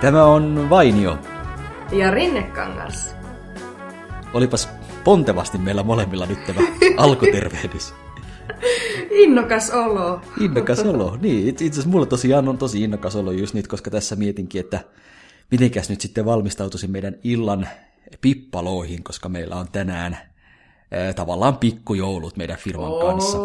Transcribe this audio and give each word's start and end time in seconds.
Tämä 0.00 0.24
on 0.24 0.70
Vainio. 0.70 1.18
Ja 1.92 2.10
Rinnekangas. 2.10 3.14
Olipas 4.34 4.68
pontevasti 5.04 5.58
meillä 5.58 5.82
molemmilla 5.82 6.26
nyt 6.26 6.44
tämä 6.46 6.60
alkutervehdys. 6.96 7.94
Innokas 9.10 9.70
olo. 9.70 10.20
Innokas 10.40 10.78
olo, 10.80 11.16
niin. 11.22 11.48
Itse 11.48 11.64
asiassa 11.64 11.90
mulla 11.90 12.06
tosiaan 12.06 12.48
on 12.48 12.58
tosi 12.58 12.82
innokas 12.82 13.16
olo 13.16 13.32
just 13.32 13.54
nyt, 13.54 13.68
koska 13.68 13.90
tässä 13.90 14.16
mietinkin, 14.16 14.60
että 14.60 14.80
mitenkäs 15.50 15.90
nyt 15.90 16.00
sitten 16.00 16.24
valmistautuisin 16.24 16.90
meidän 16.90 17.14
illan 17.24 17.68
pippaloihin, 18.20 19.02
koska 19.04 19.28
meillä 19.28 19.56
on 19.56 19.66
tänään 19.72 20.18
ää, 20.90 21.12
tavallaan 21.12 21.56
pikkujoulut 21.56 22.36
meidän 22.36 22.58
firman 22.58 22.88
Oo, 22.88 23.06
kanssa. 23.06 23.38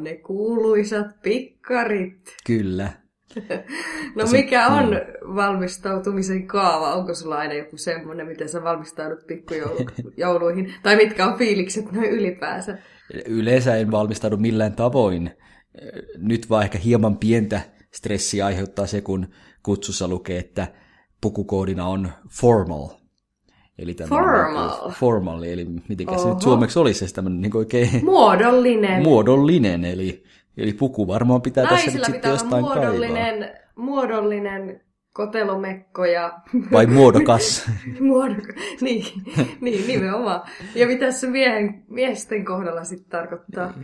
ne 0.00 0.14
kuuluisat 0.16 1.06
pikkarit. 1.22 2.36
Kyllä. 2.46 2.92
No 4.16 4.24
mikä 4.32 4.66
on 4.66 4.84
mm. 4.84 5.34
valmistautumisen 5.34 6.46
kaava? 6.46 6.94
Onko 6.94 7.14
sulla 7.14 7.36
aina 7.36 7.54
joku 7.54 7.76
semmoinen, 7.76 8.26
miten 8.26 8.48
sä 8.48 8.62
valmistaudut 8.62 9.26
pikkujouluihin? 9.26 10.74
tai 10.82 10.96
mitkä 10.96 11.26
on 11.26 11.38
fiilikset 11.38 11.92
noin 11.92 12.10
ylipäänsä? 12.10 12.78
Yleensä 13.26 13.76
en 13.76 13.90
valmistaudu 13.90 14.36
millään 14.36 14.72
tavoin. 14.72 15.30
Nyt 16.18 16.50
vaan 16.50 16.64
ehkä 16.64 16.78
hieman 16.78 17.18
pientä 17.18 17.60
stressiä 17.94 18.46
aiheuttaa 18.46 18.86
se, 18.86 19.00
kun 19.00 19.26
kutsussa 19.62 20.08
lukee, 20.08 20.38
että 20.38 20.66
pukukoodina 21.20 21.86
on 21.86 22.10
formal. 22.30 22.88
Eli 23.78 23.94
tämmönen 23.94 24.24
Formal. 24.24 24.90
Formal, 24.90 25.42
eli 25.42 25.66
miten 25.88 26.20
se 26.20 26.28
nyt 26.28 26.42
suomeksi 26.42 26.78
olisi 26.78 27.08
se 27.08 27.14
tämmöinen 27.14 27.40
niin 27.40 27.56
oikein 27.56 28.04
Muodollinen. 28.04 29.02
muodollinen, 29.02 29.84
eli, 29.84 30.24
eli 30.58 30.72
puku 30.72 31.06
varmaan 31.06 31.42
pitää 31.42 31.64
tässä 31.64 31.76
nyt 31.76 31.84
Naisilla 31.84 32.04
sitten 32.04 32.20
pitää 32.20 32.30
olla 32.30 32.40
jostain 32.42 32.64
kaivaa. 32.64 32.82
muodollinen, 32.82 33.50
muodollinen 33.76 34.80
kotelomekko 35.12 36.04
ja... 36.04 36.40
Vai 36.72 36.86
muodokas. 36.86 37.70
Muodok... 38.00 38.44
niin, 38.80 39.06
niin, 39.60 39.86
nimenomaan. 39.86 40.42
Ja 40.74 40.86
mitä 40.86 41.12
se 41.12 41.26
miehen, 41.26 41.84
miesten 41.88 42.44
kohdalla 42.44 42.84
sitten 42.84 43.10
tarkoittaa? 43.10 43.74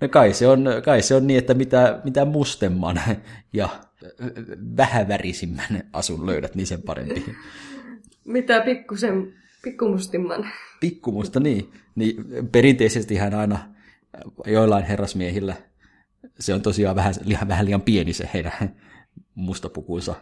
No 0.00 0.08
kai 0.08 0.32
se 0.32 0.46
on, 0.46 0.64
kai 0.84 1.02
se 1.02 1.14
on 1.14 1.26
niin, 1.26 1.38
että 1.38 1.54
mitä, 1.54 2.00
mitä 2.04 2.24
mustemman 2.24 3.00
ja 3.52 3.68
vähävärisimmän 4.76 5.82
asun 5.92 6.26
löydät, 6.26 6.54
niin 6.54 6.66
sen 6.66 6.82
parempi. 6.82 7.24
Mitä 8.24 8.60
pikkusen, 8.60 9.34
pikkumustimman? 9.62 10.48
Pikkumusta, 10.80 11.40
niin. 11.40 11.72
niin 11.94 12.24
perinteisesti 12.52 13.16
hän 13.16 13.34
aina 13.34 13.58
joillain 14.46 14.84
herrasmiehillä, 14.84 15.54
se 16.40 16.54
on 16.54 16.62
tosiaan 16.62 16.96
vähän, 16.96 17.14
liian, 17.24 17.48
vähän 17.48 17.64
liian 17.66 17.82
pieni 17.82 18.12
se 18.12 18.30
heidän 18.34 18.52
mustapukuunsa. 19.34 20.14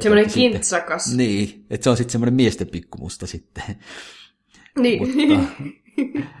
Semmoinen 0.00 0.30
sitten- 0.30 0.52
kintsakas. 0.52 1.14
Niin, 1.16 1.66
että 1.70 1.84
se 1.84 1.90
on 1.90 1.96
sitten 1.96 2.12
semmoinen 2.12 2.34
miesten 2.34 2.68
pikkumusta 2.68 3.26
sitten. 3.26 3.64
Niin. 4.78 5.02
Mutta- 5.28 5.48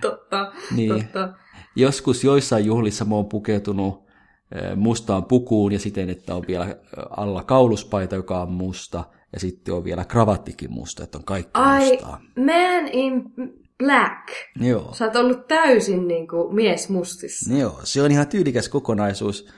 totta, 0.00 0.52
Niin. 0.76 0.88
totta. 0.94 1.32
Joskus 1.76 2.24
joissain 2.24 2.64
juhlissa 2.64 3.04
mä 3.04 3.14
oon 3.14 3.26
pukeutunut 3.28 4.04
eh, 4.54 4.76
mustaan 4.76 5.24
pukuun 5.24 5.72
ja 5.72 5.78
siten, 5.78 6.10
että 6.10 6.34
on 6.34 6.44
vielä 6.48 6.64
eh, 6.66 6.74
alla 7.10 7.44
kauluspaita, 7.44 8.14
joka 8.14 8.42
on 8.42 8.52
musta, 8.52 9.04
ja 9.32 9.40
sitten 9.40 9.74
on 9.74 9.84
vielä 9.84 10.04
kravattikin 10.04 10.72
musta, 10.72 11.04
että 11.04 11.18
on 11.18 11.24
kaikki 11.24 11.50
Ai, 11.54 11.90
mustaa. 11.92 12.20
man 12.36 12.88
in 12.92 13.22
black. 13.84 14.28
Joo. 14.60 14.94
Sä 14.94 15.04
oot 15.04 15.16
ollut 15.16 15.48
täysin 15.48 16.08
niinku 16.08 16.48
mies 16.52 16.88
mustissa. 16.88 17.54
Joo, 17.54 17.80
se 17.84 18.02
on 18.02 18.10
ihan 18.10 18.28
tyylikäs 18.28 18.68
kokonaisuus. 18.68 19.48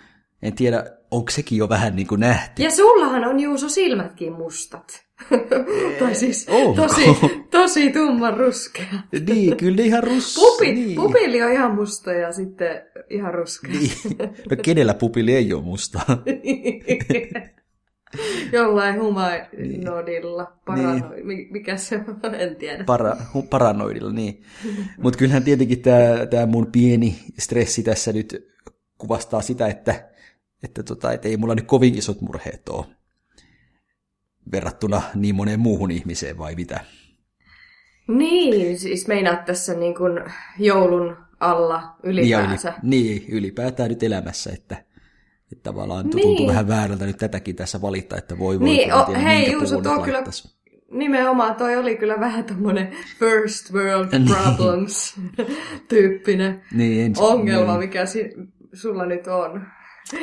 En 0.42 0.53
tiedä, 0.53 0.84
onko 1.11 1.31
sekin 1.31 1.58
jo 1.58 1.69
vähän 1.69 1.97
niin 1.97 2.06
kuin 2.06 2.20
nähty. 2.20 2.62
Ja 2.62 2.70
sullahan 2.70 3.25
on 3.25 3.41
Juuso 3.41 3.69
silmätkin 3.69 4.33
mustat. 4.33 5.04
tai 5.98 6.15
siis 6.15 6.47
Onko? 6.48 6.82
tosi, 6.82 7.03
tosi 7.50 7.93
tumman 7.93 8.37
ruskea. 8.37 8.84
Niin, 9.26 9.56
kyllä 9.56 9.82
ihan 9.82 10.04
rus... 10.04 10.34
Pupi, 10.34 10.72
niin. 10.72 10.94
Pupilli 10.97 11.43
on 11.43 11.53
ihan 11.53 11.75
musta 11.75 12.12
ja 12.12 12.32
sitten 12.32 12.82
ihan 13.10 13.34
ruskea. 13.34 13.71
Niin. 13.71 14.19
No 14.50 14.56
kenellä 14.62 14.94
pupili 14.94 15.34
ei 15.34 15.53
ole 15.53 15.62
musta? 15.62 16.00
Jollain 18.52 19.00
humanodilla, 19.00 20.52
paranoid, 20.66 21.25
niin. 21.25 21.52
mikä 21.52 21.76
se 21.76 22.00
on, 22.08 22.34
en 22.34 22.56
tiedä. 22.56 22.84
Para, 22.84 23.16
hu- 23.34 23.48
paranoidilla, 23.50 24.12
niin. 24.12 24.42
Mutta 24.98 25.19
kyllähän 25.19 25.44
tietenkin 25.44 25.82
tämä 26.30 26.47
mun 26.47 26.66
pieni 26.72 27.16
stressi 27.38 27.82
tässä 27.82 28.12
nyt 28.12 28.48
kuvastaa 28.98 29.42
sitä, 29.42 29.66
että, 29.66 30.10
että, 30.62 30.82
tota, 30.82 31.12
että 31.12 31.28
ei 31.28 31.36
mulla 31.36 31.54
nyt 31.54 31.66
kovin 31.66 31.94
isot 31.94 32.20
murheet 32.20 32.69
ole 32.69 32.86
verrattuna 34.53 35.03
niin 35.14 35.34
moneen 35.34 35.60
muuhun 35.60 35.91
ihmiseen, 35.91 36.38
vai 36.38 36.54
mitä? 36.54 36.80
Niin, 38.08 38.78
siis 38.78 39.08
meinaat 39.08 39.44
tässä 39.44 39.74
niin 39.74 39.94
kuin 39.94 40.20
joulun 40.58 41.16
alla 41.41 41.97
ylipäänsä. 42.03 42.69
Ja 42.69 42.74
yli, 42.74 42.91
niin, 42.91 43.24
ylipäätään 43.28 43.88
nyt 43.88 44.03
elämässä, 44.03 44.50
että, 44.53 44.84
että 45.53 45.62
tavallaan 45.62 46.10
tuntuu 46.10 46.34
Niin. 46.34 46.49
vähän 46.49 46.69
väärältä 46.69 47.06
nyt 47.06 47.16
tätäkin 47.16 47.56
tässä 47.56 47.82
valittaa, 47.82 48.19
että 48.19 48.38
voi 48.38 48.60
voi, 48.60 48.69
Niin, 48.69 48.94
o- 48.94 49.05
tiedä, 49.05 49.21
hei, 49.21 49.53
Juuso, 49.53 49.81
tuo 49.81 49.99
kyllä- 50.00 50.12
laittaisi. 50.16 50.55
Nimenomaan 50.91 51.55
toi 51.55 51.77
oli 51.77 51.97
kyllä 51.97 52.21
vähän 52.21 52.44
tommonen 52.44 52.97
first 53.19 53.72
world 53.72 54.09
Niin. 54.12 54.28
problems 54.28 55.21
tyyppinen 55.88 56.62
Niin, 56.72 57.06
ensin, 57.06 57.25
ongelma, 57.25 57.71
niin. 57.72 57.81
mikä 57.81 58.06
si- 58.06 58.34
sulla 58.72 59.06
nyt 59.06 59.27
on. 59.27 59.66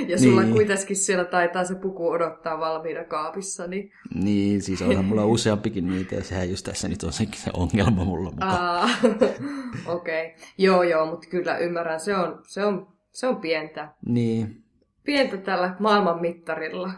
Ja 0.08 0.20
sulla 0.20 0.42
Niin. 0.42 0.54
kuitenkin 0.54 0.96
siellä 0.96 1.26
taitaa 1.26 1.64
se 1.66 1.76
puku 1.76 2.10
odottaa 2.10 2.60
valmiina 2.60 3.04
kaapissa, 3.04 3.68
niin... 3.68 3.92
Niin, 4.24 4.62
siis 4.62 4.82
onhan 4.82 5.06
mulla 5.10 5.26
useampikin 5.26 5.88
niitä, 5.90 6.16
ja 6.16 6.24
sehän 6.24 6.50
just 6.50 6.66
tässä 6.66 6.88
nyt 6.88 7.04
on 7.04 7.14
sekin 7.14 7.42
se 7.42 7.52
ongelma 7.54 8.04
mulla 8.06 8.32
mukaan. 8.32 8.52
Aa, 8.62 8.90
Okei. 9.86 10.26
Okay. 10.26 10.46
Joo, 10.58 10.84
joo, 10.84 11.06
mutta 11.06 11.28
kyllä 11.30 11.58
ymmärrän, 11.58 12.00
se 12.00 12.16
on, 12.16 12.42
se 12.48 12.66
on, 12.66 12.88
se 13.12 13.28
on 13.28 13.36
pientä. 13.38 13.90
Niin. 14.06 14.64
Pientä 15.04 15.38
tällä 15.38 15.76
maailman 15.80 16.22
mittarilla. 16.22 16.92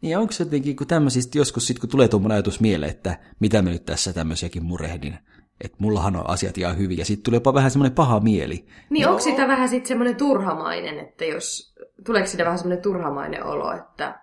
Niin 0.00 0.18
onko 0.18 0.32
se 0.32 0.44
jotenkin, 0.44 0.76
kun 0.76 0.86
tämmöisistä 0.86 1.38
joskus 1.38 1.66
sit 1.66 1.78
kun 1.78 1.88
tulee 1.88 2.08
tuommoinen 2.08 2.34
ajatus 2.34 2.60
mieleen, 2.60 2.90
että 2.90 3.18
mitä 3.40 3.62
mä 3.62 3.70
nyt 3.70 3.84
tässä 3.84 4.12
tämmöisiäkin 4.12 4.64
murehdin, 4.64 5.18
että 5.60 5.76
mullahan 5.80 6.16
on 6.16 6.30
asiat 6.30 6.58
ihan 6.58 6.78
hyvin, 6.78 6.98
ja 6.98 7.04
sitten 7.04 7.24
tulee 7.24 7.36
jopa 7.36 7.54
vähän 7.54 7.70
semmoinen 7.70 7.94
paha 7.94 8.20
mieli. 8.20 8.66
Niin 8.90 9.08
onko 9.08 9.20
sitä 9.20 9.48
vähän 9.48 9.68
sitten 9.68 9.88
semmoinen 9.88 10.16
turhamainen, 10.16 10.98
että 10.98 11.24
jos... 11.24 11.74
Tuleeko 12.06 12.26
siitä 12.28 12.44
vähän 12.44 12.58
semmoinen 12.58 12.82
turhamainen 12.82 13.44
olo, 13.44 13.72
että... 13.72 14.20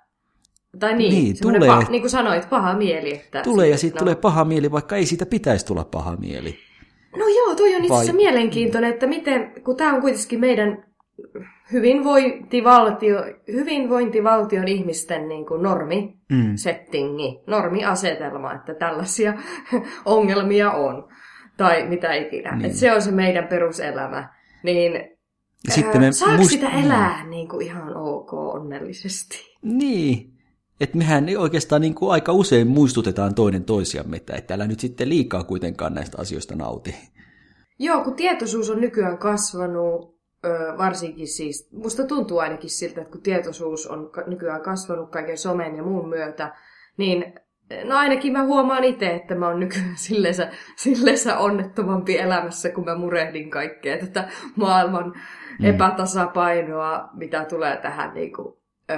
Tai 0.80 0.98
niin, 0.98 1.14
Niin, 1.14 1.36
tulee. 1.42 1.68
Pa, 1.68 1.84
niin 1.90 2.02
kuin 2.02 2.10
sanoit, 2.10 2.50
paha 2.50 2.74
mieli. 2.74 3.14
Että 3.14 3.42
Tulee 3.42 3.68
ja 3.68 3.78
sitten 3.78 3.96
no. 3.96 4.00
tulee 4.00 4.16
paha 4.16 4.46
mieli, 4.46 4.72
vaikka 4.72 4.96
ei 4.96 5.06
siitä 5.06 5.26
pitäisi 5.26 5.66
tulla 5.66 5.84
paha 5.84 6.16
mieli. 6.16 6.58
No 7.18 7.28
joo, 7.28 7.56
toi 7.56 7.76
on 7.76 7.82
itse 7.82 7.94
asiassa 7.94 8.14
Vai- 8.14 8.24
mielenkiintoinen, 8.24 8.94
että 8.94 9.08
miten, 9.08 9.54
kun 9.64 9.78
tämä 9.78 9.94
on 9.94 10.02
kuitenkin 10.02 10.40
meidän 10.40 10.91
hyvinvointivaltio, 11.72 13.18
hyvinvointivaltion 13.52 14.68
ihmisten 14.68 15.28
niin 15.28 15.46
kuin 15.46 15.62
normi, 15.64 16.14
Mm. 16.32 16.56
settingi, 16.56 17.40
normiasetelma, 17.48 18.54
että 18.54 18.74
tällaisia 18.74 19.34
ongelmia 20.06 20.72
on. 20.72 21.08
Tai 21.58 21.88
mitä 21.88 22.14
ikinä. 22.14 22.50
Niin. 22.52 22.58
Niin. 22.58 22.66
Että 22.66 22.78
se 22.78 22.94
on 22.94 23.02
se 23.02 23.12
meidän 23.12 23.48
peruselämä. 23.48 24.30
Niin 24.64 24.92
sitten 25.70 26.02
me 26.02 26.12
saako 26.12 26.36
muist- 26.44 26.50
sitä 26.50 26.70
elää 26.70 27.28
niin 27.28 27.50
kuin 27.50 27.66
ihan 27.66 27.98
ok 27.98 28.34
onnellisesti? 28.34 29.38
Niin, 29.62 30.32
että 30.80 30.98
mehän 30.98 31.26
oikeastaan 31.38 31.82
niin 31.82 31.96
kuin 31.96 32.12
aika 32.12 32.34
usein 32.34 32.68
muistutetaan 32.68 33.36
toinen 33.36 33.64
toisiamme, 33.64 34.18
että 34.18 34.34
et 34.36 34.52
älä 34.52 34.68
nyt 34.68 34.80
sitten 34.80 35.10
liikaa 35.10 35.44
kuitenkaan 35.44 35.94
näistä 35.94 36.18
asioista 36.22 36.56
nauti. 36.56 36.96
Joo, 37.80 38.04
kun 38.04 38.14
tietoisuus 38.16 38.70
on 38.70 38.82
nykyään 38.82 39.18
kasvanut, 39.18 40.21
ö, 40.46 40.78
varsinkin 40.78 41.28
siis, 41.28 41.70
musta 41.72 42.04
tuntuu 42.04 42.40
ainakin 42.40 42.70
siltä, 42.70 43.02
että 43.02 43.12
kun 43.12 43.22
tietoisuus 43.22 43.88
on 43.88 44.12
nykyään 44.28 44.62
kasvanut 44.62 45.12
kaiken 45.12 45.38
somen 45.38 45.76
ja 45.76 45.84
muun 45.84 46.10
myötä, 46.10 46.56
niin 46.98 47.34
no 47.84 47.98
ainakin 47.98 48.34
mä 48.34 48.44
huomaan 48.44 48.84
itse, 48.84 49.16
että 49.16 49.36
mä 49.36 49.48
oon 49.48 49.60
nykyään 49.60 49.98
silleensä, 50.08 50.52
silleensä 50.76 51.38
onnettomampi 51.38 52.18
elämässä, 52.18 52.70
kun 52.70 52.86
mä 52.86 52.96
murehdin 52.96 53.50
kaikkea 53.50 53.98
tätä 53.98 54.28
maailman 54.56 55.14
mm. 55.60 55.66
epätasapainoa, 55.66 57.10
mitä 57.14 57.46
tulee 57.46 57.78
tähän 57.78 58.14
niin 58.14 58.34
kuin, 58.34 58.56
ö, 58.92 58.96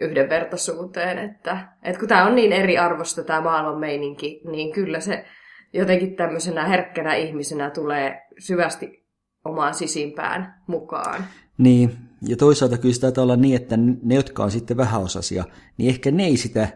yhdenvertaisuuteen. 0.00 1.18
Että, 1.18 1.68
että 1.82 1.98
kun 1.98 2.08
tämä 2.08 2.26
on 2.26 2.34
niin 2.34 2.52
eri 2.52 2.78
arvosta 2.78 3.24
tämä 3.24 3.40
maailman 3.40 3.80
meininki, 3.80 4.40
niin 4.50 4.72
kyllä 4.72 5.00
se 5.00 5.24
jotenkin 5.72 6.16
tämmöisenä 6.16 6.66
herkkänä 6.66 7.14
ihmisenä 7.14 7.70
tulee 7.70 8.22
syvästi 8.38 8.99
omaan 9.44 9.74
sisimpään 9.74 10.62
mukaan. 10.66 11.24
Niin, 11.58 11.98
ja 12.22 12.36
toisaalta 12.36 12.78
kyllä 12.78 12.94
sitä 12.94 13.06
taitaa 13.06 13.24
olla 13.24 13.36
niin, 13.36 13.56
että 13.56 13.76
ne, 14.02 14.14
jotka 14.14 14.44
on 14.44 14.50
sitten 14.50 14.76
vähäosaisia, 14.76 15.44
niin 15.76 15.90
ehkä 15.90 16.10
ne 16.10 16.24
ei 16.24 16.36
sitä 16.36 16.62
äh, 16.62 16.70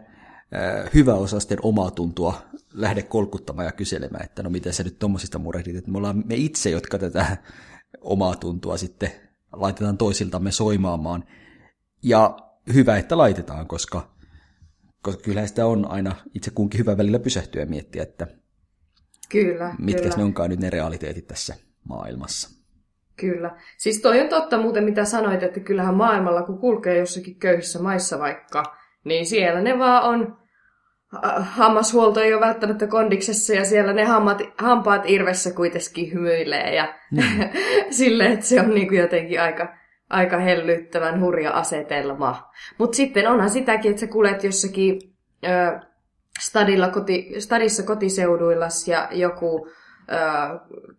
hyväosasten 0.93 1.57
omaa 1.61 1.91
tuntua 1.91 2.41
lähde 2.73 3.01
kolkuttamaan 3.01 3.65
ja 3.65 3.71
kyselemään, 3.71 4.25
että 4.25 4.43
no 4.43 4.49
miten 4.49 4.73
sä 4.73 4.83
nyt 4.83 4.99
tommosista 4.99 5.39
murehdit, 5.39 5.75
että 5.75 5.91
me 5.91 5.97
ollaan 5.97 6.23
me 6.25 6.35
itse, 6.35 6.69
jotka 6.69 6.97
tätä 6.97 7.37
omaa 8.01 8.35
tuntua 8.35 8.77
sitten 8.77 9.11
laitetaan 9.53 9.97
toisiltamme 9.97 10.51
soimaamaan. 10.51 11.23
Ja 12.03 12.37
hyvä, 12.73 12.97
että 12.97 13.17
laitetaan, 13.17 13.67
koska, 13.67 14.15
koska 15.01 15.21
kyllähän 15.21 15.47
sitä 15.47 15.65
on 15.65 15.91
aina 15.91 16.15
itse 16.33 16.51
kunkin 16.51 16.79
hyvä 16.79 16.97
välillä 16.97 17.19
pysähtyä 17.19 17.61
ja 17.61 17.67
miettiä, 17.67 18.03
että 18.03 18.27
Kyllä, 19.29 19.75
mitkä 19.79 20.01
kyllä. 20.01 20.17
ne 20.17 20.23
onkaan 20.23 20.49
nyt 20.49 20.59
ne 20.59 20.69
realiteetit 20.69 21.27
tässä 21.27 21.55
maailmassa. 21.83 22.54
Kyllä. 23.19 23.51
Siis 23.77 24.01
toi 24.01 24.21
on 24.21 24.29
totta 24.29 24.57
muuten, 24.57 24.83
mitä 24.83 25.05
sanoit, 25.05 25.43
että 25.43 25.59
kyllähän 25.59 25.95
maailmalla, 25.95 26.43
kun 26.43 26.57
kulkee 26.57 26.97
jossakin 26.97 27.39
köyhissä 27.39 27.81
maissa 27.81 28.19
vaikka, 28.19 28.63
niin 29.03 29.25
siellä 29.25 29.61
ne 29.61 29.79
vaan 29.79 30.03
on, 30.03 30.37
äh, 31.25 31.55
hammashuolto 31.55 32.19
ei 32.19 32.33
ole 32.33 32.41
välttämättä 32.41 32.87
kondiksessa 32.87 33.53
ja 33.53 33.65
siellä 33.65 33.93
ne 33.93 34.03
hammat, 34.03 34.41
hampaat 34.57 35.01
irvessä 35.05 35.51
kuitenkin 35.51 36.13
hymyilee 36.13 36.75
ja 36.75 36.93
Mm. 37.11 37.49
silleen, 37.89 38.31
että 38.31 38.45
se 38.45 38.61
on 38.61 38.69
niin 38.69 38.87
kuin 38.87 38.99
jotenkin 38.99 39.41
aika, 39.41 39.75
aika 40.09 40.37
hellyttävän 40.37 41.21
hurja 41.21 41.51
asetelma. 41.51 42.51
Mutta 42.77 42.95
sitten 42.95 43.27
onhan 43.27 43.49
sitäkin, 43.49 43.91
että 43.91 43.99
sä 43.99 44.07
kulet 44.07 44.43
jossakin 44.43 44.99
ö, 45.43 45.79
stadilla 46.39 46.89
koti, 46.89 47.33
stadissa 47.39 47.83
kotiseuduillas 47.83 48.87
ja 48.87 49.09
joku 49.11 49.69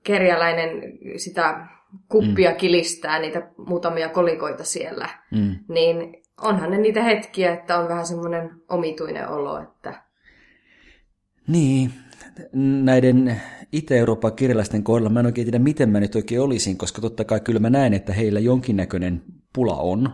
kerjäläinen 0.03 0.82
sitä 1.17 1.67
kuppia 2.08 2.50
mm. 2.50 2.56
kilistää 2.56 3.19
niitä 3.19 3.50
muutamia 3.56 4.08
kolikoita 4.08 4.64
siellä. 4.64 5.08
Mm. 5.31 5.56
Niin 5.69 6.23
onhan 6.43 6.70
ne 6.70 6.79
niitä 6.79 7.03
hetkiä, 7.03 7.53
että 7.53 7.79
on 7.79 7.88
vähän 7.88 8.06
semmoinen 8.06 8.50
omituinen 8.69 9.29
olo, 9.29 9.62
että 9.62 10.03
Niin, 11.49 11.91
näiden 12.82 13.41
Itä-Euroopan 13.73 14.32
kirjalaisten 14.32 14.82
kohdalla 14.82 15.11
mä 15.11 15.20
en 15.20 15.26
oikein 15.26 15.44
tiedä, 15.44 15.58
miten 15.58 15.88
mä 15.88 16.00
nyt 16.00 16.14
oikein 16.14 16.41
olisin, 16.41 16.76
koska 16.76 17.00
totta 17.00 17.25
kai 17.25 17.41
kyllä 17.41 17.61
mä 17.61 17.70
näen, 17.70 17.94
että 17.94 18.12
heillä 18.12 18.41
jonkinnäköinen 18.41 19.23
pula 19.53 19.76
on, 19.76 20.11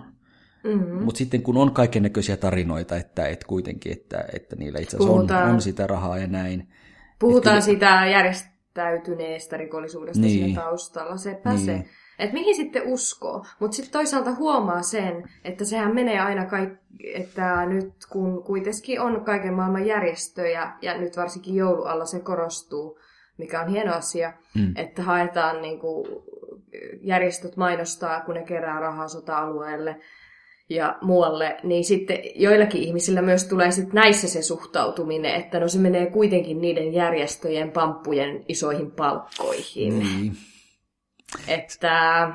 mm, 0.64 1.04
mutta 1.04 1.18
sitten 1.18 1.42
kun 1.42 1.56
on 1.56 1.72
kaiken 1.72 2.02
näköisiä 2.02 2.36
tarinoita, 2.36 2.96
että, 2.96 3.28
että 3.28 3.46
kuitenkin, 3.46 3.92
että, 3.92 4.24
että 4.34 4.56
niillä 4.56 4.78
itse 4.78 4.96
asiassa 4.96 5.36
on, 5.38 5.50
on 5.54 5.60
sitä 5.60 5.86
rahaa 5.86 6.18
ja 6.18 6.26
näin. 6.26 6.68
puhutaan 7.18 7.54
kyllä- 7.54 7.60
siitä 7.60 8.06
järjestäytyneestä 8.80 9.56
rikollisuudesta 9.56 10.22
Niin. 10.22 10.44
siinä 10.44 10.60
taustalla, 10.62 11.16
sepä 11.16 11.50
Niin. 11.52 11.66
niin. 11.66 11.78
se. 11.82 11.88
Että 12.18 12.34
mihin 12.34 12.54
sitten 12.54 12.82
uskoo, 12.86 13.44
mutta 13.60 13.74
sitten 13.74 13.92
toisaalta 13.92 14.34
huomaa 14.34 14.82
sen, 14.82 15.28
että 15.44 15.64
sehän 15.64 15.94
menee 15.94 16.20
aina 16.20 16.46
kaikki, 16.46 17.12
että 17.14 17.66
nyt 17.66 17.92
kun 18.10 18.42
kuitenkin 18.44 19.00
on 19.00 19.24
kaiken 19.24 19.54
maailman 19.54 19.86
järjestöjä, 19.86 20.72
ja 20.82 20.98
nyt 20.98 21.16
varsinkin 21.16 21.54
joulualla 21.54 22.04
se 22.04 22.20
korostuu, 22.20 22.98
mikä 23.38 23.60
on 23.60 23.68
hieno 23.68 23.94
asia, 23.94 24.32
Mm. 24.54 24.72
että 24.76 25.02
haetaan 25.02 25.62
niin 25.62 25.78
kuin, 25.80 26.06
järjestöt 27.00 27.56
mainostaa, 27.56 28.20
kun 28.20 28.34
ne 28.34 28.42
kerää 28.42 28.80
rahaa 28.80 29.08
sota-alueelle 29.08 30.00
ja 30.68 30.98
muualle, 31.02 31.56
niin 31.62 31.84
sitten 31.84 32.18
joillakin 32.34 32.82
ihmisillä 32.82 33.22
myös 33.22 33.44
tulee 33.44 33.70
sit 33.70 33.92
näissä 33.92 34.28
se 34.28 34.42
suhtautuminen, 34.42 35.34
että 35.34 35.60
no 35.60 35.68
se 35.68 35.78
menee 35.78 36.06
kuitenkin 36.06 36.60
niiden 36.60 36.92
järjestöjen 36.92 37.70
pamppujen 37.70 38.44
isoihin 38.48 38.90
palkkoihin. 38.90 39.98
Niin. 39.98 40.32
Että 41.48 42.28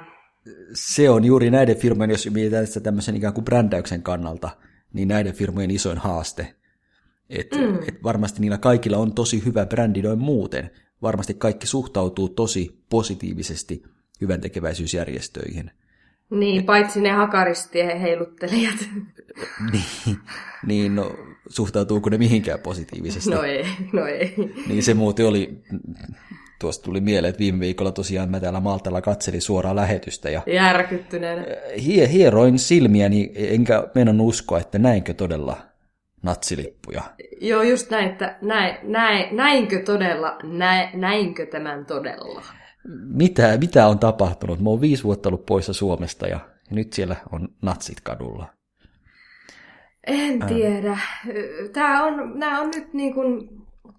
Se 0.74 1.10
on 1.10 1.26
juuri 1.26 1.50
näiden 1.50 1.78
firmojen, 1.78 2.10
jos 2.12 2.30
mietitään 2.30 2.68
sitä 2.68 2.80
tämmöisen 2.80 3.16
ikään 3.16 3.34
kuin 3.34 3.46
brändäyksen 3.46 4.04
kannalta, 4.04 4.50
niin 4.94 5.08
näiden 5.08 5.34
firmojen 5.34 5.72
isoin 5.72 5.98
haaste. 5.98 6.56
Et, 7.30 7.48
mm. 7.56 7.76
et 7.88 8.04
varmasti 8.04 8.42
niillä 8.42 8.58
kaikilla 8.58 8.98
on 8.98 9.14
tosi 9.14 9.46
hyvä 9.46 9.66
brändi 9.66 10.02
noin 10.02 10.20
muuten. 10.20 10.72
Varmasti 11.02 11.34
kaikki 11.34 11.68
suhtautuu 11.68 12.30
tosi 12.30 12.84
positiivisesti 12.90 13.84
hyvän 14.22 14.42
tekeväisyysjärjestöihin. 14.42 15.72
Niin, 16.30 16.64
paitsi 16.64 17.02
ne 17.02 17.12
hakaristien 17.12 18.00
heiluttelijat. 18.00 18.76
niin, 19.72 20.18
niin 20.66 20.96
no, 20.96 21.16
suhtautuuko 21.50 22.10
ne 22.10 22.18
mihinkään 22.18 22.60
positiivisesti? 22.60 23.30
no 23.30 23.44
ei, 23.44 23.66
no 23.94 24.06
ei. 24.06 24.36
Niin 24.68 24.84
se 24.84 24.94
muuten 24.94 25.28
oli, 25.28 25.64
tuosta 26.60 26.84
tuli 26.84 27.02
mieleen, 27.02 27.30
että 27.30 27.40
viime 27.40 27.60
viikolla 27.60 27.92
tosiaan 27.92 28.30
mä 28.30 28.40
täällä 28.40 28.60
Maltalla 28.60 29.02
katselin 29.02 29.42
suoraa 29.42 29.76
lähetystä 29.76 30.30
ja 30.30 30.42
Järkyttyneenä. 30.48 31.46
hie, 31.86 32.12
hieroin 32.12 32.60
silmiäni, 32.60 33.32
enkä 33.36 33.88
menon 33.96 34.22
uskoa, 34.22 34.60
että 34.60 34.80
näinkö 34.80 35.14
todella 35.14 35.58
natsilippuja. 36.22 37.02
Joo, 37.42 37.62
just 37.62 37.90
näin, 37.90 38.08
että 38.12 38.38
näin, 38.42 38.78
näin, 38.84 39.36
näinkö 39.36 39.84
todella, 39.84 40.38
näin, 40.44 40.90
näinkö 41.02 41.46
tämän 41.46 41.86
todella? 41.86 42.44
mitä, 42.96 43.58
mitä 43.58 43.88
on 43.88 44.00
tapahtunut. 44.00 44.60
Mä 44.60 44.70
oon 44.70 44.82
viisi 44.82 45.04
vuotta 45.04 45.30
ollut 45.30 45.46
poissa 45.46 45.74
Suomesta 45.74 46.28
ja 46.28 46.40
nyt 46.72 46.94
siellä 46.94 47.16
on 47.32 47.50
natsit 47.62 48.02
kadulla. 48.02 48.48
En 50.08 50.40
tiedä. 50.48 50.98
Tämä 51.74 52.04
on, 52.04 52.40
nämä 52.40 52.62
on 52.62 52.72
nyt 52.76 52.94
niin 52.94 53.14
kuin 53.14 53.50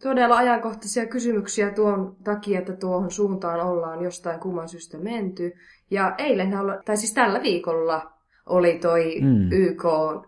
todella 0.02 0.36
ajankohtaisia 0.36 1.06
kysymyksiä 1.06 1.70
tuon 1.70 2.16
takia, 2.24 2.58
että 2.58 2.72
tuohon 2.72 3.10
suuntaan 3.10 3.60
ollaan 3.60 4.02
jostain 4.02 4.40
kumman 4.40 4.68
syystä 4.68 4.98
menty. 4.98 5.52
Ja 5.90 6.14
eilen, 6.18 6.50
tai 6.84 6.96
siis 6.96 7.14
tällä 7.14 7.42
viikolla 7.42 8.12
oli 8.46 8.78
toi 8.78 9.20
mm. 9.20 9.52
YK, 9.52 9.84
ö, 9.84 10.22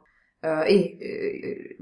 i, 0.68 0.98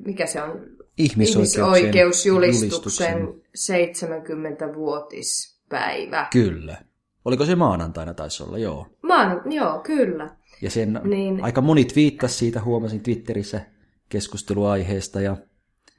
mikä 0.07 0.27
se 0.27 0.43
on? 0.43 0.61
Ihmisoikeusjulistuksen 0.99 3.29
70-vuotis 3.57 5.58
päivä. 5.69 6.27
Kyllä. 6.33 6.77
Oliko 7.25 7.45
se 7.45 7.55
maanantaina 7.57 8.15
taisi 8.15 8.43
olla, 8.43 8.59
joo. 8.59 8.87
Maan, 9.03 9.53
joo, 9.53 9.81
kyllä. 9.81 10.37
Ja 10.63 10.71
sen 10.71 11.01
niin. 11.05 11.45
aika 11.45 11.61
moni 11.61 11.85
twiittasi 11.85 12.35
siitä, 12.35 12.61
huomasin 12.61 13.03
Twitterissä 13.03 13.61
keskusteluaiheesta 14.09 15.21
ja 15.21 15.37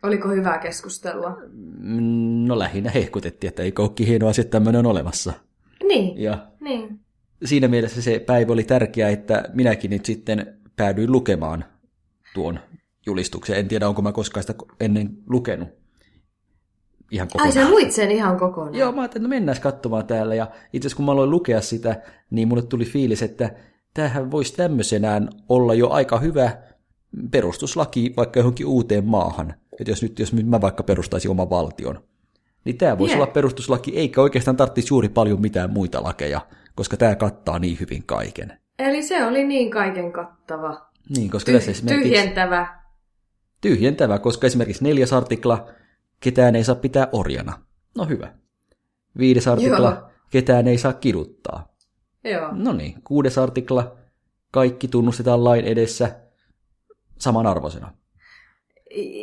Oliko 0.03 0.29
hyvää 0.29 0.57
keskustelua? 0.57 1.37
Mm, 1.79 2.45
no 2.47 2.59
lähinnä 2.59 2.91
hehkutettiin, 2.91 3.49
että 3.49 3.63
ei 3.63 3.71
koukki 3.71 4.07
hieno 4.07 4.27
asia, 4.27 4.43
tämmöinen 4.43 4.79
on 4.79 4.85
olemassa. 4.85 5.33
Niin, 5.87 6.21
ja 6.21 6.47
niin. 6.61 6.99
Siinä 7.45 7.67
mielessä 7.67 8.01
se 8.01 8.19
päivä 8.19 8.53
oli 8.53 8.63
tärkeä, 8.63 9.09
että 9.09 9.43
minäkin 9.53 9.91
nyt 9.91 10.05
sitten 10.05 10.57
päädyin 10.75 11.11
lukemaan 11.11 11.65
tuon 12.33 12.59
julistuksen. 13.05 13.57
En 13.57 13.67
tiedä, 13.67 13.87
onko 13.87 14.01
mä 14.01 14.11
koskaan 14.11 14.43
sitä 14.43 14.55
ennen 14.79 15.09
lukenut 15.29 15.69
ihan 17.11 17.25
Ai 17.25 17.29
kokonaan. 17.31 17.53
sä 17.53 17.69
luit 17.69 17.91
sen 17.91 18.11
ihan 18.11 18.37
kokonaan? 18.39 18.75
Joo, 18.75 18.91
mä 18.91 19.01
ajattelin, 19.01 19.25
että 19.25 19.27
no 19.35 19.39
mennään 19.39 19.61
katsomaan 19.61 20.07
täällä. 20.07 20.35
Ja 20.35 20.47
itse 20.73 20.87
asiassa 20.87 20.95
kun 20.97 21.05
mä 21.05 21.11
aloin 21.11 21.31
lukea 21.31 21.61
sitä, 21.61 22.01
niin 22.29 22.47
mulle 22.47 22.61
tuli 22.61 22.85
fiilis, 22.85 23.21
että 23.21 23.51
tämähän 23.93 24.31
voisi 24.31 24.53
tämmöisenään 24.55 25.29
olla 25.49 25.73
jo 25.73 25.89
aika 25.89 26.19
hyvä 26.19 26.51
perustuslaki 27.31 28.13
vaikka 28.17 28.39
johonkin 28.39 28.65
uuteen 28.65 29.05
maahan. 29.05 29.53
Että 29.79 29.91
jos 29.91 30.01
nyt 30.03 30.19
jos 30.19 30.33
mä 30.33 30.61
vaikka 30.61 30.83
perustaisin 30.83 31.31
oman 31.31 31.49
valtion, 31.49 31.99
niin 32.65 32.77
tämä 32.77 32.97
voisi 32.97 33.13
Jep. 33.13 33.21
olla 33.21 33.31
perustuslaki, 33.33 33.97
eikä 33.97 34.21
oikeastaan 34.21 34.57
tarvitsisi 34.57 34.93
juuri 34.93 35.09
paljon 35.09 35.41
mitään 35.41 35.69
muita 35.69 36.03
lakeja, 36.03 36.41
koska 36.75 36.97
tämä 36.97 37.15
kattaa 37.15 37.59
niin 37.59 37.77
hyvin 37.79 38.03
kaiken. 38.05 38.53
Eli 38.79 39.03
se 39.03 39.25
oli 39.25 39.43
niin 39.43 39.71
kaiken 39.71 40.11
kattava. 40.11 40.89
Niin, 41.17 41.29
koska 41.29 41.51
tässä 41.51 41.71
Tyh- 41.71 41.75
esimerkiksi 41.75 42.09
tyhjentävä. 42.09 42.67
tyhjentävä, 43.61 44.19
koska 44.19 44.47
esimerkiksi 44.47 44.83
neljäs 44.83 45.13
artikla, 45.13 45.67
ketään 46.19 46.55
ei 46.55 46.63
saa 46.63 46.75
pitää 46.75 47.07
orjana. 47.11 47.59
No 47.97 48.05
hyvä. 48.05 48.33
Viides 49.17 49.47
artikla, 49.47 49.89
Joo. 49.89 50.09
ketään 50.29 50.67
ei 50.67 50.77
saa 50.77 50.93
kiduttaa. 50.93 51.75
Joo. 52.23 52.49
No 52.51 52.73
niin, 52.73 53.01
kuudes 53.03 53.37
artikla, 53.37 53.97
kaikki 54.51 54.87
tunnustetaan 54.87 55.43
lain 55.43 55.65
edessä 55.65 56.15
samanarvoisena. 57.19 57.93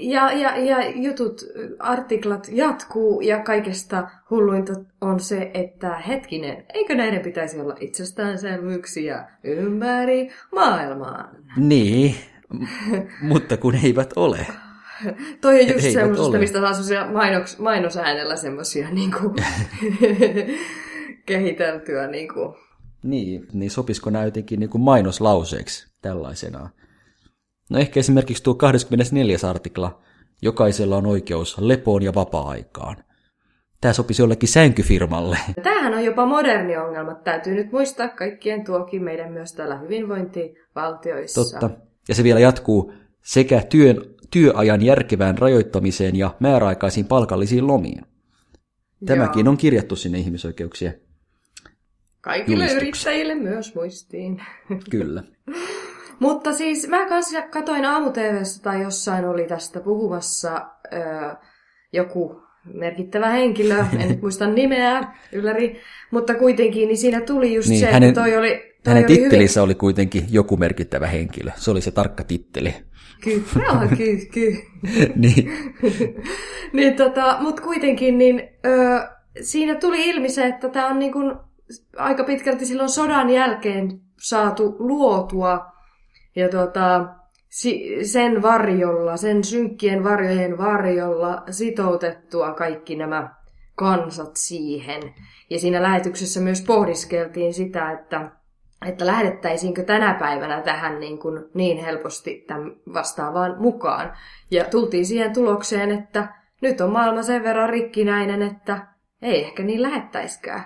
Ja, 0.02 0.32
ja, 0.32 0.56
ja 0.56 0.90
jutut, 0.90 1.40
artiklat 1.78 2.48
jatkuu 2.52 3.20
ja 3.20 3.42
kaikesta 3.42 4.10
hulluinta 4.30 4.72
on 5.00 5.20
se, 5.20 5.50
että 5.54 5.98
hetkinen, 5.98 6.64
eikö 6.74 6.94
näiden 6.94 7.20
pitäisi 7.20 7.60
olla 7.60 7.76
itsestäänselvyyksiä 7.80 9.28
ympäri 9.44 10.30
maailmaa? 10.54 11.30
Niin, 11.56 12.14
mutta 13.22 13.56
kun 13.56 13.74
eivät 13.74 14.12
ole. 14.16 14.46
Toi 15.40 15.60
on 15.60 15.68
just 15.68 15.90
semmoista, 15.92 16.38
mistä 16.38 16.60
saa 16.60 16.72
semmosia 16.72 17.06
mainoks, 17.06 17.58
mainosäänellä 17.58 18.36
semmosia 18.36 18.90
niinku, 18.90 19.34
kehiteltyä 21.26 22.06
niinku. 22.06 22.56
Niin, 23.02 23.46
niin 23.52 23.70
sopisiko 23.70 24.10
nämä 24.10 24.24
jotenkin 24.24 24.60
niin 24.60 24.70
kuin 24.70 24.82
mainoslauseeksi 24.82 25.86
tällaisenaan? 26.02 26.70
No 27.70 27.78
ehkä 27.78 28.00
esimerkiksi 28.00 28.42
tuo 28.42 28.54
24. 28.54 29.36
artikla, 29.48 30.02
jokaisella 30.42 30.96
on 30.96 31.06
oikeus 31.06 31.58
lepoon 31.58 32.02
ja 32.02 32.14
vapaa-aikaan. 32.14 32.96
Tämä 33.80 33.92
sopisi 33.92 34.22
jollekin 34.22 34.48
sänkyfirmalle. 34.48 35.38
Tämähän 35.62 35.94
on 35.94 36.04
jopa 36.04 36.26
moderni 36.26 36.76
ongelma. 36.76 37.14
Täytyy 37.14 37.54
nyt 37.54 37.72
muistaa 37.72 38.08
kaikkien 38.08 38.64
tuokin 38.64 39.04
meidän 39.04 39.32
myös 39.32 39.52
täällä 39.52 39.78
hyvinvointivaltioissa. 39.78 41.58
Totta. 41.58 41.70
Ja 42.08 42.14
se 42.14 42.24
vielä 42.24 42.40
jatkuu 42.40 42.92
sekä 43.24 43.62
työn, 43.70 43.96
työajan 44.36 44.82
järkevään 44.82 45.38
rajoittamiseen 45.38 46.16
ja 46.16 46.34
määräaikaisiin 46.40 47.06
palkallisiin 47.06 47.66
lomiin. 47.66 48.02
Tämäkin 49.06 49.46
Joo. 49.46 49.50
on 49.50 49.56
kirjattu 49.56 49.96
sinne 49.96 50.18
ihmisoikeuksien. 50.18 51.00
Kaikille 52.20 52.72
yrittäjille 52.72 53.34
myös 53.34 53.74
muistiin. 53.74 54.42
Kyllä. 54.90 55.22
Mutta 56.18 56.52
siis 56.52 56.88
mä 56.88 57.08
kanssa 57.08 57.42
katoin 57.42 57.84
aamu 57.84 58.12
tai 58.62 58.82
jossain 58.82 59.24
oli 59.24 59.46
tästä 59.46 59.80
puhumassa 59.80 60.66
öö, 60.92 61.34
joku 61.92 62.42
merkittävä 62.74 63.28
henkilö, 63.30 63.84
en 64.00 64.08
nyt 64.08 64.22
muista 64.22 64.46
nimeä, 64.46 65.14
ylläri, 65.32 65.80
mutta 66.10 66.34
kuitenkin 66.34 66.88
niin 66.88 66.98
siinä 66.98 67.20
tuli 67.20 67.54
just 67.54 67.68
niin, 67.68 67.80
se, 67.80 67.86
hänen, 67.86 68.08
että 68.08 68.20
toi 68.20 68.36
oli... 68.36 68.76
Toi 68.84 68.94
hänen 68.94 69.04
oli 69.04 69.16
tittelissä 69.16 69.60
hyvin... 69.60 69.64
oli 69.64 69.74
kuitenkin 69.74 70.26
joku 70.30 70.56
merkittävä 70.56 71.06
henkilö. 71.06 71.50
Se 71.56 71.70
oli 71.70 71.80
se 71.80 71.90
tarkka 71.90 72.24
titteli. 72.24 72.74
Kyllä, 73.24 73.88
kyllä, 73.96 74.26
kyllä. 74.32 74.58
niin. 75.16 75.50
niin 76.72 76.96
tota, 76.96 77.36
mutta 77.40 77.62
kuitenkin 77.62 78.18
niin, 78.18 78.48
ö, 78.66 79.08
siinä 79.40 79.74
tuli 79.74 80.08
ilmi 80.08 80.28
se, 80.28 80.46
että 80.46 80.68
tämä 80.68 80.88
on 80.88 80.98
niin 80.98 81.12
kun, 81.12 81.40
aika 81.96 82.24
pitkälti 82.24 82.66
silloin 82.66 82.90
sodan 82.90 83.30
jälkeen 83.30 84.00
saatu 84.20 84.76
luotua. 84.78 85.66
Ja 86.36 86.48
tota, 86.48 87.06
sen 88.02 88.42
varjolla, 88.42 89.16
sen 89.16 89.44
synkkien 89.44 90.04
varjojen 90.04 90.58
varjolla 90.58 91.42
sitoutettua 91.50 92.52
kaikki 92.52 92.96
nämä 92.96 93.34
kansat 93.74 94.30
siihen. 94.36 95.02
Ja 95.50 95.58
siinä 95.58 95.82
lähetyksessä 95.82 96.40
myös 96.40 96.64
pohdiskeltiin 96.66 97.54
sitä, 97.54 97.90
että, 97.92 98.30
että 98.86 99.06
lähdettäisiinkö 99.06 99.82
tänä 99.82 100.14
päivänä 100.14 100.60
tähän 100.60 101.00
niin, 101.00 101.18
kuin 101.18 101.44
niin 101.54 101.84
helposti 101.84 102.44
tämän 102.46 102.76
vastaavaan 102.94 103.56
mukaan. 103.58 104.12
Ja 104.50 104.64
tultiin 104.64 105.06
siihen 105.06 105.32
tulokseen, 105.32 105.90
että 105.90 106.28
nyt 106.60 106.80
on 106.80 106.92
maailma 106.92 107.22
sen 107.22 107.42
verran 107.42 107.68
rikkinäinen, 107.68 108.42
että 108.42 108.86
ei 109.22 109.44
ehkä 109.44 109.62
niin 109.62 109.82
lähettäiskään. 109.82 110.64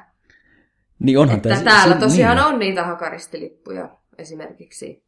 Niin 0.99 1.19
onhan 1.19 1.37
että 1.37 1.49
tässä, 1.49 1.65
täällä 1.65 1.95
tosiaan 1.95 2.37
niin. 2.37 2.47
on 2.47 2.59
niitä 2.59 2.85
hakaristilippuja 2.85 3.97
esimerkiksi. 4.19 5.05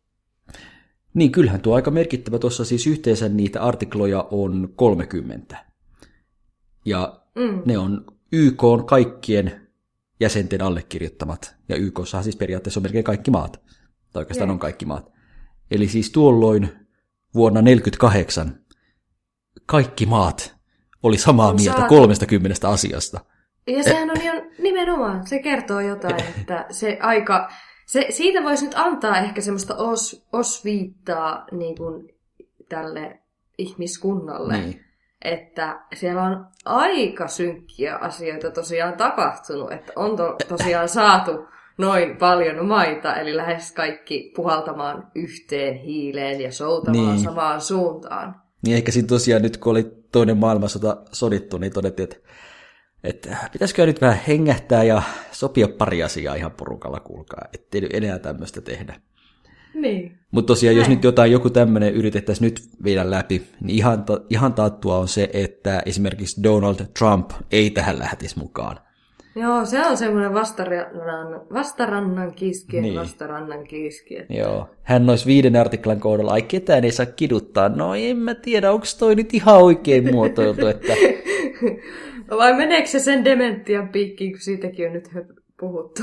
Niin, 1.15 1.33
kyllähän 1.33 1.61
tuo 1.61 1.75
aika 1.75 1.91
merkittävä. 1.91 2.39
Tuossa 2.39 2.65
siis 2.65 2.87
yhteensä 2.87 3.29
niitä 3.29 3.63
artikloja 3.63 4.29
on 4.31 4.73
30. 4.77 5.57
Ja 6.85 7.21
mm. 7.35 7.63
ne 7.67 7.79
on 7.79 8.05
YK 8.33 8.65
on 8.65 8.87
kaikkien 8.87 9.62
jäsenten 10.23 10.63
allekirjoittamat. 10.63 11.55
Ja 11.69 11.77
YKssa 11.77 12.23
siis 12.23 12.37
periaatteessa 12.37 12.81
on 12.81 12.83
melkein 12.83 13.05
kaikki 13.05 13.31
maat. 13.31 13.61
Tai 14.13 14.21
oikeastaan 14.21 14.49
yeah. 14.49 14.55
on 14.55 14.59
kaikki 14.59 14.87
maat. 14.87 15.13
Eli 15.71 15.89
siis 15.89 16.11
tuolloin 16.11 16.63
vuonna 17.35 17.61
1948 17.61 18.63
kaikki 19.67 20.07
maat 20.07 20.57
oli 21.03 21.19
samaa 21.19 21.49
on 21.49 21.57
mieltä 21.57 21.79
saatu. 21.79 21.95
30 21.95 22.69
asiasta. 22.69 23.21
Ja 23.67 23.83
sehän 23.83 24.11
on 24.11 24.21
ihan 24.21 24.43
nimenomaan, 24.59 25.27
se 25.27 25.39
kertoo 25.39 25.81
jotain, 25.81 26.25
että 26.39 26.67
se 26.71 26.99
aika, 27.01 27.49
se, 27.87 28.07
siitä 28.11 28.43
voisi 28.43 28.65
nyt 28.65 28.75
antaa 28.77 29.19
ehkä 29.19 29.41
semmoista 29.41 29.77
os, 29.77 30.27
osviittaa 30.33 31.47
niin 31.53 31.77
kuin 31.77 32.09
tälle 32.69 33.23
ihmiskunnalle. 33.59 34.57
Niin. 34.57 34.85
Että 35.25 35.81
siellä 35.95 36.23
on 36.23 36.47
aika 36.65 37.29
synkkiä 37.29 37.97
asioita 37.97 38.51
tosiaan 38.51 38.97
tapahtunut, 38.97 39.73
että 39.73 39.93
on 39.97 40.17
to, 40.17 40.37
tosiaan 40.49 40.89
saatu 40.89 41.47
noin 41.79 42.17
paljon 42.17 42.67
maita, 42.67 43.17
eli 43.17 43.37
lähes 43.37 43.73
kaikki 43.73 44.33
puhaltamaan 44.37 45.11
yhteen 45.15 45.75
hiileen 45.75 46.41
ja 46.41 46.53
soutamaan 46.53 47.07
niin. 47.07 47.25
samaan 47.25 47.61
suuntaan. 47.61 48.43
Niin 48.67 48.77
ehkä 48.77 48.93
siinä 48.93 49.09
tosiaan 49.09 49.43
nyt 49.43 49.57
kun 49.57 49.71
oli 49.71 49.93
toinen 50.13 50.39
maailmansota 50.39 50.97
sodittu, 51.13 51.59
niin 51.59 51.73
todettiin, 51.73 52.05
että 52.05 52.29
että 53.05 53.37
pitäisikö 53.53 53.87
nyt 53.87 54.01
vähän 54.01 54.21
hengähtää 54.29 54.85
ja 54.85 55.03
sopia 55.33 55.69
pari 55.79 56.03
asiaa 56.03 56.35
ihan 56.35 56.51
porukalla, 56.51 57.01
kuulkaa, 57.01 57.49
ettei 57.55 57.89
enää 57.93 58.19
tämmöistä 58.19 58.61
tehdä. 58.61 59.01
Niin. 59.75 60.19
Mutta 60.31 60.47
tosiaan, 60.47 60.77
Näin. 60.77 60.81
jos 60.81 60.89
nyt 60.89 61.05
jotain 61.05 61.33
joku 61.33 61.51
tämmöinen 61.51 61.95
yritettäisiin 61.95 62.45
nyt 62.45 62.63
viedä 62.85 63.11
läpi, 63.11 63.43
niin 63.61 63.77
ihan, 63.77 64.05
ihan 64.31 64.55
taattua 64.55 64.99
on 64.99 65.09
se, 65.09 65.31
että 65.33 65.83
esimerkiksi 65.87 66.43
Donald 66.43 66.77
Trump 66.99 67.31
ei 67.53 67.71
tähän 67.71 67.99
lähtisi 67.99 68.39
mukaan. 68.39 68.77
Joo, 69.37 69.65
se 69.65 69.87
on 69.87 69.97
semmoinen 69.97 70.35
vastarannan, 70.35 71.41
vastarannan 71.53 72.35
kiski, 72.35 72.81
niin. 72.81 73.01
vastarannan 73.01 73.65
kiski. 73.65 74.19
Että... 74.19 74.35
Joo, 74.35 74.69
hän 74.83 75.11
olisi 75.11 75.27
viiden 75.27 75.57
artiklan 75.57 76.01
kohdalla, 76.01 76.33
ai 76.33 76.43
ketään 76.43 76.85
ei 76.85 76.93
saa 76.93 77.07
kiduttaa. 77.07 77.69
No 77.69 77.95
en 77.95 78.17
mä 78.17 78.35
tiedä, 78.35 78.73
onko 78.73 78.87
toi 78.99 79.15
nyt 79.15 79.35
ihan 79.35 79.63
oikein 79.63 80.13
muotoiltu, 80.13 80.67
että 80.67 80.93
Vai 82.39 82.57
meneekö 82.57 82.89
se 82.89 82.99
sen 82.99 83.25
dementian 83.25 83.89
piikkiin, 83.89 84.33
kun 84.33 84.41
siitäkin 84.41 84.87
on 84.87 84.93
nyt 84.93 85.11
puhuttu? 85.61 86.03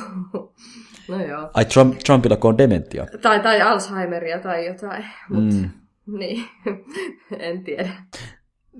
No 1.10 1.26
joo. 1.26 1.50
Ai 1.54 1.66
Trump, 1.66 2.00
Trumpilla 2.06 2.38
on 2.44 2.58
dementia? 2.58 3.06
Tai, 3.22 3.40
tai 3.40 3.62
Alzheimeria 3.62 4.40
tai 4.40 4.66
jotain, 4.66 5.06
mutta 5.30 5.56
mm. 5.56 5.70
niin, 6.20 6.46
en 7.40 7.64
tiedä. 7.64 7.90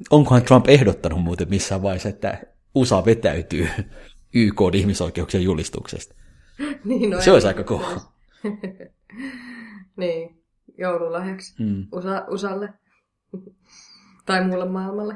Onkohan 0.10 0.42
Trump 0.42 0.68
ehdottanut 0.68 1.24
muuten 1.24 1.50
missään 1.50 1.82
vaiheessa, 1.82 2.10
että 2.10 2.42
USA 2.76 3.06
vetäytyy 3.06 3.68
YK 4.34 4.62
ihmisoikeuksien 4.74 5.44
julistuksesta? 5.44 6.16
niin, 6.86 7.10
no 7.10 7.22
se 7.22 7.32
olisi 7.32 7.48
aika 7.48 7.64
kova. 7.64 8.02
niin, 9.98 10.44
joululahjaksi 10.78 11.64
mm. 11.64 11.88
USA, 11.92 12.26
USAlle 12.30 12.74
tai 14.26 14.46
muulle 14.46 14.70
maailmalle. 14.70 15.16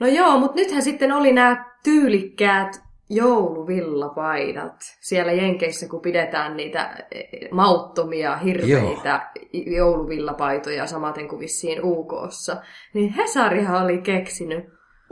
No 0.00 0.06
joo, 0.06 0.38
mutta 0.38 0.56
nythän 0.56 0.82
sitten 0.82 1.12
oli 1.12 1.32
nämä 1.32 1.72
tyylikkäät 1.84 2.85
jouluvillapaidat 3.10 4.76
siellä 5.00 5.32
Jenkeissä, 5.32 5.88
kun 5.88 6.00
pidetään 6.00 6.56
niitä 6.56 7.06
e, 7.10 7.48
mauttomia, 7.50 8.36
hirveitä 8.36 9.28
joo. 9.52 9.64
jouluvillapaitoja 9.66 10.86
samaten 10.86 11.28
kuin 11.28 11.40
vissiin 11.40 11.80
UKssa. 11.84 12.56
Niin 12.94 13.12
Hesarihan 13.12 13.84
oli 13.84 13.98
keksinyt 13.98 14.64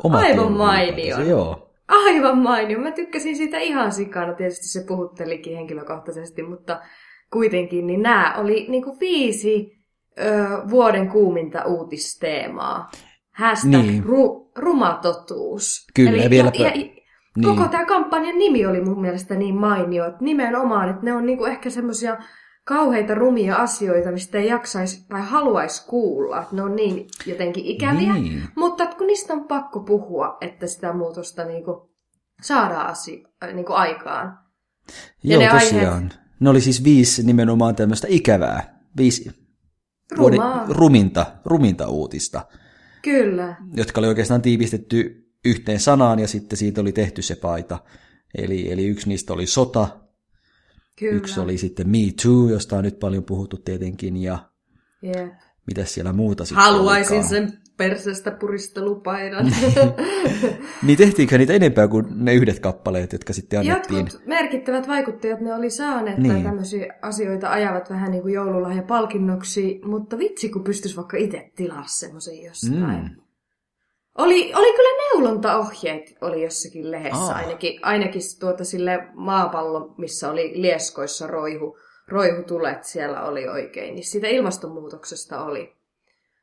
Omat 0.04 0.22
aivan 0.22 0.52
mainio. 0.52 1.20
Joo. 1.20 1.70
Aivan 1.88 2.38
mainio. 2.38 2.78
Mä 2.78 2.90
tykkäsin 2.90 3.36
siitä 3.36 3.58
ihan 3.58 3.92
sikana. 3.92 4.34
Tietysti 4.34 4.68
se 4.68 4.84
puhuttelikin 4.86 5.56
henkilökohtaisesti, 5.56 6.42
mutta 6.42 6.80
kuitenkin 7.32 7.86
niin 7.86 8.02
nämä 8.02 8.34
oli 8.38 8.66
niinku 8.68 8.96
viisi 9.00 9.72
ö, 10.18 10.24
vuoden 10.70 11.08
kuuminta 11.08 11.64
uutisteemaa. 11.64 12.90
Hashtag 13.32 13.82
niin. 13.82 14.04
ru, 14.04 14.50
rumatotuus. 14.56 15.86
Kyllä, 15.94 16.10
Eli, 16.10 16.30
vielä... 16.30 16.52
Ja, 16.58 16.66
ja, 16.66 16.93
niin. 17.36 17.56
Koko 17.56 17.68
tämä 17.68 17.84
kampanjan 17.84 18.38
nimi 18.38 18.66
oli 18.66 18.80
mun 18.80 19.00
mielestä 19.00 19.34
niin 19.34 19.54
mainio, 19.54 20.06
että 20.06 20.24
nimenomaan, 20.24 20.88
että 20.88 21.04
ne 21.04 21.12
on 21.12 21.26
niinku 21.26 21.44
ehkä 21.44 21.70
semmoisia 21.70 22.16
kauheita 22.64 23.14
rumia 23.14 23.56
asioita, 23.56 24.12
mistä 24.12 24.38
ei 24.38 24.48
jaksaisi 24.48 25.06
tai 25.08 25.20
haluaisi 25.22 25.86
kuulla. 25.86 26.40
Että 26.42 26.56
ne 26.56 26.62
on 26.62 26.76
niin 26.76 27.06
jotenkin 27.26 27.64
ikäviä, 27.64 28.12
niin. 28.12 28.42
mutta 28.56 28.86
kun 28.86 29.06
niistä 29.06 29.32
on 29.32 29.44
pakko 29.44 29.80
puhua, 29.80 30.36
että 30.40 30.66
sitä 30.66 30.92
muutosta 30.92 31.44
niinku 31.44 31.94
saadaan 32.42 32.86
asi- 32.86 33.24
niinku 33.52 33.72
aikaan. 33.72 34.38
Joo, 35.24 35.40
ja 35.40 35.52
ne 35.52 35.60
tosiaan. 35.60 35.94
Aiheet... 35.94 36.18
Ne 36.40 36.50
oli 36.50 36.60
siis 36.60 36.84
viisi 36.84 37.26
nimenomaan 37.26 37.76
tämmöistä 37.76 38.06
ikävää, 38.10 38.80
viisi 38.96 39.30
Rumaa. 40.16 40.64
ruminta, 40.68 41.26
ruminta 41.44 41.88
uutista. 41.88 42.46
Kyllä. 43.02 43.56
Jotka 43.76 44.00
oli 44.00 44.08
oikeastaan 44.08 44.42
tiivistetty 44.42 45.23
yhteen 45.44 45.80
sanaan 45.80 46.18
ja 46.18 46.28
sitten 46.28 46.58
siitä 46.58 46.80
oli 46.80 46.92
tehty 46.92 47.22
se 47.22 47.36
paita. 47.36 47.78
Eli, 48.38 48.72
eli 48.72 48.86
yksi 48.86 49.08
niistä 49.08 49.32
oli 49.32 49.46
sota, 49.46 49.88
Kyllä. 50.98 51.16
yksi 51.16 51.40
oli 51.40 51.58
sitten 51.58 51.88
Me 51.88 51.98
Too, 52.22 52.48
josta 52.48 52.76
on 52.76 52.84
nyt 52.84 52.98
paljon 52.98 53.24
puhuttu 53.24 53.56
tietenkin, 53.56 54.16
ja 54.16 54.38
yeah. 55.04 55.30
mitä 55.66 55.84
siellä 55.84 56.12
muuta 56.12 56.44
sitten 56.44 56.64
Haluaisin 56.64 57.16
olikaan. 57.16 57.28
sen 57.28 57.58
persestä 57.76 58.30
puristelupaidan. 58.30 59.52
niin 60.86 60.98
tehtiinkö 60.98 61.38
niitä 61.38 61.52
enempää 61.52 61.88
kuin 61.88 62.06
ne 62.10 62.34
yhdet 62.34 62.60
kappaleet, 62.60 63.12
jotka 63.12 63.32
sitten 63.32 63.60
annettiin? 63.60 64.04
Jotkut 64.04 64.26
merkittävät 64.26 64.88
vaikuttajat 64.88 65.40
ne 65.40 65.54
oli 65.54 65.70
saaneet 65.70 66.18
niin. 66.18 66.32
tai 66.32 66.42
tämmöisiä 66.42 66.94
asioita 67.02 67.50
ajavat 67.50 67.90
vähän 67.90 68.10
niin 68.10 68.22
kuin 68.22 68.34
joululahjapalkinnoksi, 68.34 69.80
mutta 69.84 70.18
vitsi 70.18 70.48
kun 70.48 70.64
pystyisi 70.64 70.96
vaikka 70.96 71.16
itse 71.16 71.50
tilaa 71.56 71.84
semmoisen 71.86 72.42
jossain. 72.42 73.02
Mm. 73.02 73.23
Oli, 74.18 74.54
oli 74.54 74.76
kyllä 74.76 75.02
neulontaohjeet 75.02 76.16
oli 76.20 76.42
jossakin 76.42 76.90
lehdessä, 76.90 77.24
oh. 77.24 77.36
ainakin, 77.36 77.80
ainakin 77.82 78.22
tuota 78.40 78.64
sille 78.64 79.08
maapallo, 79.14 79.94
missä 79.98 80.30
oli 80.30 80.52
lieskoissa 80.54 81.26
roihu, 81.26 81.78
roihutulet 82.08 82.84
siellä 82.84 83.22
oli 83.22 83.48
oikein, 83.48 83.94
niin 83.94 84.04
siitä 84.04 84.28
ilmastonmuutoksesta 84.28 85.44
oli 85.44 85.74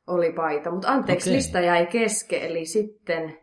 oli 0.06 0.32
paita. 0.32 0.70
Mutta 0.70 0.88
anteeksi, 0.88 1.30
okay. 1.30 1.36
lista 1.36 1.60
jäi 1.60 1.86
kesken, 1.86 2.42
eli 2.42 2.66
sitten 2.66 3.38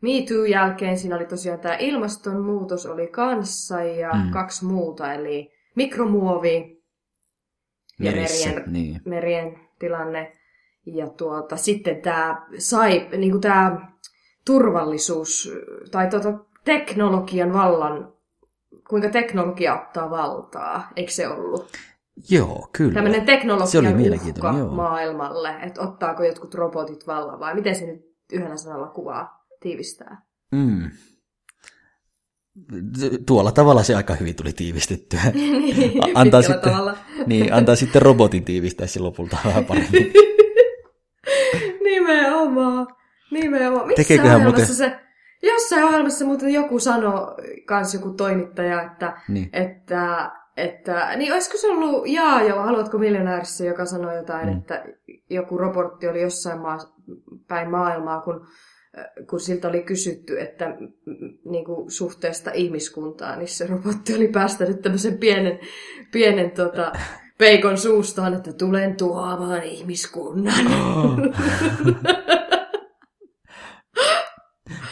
Me 0.00 0.10
Too 0.28 0.44
jälkeen 0.44 0.98
siinä 0.98 1.16
oli 1.16 1.26
tosiaan 1.26 1.60
tämä 1.60 1.76
ilmastonmuutos 1.76 2.86
oli 2.86 3.06
kanssa 3.06 3.82
ja 3.82 4.12
mm. 4.12 4.30
kaksi 4.30 4.64
muuta, 4.64 5.12
eli 5.12 5.52
mikromuovi 5.74 6.82
ja 8.00 8.10
Merissä, 8.10 8.48
merien, 8.48 8.72
niin. 8.72 9.00
merien 9.04 9.60
tilanne. 9.78 10.35
Ja 10.86 11.08
tuota, 11.08 11.56
sitten 11.56 12.02
tämä 12.02 12.46
sai, 12.58 13.08
niin 13.16 13.40
tämä 13.40 13.88
turvallisuus 14.44 15.52
tai 15.90 16.10
tuota, 16.10 16.38
teknologian 16.64 17.52
vallan, 17.52 18.12
kuinka 18.88 19.08
teknologia 19.08 19.82
ottaa 19.82 20.10
valtaa, 20.10 20.90
eikö 20.96 21.12
se 21.12 21.28
ollut? 21.28 21.72
Joo, 22.30 22.68
kyllä. 22.72 22.94
Tämmöinen 22.94 23.20
Se 23.20 23.20
oli 23.20 23.36
teknologian 23.38 24.12
uhka 24.12 24.54
joo. 24.58 24.70
maailmalle, 24.70 25.54
että 25.62 25.80
ottaako 25.80 26.24
jotkut 26.24 26.54
robotit 26.54 27.06
vallan 27.06 27.40
vai 27.40 27.54
miten 27.54 27.74
se 27.74 27.86
nyt 27.86 28.14
yhdellä 28.32 28.56
sanalla 28.56 28.88
kuvaa, 28.88 29.46
tiivistää? 29.60 30.22
Mm. 30.52 30.90
Tuolla 33.26 33.52
tavalla 33.52 33.82
se 33.82 33.94
aika 33.94 34.14
hyvin 34.14 34.36
tuli 34.36 34.52
tiivistettyä. 34.52 35.20
niin, 35.34 36.18
antaa, 36.18 36.42
sitten, 36.42 36.72
tavalla. 36.72 36.96
niin, 37.26 37.52
antaa 37.52 37.76
sitten 37.76 38.02
robotin 38.02 38.44
tiivistää 38.44 38.86
se 38.86 39.00
lopulta 39.00 39.36
vähän 39.44 39.64
paremmin. 39.64 40.12
Nimenomaan. 42.06 42.86
Nimenomaan. 43.30 43.86
Missä 43.86 44.02
Tekeeköhän 44.02 44.36
ohjelmassa 44.36 44.84
muuten- 44.84 44.98
se... 45.00 45.06
Jossain 45.42 45.84
ohjelmassa 45.84 46.24
muuten 46.24 46.50
joku 46.52 46.78
sanoi, 46.78 47.34
kans 47.66 47.94
joku 47.94 48.10
toimittaja, 48.10 48.82
että, 48.82 49.16
Niin. 49.28 49.48
että, 49.52 50.30
että 50.56 51.16
niin 51.16 51.32
olisiko 51.32 51.56
se 51.58 51.66
ollut 51.68 52.08
Jaajo, 52.08 52.56
haluatko 52.56 52.98
miljonäärissä, 52.98 53.64
joka 53.64 53.84
sanoi 53.86 54.16
jotain, 54.16 54.48
Mm. 54.48 54.58
että 54.58 54.84
joku 55.30 55.58
robotti 55.58 56.08
oli 56.08 56.22
jossain 56.22 56.60
maa, 56.60 56.78
päin 57.48 57.70
maailmaa, 57.70 58.20
kun, 58.20 58.46
kun 59.30 59.40
siltä 59.40 59.68
oli 59.68 59.82
kysytty, 59.82 60.40
että 60.40 60.76
niin 61.44 61.64
kuin 61.64 61.90
suhteesta 61.90 62.50
ihmiskuntaan, 62.54 63.38
niin 63.38 63.48
se 63.48 63.66
robotti 63.66 64.14
oli 64.16 64.28
päästänyt 64.28 64.80
tämmöisen 64.82 65.18
pienen, 65.18 65.58
pienen 66.12 66.50
tota, 66.50 66.92
peikon 67.38 67.78
suustaan, 67.78 68.34
että 68.34 68.52
tulen 68.52 68.96
tuomaan 68.96 69.62
ihmiskunnan. 69.62 70.66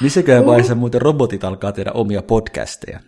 Missäköhän 0.00 0.46
vaiheessa 0.46 0.74
muuten 0.74 1.02
robotit 1.02 1.44
alkaa 1.44 1.72
tehdä 1.72 1.92
omia 1.92 2.22
podcasteja? 2.22 3.00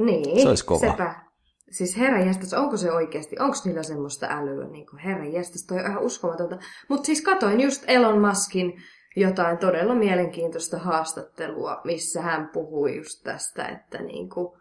Niin, 0.00 0.42
Se 0.42 0.48
olisi 0.48 0.64
kova. 0.64 0.90
Sepä. 0.90 1.24
Siis 1.70 1.96
herra 1.96 2.24
jästäs, 2.24 2.54
onko 2.54 2.76
se 2.76 2.92
oikeasti, 2.92 3.36
onko 3.38 3.56
niillä 3.64 3.82
semmoista 3.82 4.26
älyä, 4.30 4.68
niin 4.68 4.86
kuin 4.86 5.00
herra 5.00 5.26
jästäs, 5.26 5.66
toi 5.66 5.78
on 5.78 5.90
ihan 5.90 6.02
uskomatonta. 6.02 6.58
Mutta 6.88 7.06
siis 7.06 7.22
katoin 7.22 7.60
just 7.60 7.84
Elon 7.86 8.28
Muskin 8.28 8.72
jotain 9.16 9.58
todella 9.58 9.94
mielenkiintoista 9.94 10.78
haastattelua, 10.78 11.80
missä 11.84 12.22
hän 12.22 12.50
puhui 12.52 12.96
just 12.96 13.22
tästä, 13.24 13.68
että 13.68 14.02
niin 14.02 14.30
kuin, 14.30 14.60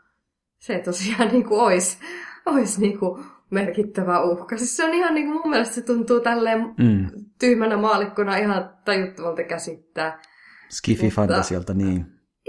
se 0.59 0.79
tosiaan 0.85 1.27
niin 1.27 1.45
kuin 1.45 1.61
olisi, 1.61 1.97
olisi 2.45 2.81
niin 2.81 2.99
kuin 2.99 3.25
merkittävä 3.51 4.23
uhka. 4.23 4.57
Siis 4.57 4.77
se 4.77 4.85
on 4.85 4.93
ihan 4.93 5.13
niin 5.13 5.25
kuin, 5.27 5.37
mun 5.41 5.49
mielestä 5.49 5.75
se 5.75 5.81
tuntuu 5.81 6.19
tälleen 6.19 6.59
Mm. 6.61 7.09
tyhmänä 7.39 7.77
maalikkona 7.77 8.37
ihan 8.37 8.69
tajuttomalta 8.85 9.43
käsittää. 9.43 10.21
Skifi 10.69 11.03
Mutta- 11.03 11.15
fantasialta, 11.15 11.73
niin. 11.73 12.05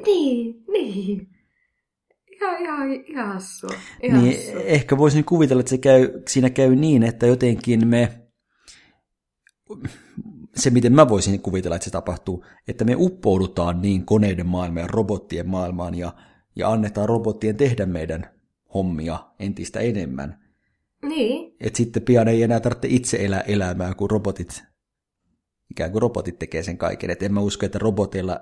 Niin, 0.06 0.64
niin. 0.72 1.28
Ihan, 2.32 2.62
ihan, 2.62 2.90
ihan 2.92 3.28
hassua. 3.32 3.70
Ihan 4.02 4.22
niin 4.24 4.36
hassua. 4.36 4.60
ehkä 4.60 4.98
voisin 4.98 5.24
kuvitella, 5.24 5.60
että 5.60 5.70
se 5.70 5.78
käy, 5.78 6.08
siinä 6.28 6.50
käy 6.50 6.74
niin, 6.76 7.02
että 7.02 7.26
jotenkin 7.26 7.88
me, 7.88 8.08
se 10.56 10.70
miten 10.70 10.92
mä 10.92 11.08
voisin 11.08 11.40
kuvitella, 11.42 11.76
että 11.76 11.84
se 11.84 11.90
tapahtuu, 11.90 12.44
että 12.68 12.84
me 12.84 12.94
uppoudutaan 12.98 13.82
niin 13.82 14.06
koneiden 14.06 14.46
maailmaan 14.46 14.84
ja 14.84 14.88
robottien 14.92 15.48
maailmaan 15.48 15.94
ja, 15.94 16.12
ja 16.56 16.70
annetaan 16.70 17.08
robottien 17.08 17.56
tehdä 17.56 17.86
meidän 17.86 18.33
hommia 18.74 19.18
entistä 19.38 19.80
enemmän. 19.80 20.44
Niin, 21.02 21.56
Että 21.60 21.76
sitten 21.76 22.02
pian 22.02 22.28
ei 22.28 22.42
enää 22.42 22.60
tarvitse 22.60 22.88
itse 22.90 23.16
elää 23.24 23.40
elämää, 23.40 23.94
kun 23.94 24.10
robotit, 24.10 24.64
ikään 25.70 25.92
kuin 25.92 26.02
robotit 26.02 26.38
tekee 26.38 26.62
sen 26.62 26.78
kaiken. 26.78 27.10
Et 27.10 27.22
en 27.22 27.34
mä 27.34 27.40
usko, 27.40 27.66
että 27.66 27.78
roboteilla 27.78 28.40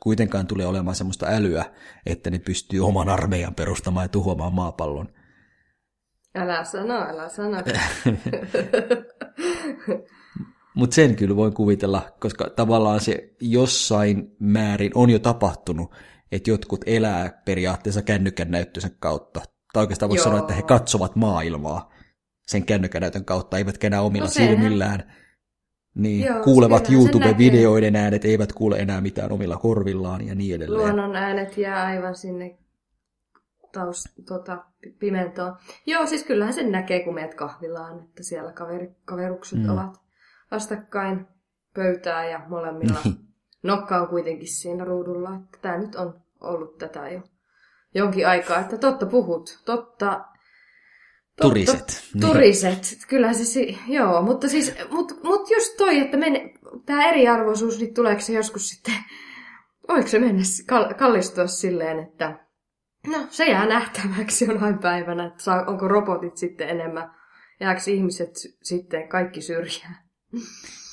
kuitenkaan 0.00 0.46
tulee 0.46 0.66
olemaan 0.66 0.94
semmoista 0.94 1.26
älyä, 1.28 1.64
että 2.06 2.30
ne 2.30 2.38
pystyy 2.38 2.80
oman 2.80 3.08
armeijan 3.08 3.54
perustamaan 3.54 4.04
ja 4.04 4.08
tuhoamaan 4.08 4.54
maapallon. 4.54 5.08
älä 6.34 6.64
sano, 6.64 6.94
älä 6.94 7.28
sano. 7.28 7.56
Mutta 10.74 10.94
sen 10.94 11.16
kyllä 11.16 11.36
voin 11.36 11.54
kuvitella, 11.54 12.02
koska 12.20 12.50
tavallaan 12.50 13.00
se 13.00 13.34
jossain 13.40 14.36
määrin 14.38 14.92
on 14.94 15.10
jo 15.10 15.18
tapahtunut, 15.18 15.94
että 16.32 16.50
jotkut 16.50 16.80
elää 16.86 17.42
periaatteessa 17.44 18.02
kännykän 18.02 18.50
näyttönsä 18.50 18.90
kautta. 18.98 19.40
Tai 19.74 19.82
oikeastaan 19.82 20.08
voisi 20.08 20.20
Joo. 20.20 20.24
sanoa, 20.24 20.40
että 20.40 20.54
he 20.54 20.62
katsovat 20.62 21.16
maailmaa 21.16 21.90
sen 22.46 22.66
kännykän 22.66 23.00
näytön 23.00 23.24
kautta, 23.24 23.58
eivät 23.58 23.84
enää 23.84 24.02
omilla 24.02 24.26
No 24.26 24.30
silmillään. 24.30 25.12
Niin, 25.94 26.26
Joo, 26.26 26.42
kuulevat 26.42 26.90
YouTube-videoiden 26.90 27.96
äänet, 27.96 28.24
eivät 28.24 28.52
kuule 28.52 28.76
enää 28.78 29.00
mitään 29.00 29.32
omilla 29.32 29.56
korvillaan 29.56 30.26
ja 30.26 30.34
niin 30.34 30.54
edelleen. 30.54 30.82
Luonnon 30.82 31.16
äänet 31.16 31.58
jää 31.58 31.84
aivan 31.86 32.14
sinne 32.16 32.58
taus, 33.72 34.04
tota, 34.28 34.64
pi- 34.80 34.90
pimentoon. 34.98 35.56
Joo, 35.86 36.06
siis 36.06 36.24
kyllähän 36.24 36.54
sen 36.54 36.72
näkee, 36.72 37.04
kun 37.04 37.14
meet 37.14 37.34
kahvilaan, 37.34 38.04
että 38.04 38.22
siellä 38.22 38.52
kaveri, 38.52 38.94
kaverukset 39.04 39.58
Mm. 39.58 39.64
mm. 39.64 39.70
ovat 39.72 40.00
vastakkain 40.50 41.26
pöytää 41.74 42.28
ja 42.28 42.40
molemmilla 42.48 42.98
Niin. 43.04 43.16
nokka 43.62 44.00
on 44.00 44.08
kuitenkin 44.08 44.48
siinä 44.48 44.84
ruudulla. 44.84 45.34
Että 45.34 45.58
tämä 45.62 45.78
nyt 45.78 45.94
on 45.94 46.20
ollut 46.40 46.78
tätä 46.78 47.08
jo 47.08 47.20
jonkin 47.94 48.28
aikaa, 48.28 48.58
että 48.58 48.78
totta 48.78 49.06
puhut, 49.06 49.62
totta... 49.64 50.24
Turiset. 51.42 52.04
Niin. 52.14 52.20
Turiset, 52.20 52.98
kyllä 53.08 53.32
se, 53.32 53.44
si- 53.44 53.78
joo, 53.88 54.22
mutta 54.22 54.48
siis, 54.48 54.74
mut, 54.90 55.22
mut 55.22 55.50
just 55.50 55.76
toi, 55.76 55.98
että 55.98 56.16
men, 56.16 56.50
tämä 56.86 57.08
eriarvoisuus, 57.08 57.78
niin 57.80 57.94
tuleeko 57.94 58.20
se 58.20 58.32
joskus 58.32 58.68
sitten, 58.68 58.94
voiko 59.88 60.08
se 60.08 60.18
mennä, 60.18 60.42
kal- 60.66 60.94
kallistua 60.94 61.46
silleen, 61.46 61.98
että 61.98 62.38
no 63.06 63.26
se 63.30 63.44
jää 63.44 63.66
nähtäväksi 63.66 64.44
jonain 64.44 64.78
päivänä, 64.78 65.26
että 65.26 65.42
saa, 65.42 65.64
onko 65.66 65.88
robotit 65.88 66.36
sitten 66.36 66.68
enemmän, 66.68 67.14
jääkö 67.60 67.80
ihmiset 67.86 68.30
sitten 68.62 69.08
kaikki 69.08 69.40
syrjään. 69.40 69.96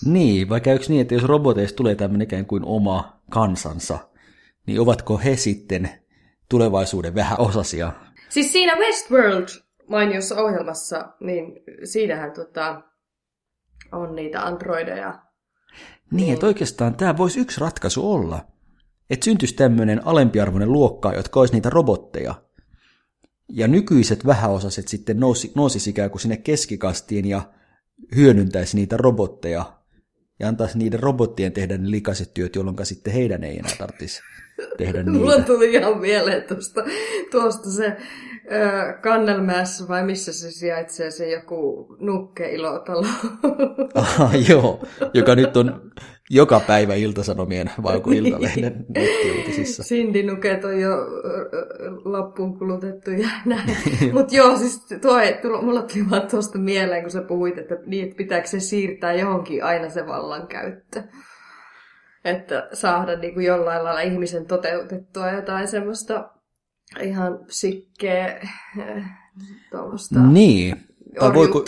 Niin, 0.06 0.50
vai 0.50 0.62
käykö 0.62 0.86
niin, 0.88 1.02
että 1.02 1.14
jos 1.14 1.24
roboteista 1.24 1.76
tulee 1.76 1.96
tämmöinen 1.96 2.26
ikään 2.26 2.46
kuin 2.46 2.66
oma 2.66 3.22
kansansa, 3.30 4.00
niin 4.68 4.80
ovatko 4.80 5.18
he 5.18 5.36
sitten 5.36 6.01
tulevaisuuden 6.52 7.16
vähän 7.16 7.40
osasia? 7.40 7.92
Siis 8.30 8.52
siinä 8.54 8.76
Westworld 8.76 9.48
mainiossa 9.90 10.36
ohjelmassa, 10.44 11.08
niin 11.20 11.46
siinähän 11.84 12.32
tota, 12.32 12.82
on 13.92 14.16
niitä 14.16 14.46
androideja. 14.46 15.20
Niin, 16.12 16.34
että 16.34 16.46
oikeastaan 16.46 16.96
tämä 16.96 17.18
voisi 17.18 17.40
yksi 17.40 17.62
ratkaisu 17.62 18.12
olla, 18.12 18.46
että 19.10 19.26
syntyisi 19.26 19.56
tämmöinen 19.56 20.08
alempiarvoinen 20.08 20.72
luokka, 20.72 21.14
jotka 21.14 21.40
olisi 21.40 21.54
niitä 21.54 21.70
robotteja. 21.70 22.36
Ja 23.50 23.68
nykyiset 23.68 24.26
vähäosaiset 24.26 24.88
sitten 24.88 25.20
nousi, 25.20 25.52
nousisi 25.56 25.90
ikään 25.90 26.10
kuin 26.10 26.22
sinne 26.22 26.38
keskikastiin 26.38 27.26
ja 27.26 27.42
hyödyntäisi 28.16 28.76
niitä 28.76 28.98
robotteja 28.98 29.74
ja 30.40 30.48
antaisi 30.48 30.78
niiden 30.78 31.00
robottien 31.00 31.52
tehdä 31.52 31.78
ne 31.78 31.92
likaiset 31.92 32.34
työt, 32.34 32.56
jolloin 32.56 32.86
sitten 32.86 33.14
heidän 33.14 33.44
ei 33.44 33.60
enää 33.60 33.76
tarvitsisi 33.78 34.22
tehdä 34.78 35.04
Mulla 35.04 35.32
niitä. 35.32 35.48
tuli 35.48 35.74
ihan 35.74 35.98
mieleen 35.98 36.44
tuosta, 36.44 36.84
tuosta 37.32 37.70
se 37.70 37.98
Kannelmäessä 39.02 39.88
vai 39.88 40.06
missä 40.06 40.34
se 40.34 40.52
sijaitsee 40.52 41.12
se 41.12 41.30
joku 41.30 41.88
nukkeilotalo. 42.00 43.06
Aha, 43.96 44.30
joo, 44.50 44.86
joka 45.14 45.36
nyt 45.36 45.58
on 45.58 45.92
joka 46.30 46.60
päivä 46.60 46.96
Iltasanomien 46.96 47.72
vai 47.84 47.96
onko 47.96 48.12
Iltalehden 48.12 48.86
nettiuutisissa. 48.96 49.84
Sindinuket 49.84 50.66
on 50.66 50.80
jo 50.80 50.92
loppuun 52.06 52.60
kulutettu 52.60 53.12
ja 53.12 53.30
näin. 53.46 53.78
Mutta 54.14 54.36
joo, 54.36 54.58
siis 54.58 54.86
tuo, 55.02 55.62
mulla 55.62 55.82
tuli 55.82 56.10
vaan 56.10 56.28
tuosta 56.28 56.60
mieleen, 56.60 57.02
kun 57.02 57.12
sä 57.12 57.22
puhuit, 57.22 57.58
että, 57.58 57.78
niin, 57.86 58.04
että 58.04 58.18
pitääkö 58.18 58.48
se 58.48 58.60
siirtää 58.60 59.14
johonkin 59.14 59.64
aina 59.64 59.90
se 59.90 60.08
vallankäyttö. 60.08 61.04
Että 62.26 62.70
saada 62.74 63.16
niin 63.16 63.34
kuin 63.34 63.46
jollain 63.46 63.84
lailla 63.84 64.02
ihmisen 64.02 64.46
toteutettua 64.46 65.32
jotain 65.32 65.68
semmoista 65.68 66.30
ihan 67.02 67.40
sikkeä 67.48 68.40
eh, 68.80 69.04
tuommoista 69.72 70.20
Niin. 70.20 70.92
Tai 71.20 71.34
voiko, 71.34 71.64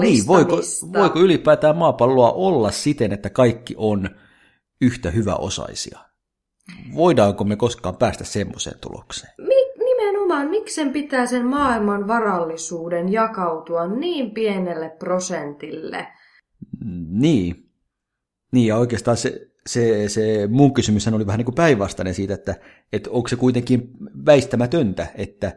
niin, 0.00 0.26
voiko, 0.26 0.56
voiko 0.92 1.18
ylipäätään 1.18 1.76
maapalloa 1.76 2.32
olla 2.32 2.70
siten, 2.70 3.12
että 3.12 3.30
kaikki 3.30 3.74
on 3.76 4.10
yhtä 4.80 5.10
hyväosaisia? 5.10 5.98
Voidaanko 6.94 7.44
me 7.44 7.56
koskaan 7.56 7.96
päästä 7.96 8.24
semmoiseen 8.24 8.78
tulokseen? 8.80 9.32
Mi- 9.38 9.84
nimenomaan, 9.84 10.48
miksi 10.48 10.74
sen 10.74 10.92
pitää 10.92 11.26
sen 11.26 11.46
maailman 11.46 12.08
varallisuuden 12.08 13.12
jakautua 13.12 13.86
niin 13.86 14.30
pienelle 14.30 14.90
prosentille? 14.98 16.08
Niin. 17.08 17.67
Niin, 18.52 18.66
ja 18.66 18.76
oikeastaan 18.76 19.16
se, 19.16 19.48
se, 19.66 20.08
se 20.08 20.46
mun 20.50 20.74
kysymyshän 20.74 21.14
oli 21.14 21.26
vähän 21.26 21.38
niin 21.38 21.44
kuin 21.44 21.54
päinvastainen 21.54 22.14
siitä, 22.14 22.34
että, 22.34 22.54
että 22.92 23.10
onko 23.10 23.28
se 23.28 23.36
kuitenkin 23.36 23.90
väistämätöntä, 24.26 25.06
että 25.14 25.56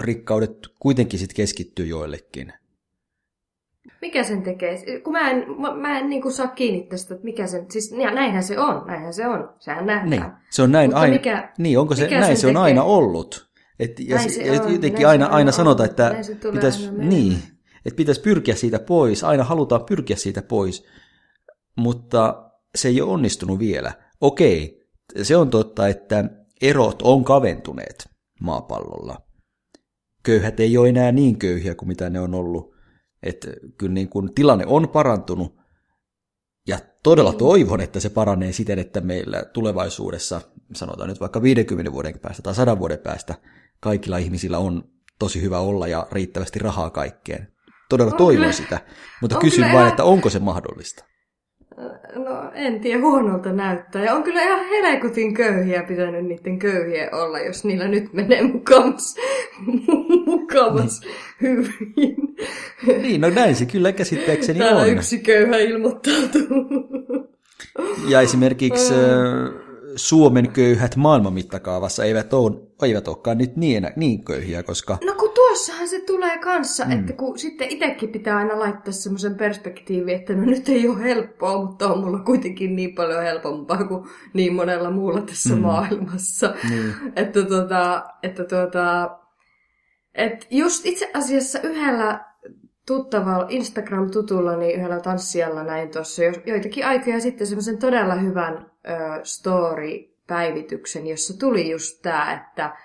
rikkaudet 0.00 0.58
kuitenkin 0.80 1.18
sitten 1.18 1.36
keskittyy 1.36 1.86
joillekin. 1.86 2.52
Mikä 4.00 4.24
sen 4.24 4.42
tekee? 4.42 5.00
Kun 5.04 5.12
mä 5.12 5.30
en, 5.30 5.44
mä, 5.60 5.74
mä 5.74 5.98
en 5.98 6.08
niin 6.08 6.22
kuin 6.22 6.32
saa 6.32 6.46
kiinni 6.46 6.82
tästä, 6.82 7.14
että 7.14 7.24
mikä 7.24 7.46
sen... 7.46 7.66
Siis 7.70 7.92
näinhän 7.92 8.42
se 8.42 8.58
on, 8.58 8.86
näinhän 8.86 9.14
se 9.14 9.26
on. 9.26 9.54
Sehän 9.58 9.86
nähdään. 9.86 10.10
Niin, 10.10 10.32
se 10.50 10.62
on 10.62 10.72
näin 10.72 10.90
Mutta 10.90 11.00
aina. 11.00 11.12
mikä- 11.12 11.52
niin, 11.58 11.78
onko 11.78 11.94
se, 11.94 12.02
mikä 12.02 12.20
näin 12.20 12.26
sen 12.26 12.36
se 12.36 12.46
on 12.46 12.52
tekee? 12.52 12.62
aina 12.62 12.82
ollut. 12.82 13.52
Et, 13.78 14.00
ja, 14.00 14.16
Näin 14.16 14.30
se 14.30 14.42
ja 14.42 14.62
on, 14.62 14.72
jotenkin 14.72 14.92
näin 14.92 15.06
aina, 15.06 15.24
se 15.24 15.28
aina 15.28 15.36
aina 15.36 15.52
sanotaan, 15.52 15.88
on. 15.88 15.90
että 15.90 16.14
pitäisi, 16.52 16.90
niin, 16.90 17.38
että 17.86 17.96
pitäisi 17.96 18.20
pyrkiä 18.20 18.54
siitä 18.54 18.78
pois, 18.78 19.24
aina 19.24 19.44
halutaan 19.44 19.84
pyrkiä 19.84 20.16
siitä 20.16 20.42
pois, 20.42 20.86
mutta 21.76 22.50
se 22.74 22.88
ei 22.88 23.00
ole 23.00 23.12
onnistunut 23.12 23.58
vielä. 23.58 23.92
Okei, 24.20 24.88
se 25.22 25.36
on 25.36 25.50
totta, 25.50 25.88
että 25.88 26.24
erot 26.62 27.02
on 27.02 27.24
kaventuneet 27.24 28.08
maapallolla. 28.40 29.16
Köyhät 30.22 30.60
ei 30.60 30.76
ole 30.76 30.88
enää 30.88 31.12
niin 31.12 31.38
köyhiä 31.38 31.74
kuin 31.74 31.88
mitä 31.88 32.10
ne 32.10 32.20
on 32.20 32.34
ollut. 32.34 32.74
Että 33.22 33.48
kyllä 33.78 33.92
niin 33.94 34.08
kuin 34.08 34.34
tilanne 34.34 34.64
on 34.66 34.88
parantunut, 34.88 35.62
ja 36.66 36.78
todella 37.02 37.32
toivon, 37.32 37.80
että 37.80 38.00
se 38.00 38.10
paranee 38.10 38.52
siten, 38.52 38.78
että 38.78 39.00
meillä 39.00 39.44
tulevaisuudessa, 39.52 40.40
sanotaan 40.74 41.08
nyt 41.08 41.20
vaikka 41.20 41.42
50 41.42 41.92
vuoden 41.92 42.18
päästä 42.18 42.42
tai 42.42 42.54
100 42.54 42.78
vuoden 42.78 42.98
päästä, 42.98 43.34
kaikilla 43.80 44.18
ihmisillä 44.18 44.58
on 44.58 44.84
tosi 45.18 45.42
hyvä 45.42 45.58
olla 45.58 45.86
ja 45.86 46.06
riittävästi 46.12 46.58
rahaa 46.58 46.90
kaikkeen. 46.90 47.52
Todella 47.88 48.12
On 48.12 48.18
toivon 48.18 48.40
kyllä- 48.40 48.52
sitä, 48.52 48.80
mutta 49.20 49.38
kysyn 49.38 49.62
vain, 49.64 49.74
ihan- 49.74 49.88
että 49.88 50.04
onko 50.04 50.30
se 50.30 50.38
mahdollista? 50.38 51.04
No 52.14 52.50
en 52.54 52.80
tiedä, 52.80 53.00
huonolta 53.00 53.52
näyttää. 53.52 54.04
Ja 54.04 54.14
on 54.14 54.22
kyllä 54.22 54.42
ihan 54.42 54.64
helekutin 54.64 55.34
köyhiä 55.34 55.82
pitänyt 55.82 56.24
niiden 56.26 56.58
köyhien 56.58 57.14
olla, 57.14 57.38
jos 57.38 57.64
niillä 57.64 57.88
nyt 57.88 58.12
menee 58.12 58.42
mukamas, 58.42 59.16
mukamas 60.26 61.00
hyvin. 61.42 62.16
Niin, 63.02 63.20
no 63.20 63.30
näin 63.30 63.56
se 63.56 63.66
kyllä 63.66 63.92
käsittääkseni 63.92 64.58
Täällä 64.58 64.82
on. 64.82 64.88
yksi 64.88 65.18
köyhä 65.18 65.56
ilmoittautuu. 65.58 66.66
Ja 68.08 68.20
esimerkiksi 68.20 68.94
ö, 68.94 69.61
Suomen 69.96 70.52
köyhät 70.52 70.96
maailman 70.96 71.32
mittakaavassa 71.32 72.04
eivät, 72.04 72.32
ole, 72.32 72.52
eivät 72.82 73.08
olekaan 73.08 73.38
nyt 73.38 73.56
niin, 73.56 73.90
niin 73.96 74.24
köyhiä, 74.24 74.62
koska 74.62 74.98
No 75.04 75.14
kun 75.14 75.30
tuossahan 75.34 75.88
se 75.88 76.00
tulee 76.00 76.38
kanssa, 76.38 76.84
mm. 76.84 76.92
että 76.92 77.12
kun 77.12 77.38
sitten 77.38 77.68
itsekin 77.70 78.08
pitää 78.08 78.36
aina 78.36 78.58
laittaa 78.58 78.92
semmoisen 78.92 79.34
perspektiivin, 79.34 80.16
että 80.16 80.34
no 80.34 80.44
nyt 80.44 80.68
ei 80.68 80.88
ole 80.88 81.02
helppoa, 81.02 81.64
mutta 81.64 81.92
on 81.92 82.00
mulla 82.00 82.18
kuitenkin 82.18 82.76
niin 82.76 82.94
paljon 82.94 83.22
helpompaa 83.22 83.84
kuin 83.84 84.04
niin 84.34 84.54
monella 84.54 84.90
muulla 84.90 85.20
tässä 85.20 85.54
mm. 85.54 85.60
maailmassa. 85.60 86.54
Niin. 86.70 86.94
Että 87.16 87.42
tota, 87.42 88.04
että 88.22 88.44
tota, 88.44 89.18
et 90.14 90.46
just 90.50 90.86
itse 90.86 91.10
asiassa 91.14 91.60
yhdellä 91.60 92.31
tuttavalla 92.86 93.46
Instagram-tutulla, 93.48 94.56
niin 94.56 94.78
yhdellä 94.78 95.00
tanssijalla 95.00 95.64
näin 95.64 95.90
tuossa 95.90 96.24
jo- 96.24 96.42
joitakin 96.46 96.86
aikoja 96.86 97.20
sitten 97.20 97.46
semmoisen 97.46 97.78
todella 97.78 98.14
hyvän 98.14 98.54
ö, 98.56 98.90
story-päivityksen, 99.22 101.06
jossa 101.06 101.38
tuli 101.38 101.70
just 101.70 102.02
tämä, 102.02 102.32
että, 102.32 102.76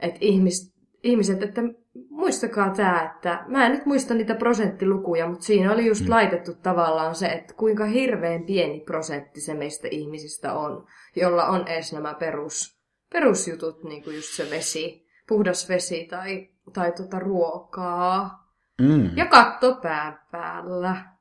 että 0.00 0.18
ihmis, 0.20 0.74
ihmiset, 1.02 1.42
että 1.42 1.62
muistakaa 2.10 2.70
tämä, 2.70 3.12
että 3.14 3.44
mä 3.48 3.66
en 3.66 3.72
nyt 3.72 3.86
muista 3.86 4.14
niitä 4.14 4.34
prosenttilukuja, 4.34 5.28
mutta 5.28 5.44
siinä 5.44 5.72
oli 5.72 5.86
just 5.86 6.04
mm. 6.04 6.10
laitettu 6.10 6.54
tavallaan 6.54 7.14
se, 7.14 7.26
että 7.26 7.54
kuinka 7.54 7.84
hirveän 7.84 8.42
pieni 8.42 8.80
prosentti 8.80 9.40
se 9.40 9.54
meistä 9.54 9.88
ihmisistä 9.90 10.54
on, 10.54 10.86
jolla 11.16 11.46
on 11.46 11.68
edes 11.68 11.92
nämä 11.92 12.14
perus, 12.14 12.80
perusjutut, 13.12 13.84
niin 13.84 14.04
kuin 14.04 14.16
just 14.16 14.36
se 14.36 14.50
vesi, 14.50 15.06
puhdas 15.28 15.68
vesi 15.68 16.06
tai, 16.10 16.48
tai 16.72 16.92
tota 16.92 17.18
ruokaa. 17.18 18.43
Mm. 18.82 19.16
Ja 19.16 19.26
katto 19.26 19.74
pään 19.82 20.18
päällä. 20.30 21.14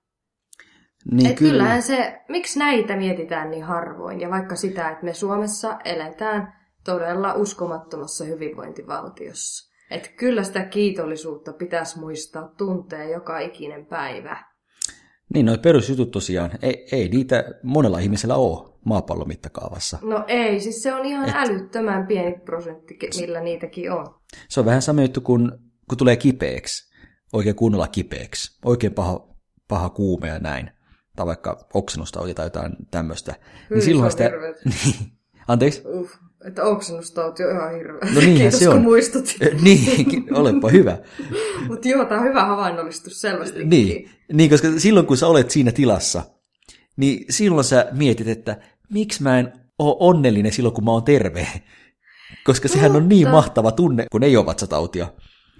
Niin 1.12 1.32
Et 1.32 1.38
kyllähän 1.38 1.82
se, 1.82 2.22
miksi 2.30 2.60
näitä 2.60 2.96
mietitään 2.96 3.52
niin 3.52 3.64
harvoin, 3.64 4.22
ja 4.22 4.30
vaikka 4.30 4.56
sitä, 4.56 4.90
että 4.90 5.06
me 5.06 5.14
Suomessa 5.14 5.80
eletään 5.86 6.54
todella 6.84 7.34
uskomattomassa 7.34 8.26
hyvinvointivaltiossa. 8.26 9.74
Että 9.92 10.10
kyllä 10.10 10.44
sitä 10.44 10.66
kiitollisuutta 10.66 11.54
pitäisi 11.54 12.00
muistaa 12.00 12.48
tuntea 12.58 13.04
joka 13.04 13.40
ikinen 13.40 13.86
päivä. 13.86 14.46
Niin, 15.34 15.46
noi 15.46 15.58
perusjutut 15.58 16.12
tosiaan, 16.12 16.52
ei, 16.62 16.88
ei 16.92 17.10
niitä 17.10 17.44
monella 17.64 18.00
ihmisellä 18.00 18.36
ole 18.36 18.74
maapallon 18.86 19.28
mittakaavassa. 19.28 19.98
No 20.02 20.24
ei, 20.28 20.60
siis 20.60 20.84
se 20.84 20.94
on 20.94 21.06
ihan 21.06 21.30
Et... 21.30 21.36
älyttömän 21.36 22.08
pieni 22.08 22.40
prosentti, 22.46 22.98
millä 23.20 23.42
niitäkin 23.42 23.92
on. 23.92 24.16
Se 24.50 24.60
on 24.60 24.66
vähän 24.66 24.82
sama 24.82 25.02
juttu, 25.02 25.22
kun, 25.22 25.60
kun 25.90 25.98
tulee 25.98 26.16
kipeäksi, 26.16 26.93
oikein 27.34 27.56
kunnolla 27.56 27.88
kipeäksi, 27.88 28.60
oikein 28.66 28.94
paha, 28.94 29.28
paha 29.68 29.90
kuume 29.90 30.28
ja 30.28 30.40
näin, 30.40 30.70
tai 31.16 31.26
vaikka 31.26 31.68
oksennustauti 31.74 32.34
tai 32.34 32.46
jotain 32.46 32.74
tämmöistä. 32.92 33.36
Hyi, 33.70 33.82
silloin 33.82 34.12
hirveet. 34.20 34.58
niin, 34.66 34.96
anteeksi? 35.48 35.82
Uff, 35.86 36.14
että 36.46 36.64
oksennustauti 36.64 37.44
on 37.44 37.52
ihan 37.52 37.76
hirveä. 37.76 38.14
No 38.14 38.20
niinhän 38.20 38.38
Kiitos, 38.38 38.60
se 38.60 38.70
on. 38.70 38.76
kun 38.76 38.84
muistutit. 38.84 39.38
niin, 39.62 40.36
olepa 40.38 40.70
hyvä. 40.70 40.98
Mutta 41.68 41.88
joo, 41.88 42.06
tämä 42.06 42.22
on 42.22 42.28
hyvä 42.28 42.46
havainnollistus 42.46 43.22
selvästi. 43.22 43.66
Niin, 43.66 44.10
niin, 44.34 44.50
koska 44.50 44.68
silloin 44.78 45.06
kun 45.06 45.18
sä 45.18 45.28
olet 45.28 45.52
siinä 45.52 45.72
tilassa, 45.72 46.24
niin 46.98 47.26
silloin 47.30 47.64
sä 47.64 47.88
mietit, 47.92 48.28
että 48.28 48.58
miksi 48.90 49.24
mä 49.24 49.40
en 49.40 49.54
ole 49.80 49.96
onnellinen 50.00 50.52
silloin, 50.52 50.76
kun 50.76 50.86
mä 50.86 50.92
oon 50.92 51.04
terve. 51.04 51.48
Koska 52.46 52.68
sehän 52.68 52.96
on 52.96 53.10
niin 53.10 53.30
mahtava 53.30 53.72
tunne, 53.72 54.06
kun 54.12 54.24
ei 54.24 54.38
ole 54.38 54.46
vatsatautia. 54.46 55.08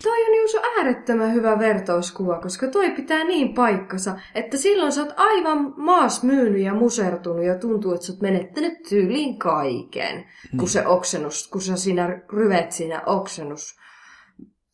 Toi 0.04 0.24
on 0.30 0.36
just 0.42 0.56
äärettömän 0.78 1.34
hyvä 1.34 1.60
vertauskuva, 1.60 2.40
koska 2.40 2.68
toi 2.68 2.92
pitää 2.92 3.24
niin 3.24 3.54
paikkansa, 3.54 4.16
että 4.36 4.58
silloin 4.58 4.92
sä 4.92 5.02
oot 5.02 5.14
aivan 5.18 5.74
maas 5.78 6.24
myynyt 6.24 6.62
ja 6.62 6.74
musertunut 6.74 7.46
ja 7.46 7.56
tuntuu, 7.58 7.94
että 7.94 8.06
sä 8.06 8.14
oot 8.14 8.22
menettänyt 8.22 8.74
tyyliin 8.90 9.40
kaiken. 9.40 10.26
Kun 10.58 10.70
se 10.70 10.88
oksennus, 10.88 11.48
kun 11.48 11.62
sä 11.62 11.78
siinä 11.78 12.20
ryvet 12.34 12.72
siinä 12.72 13.02
oksennus 13.06 13.76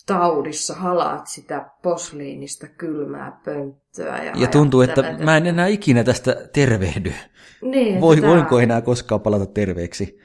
taudissa 0.06 0.74
halaat 0.74 1.28
sitä 1.28 1.70
posliinista 1.84 2.68
kylmää 2.68 3.42
pönttöä. 3.46 4.24
Ja, 4.24 4.32
Ja 4.36 4.48
tuntuu, 4.48 4.82
että 4.82 5.16
mä 5.24 5.38
en 5.38 5.48
enää 5.48 5.68
ikinä 5.68 6.04
tästä 6.04 6.36
tervehdy. 6.54 7.14
Niin, 7.62 8.02
Voi, 8.02 8.18
tää- 8.18 8.30
voinko 8.30 8.60
enää 8.60 8.82
koskaan 8.82 9.22
palata 9.22 9.46
terveeksi? 9.46 10.20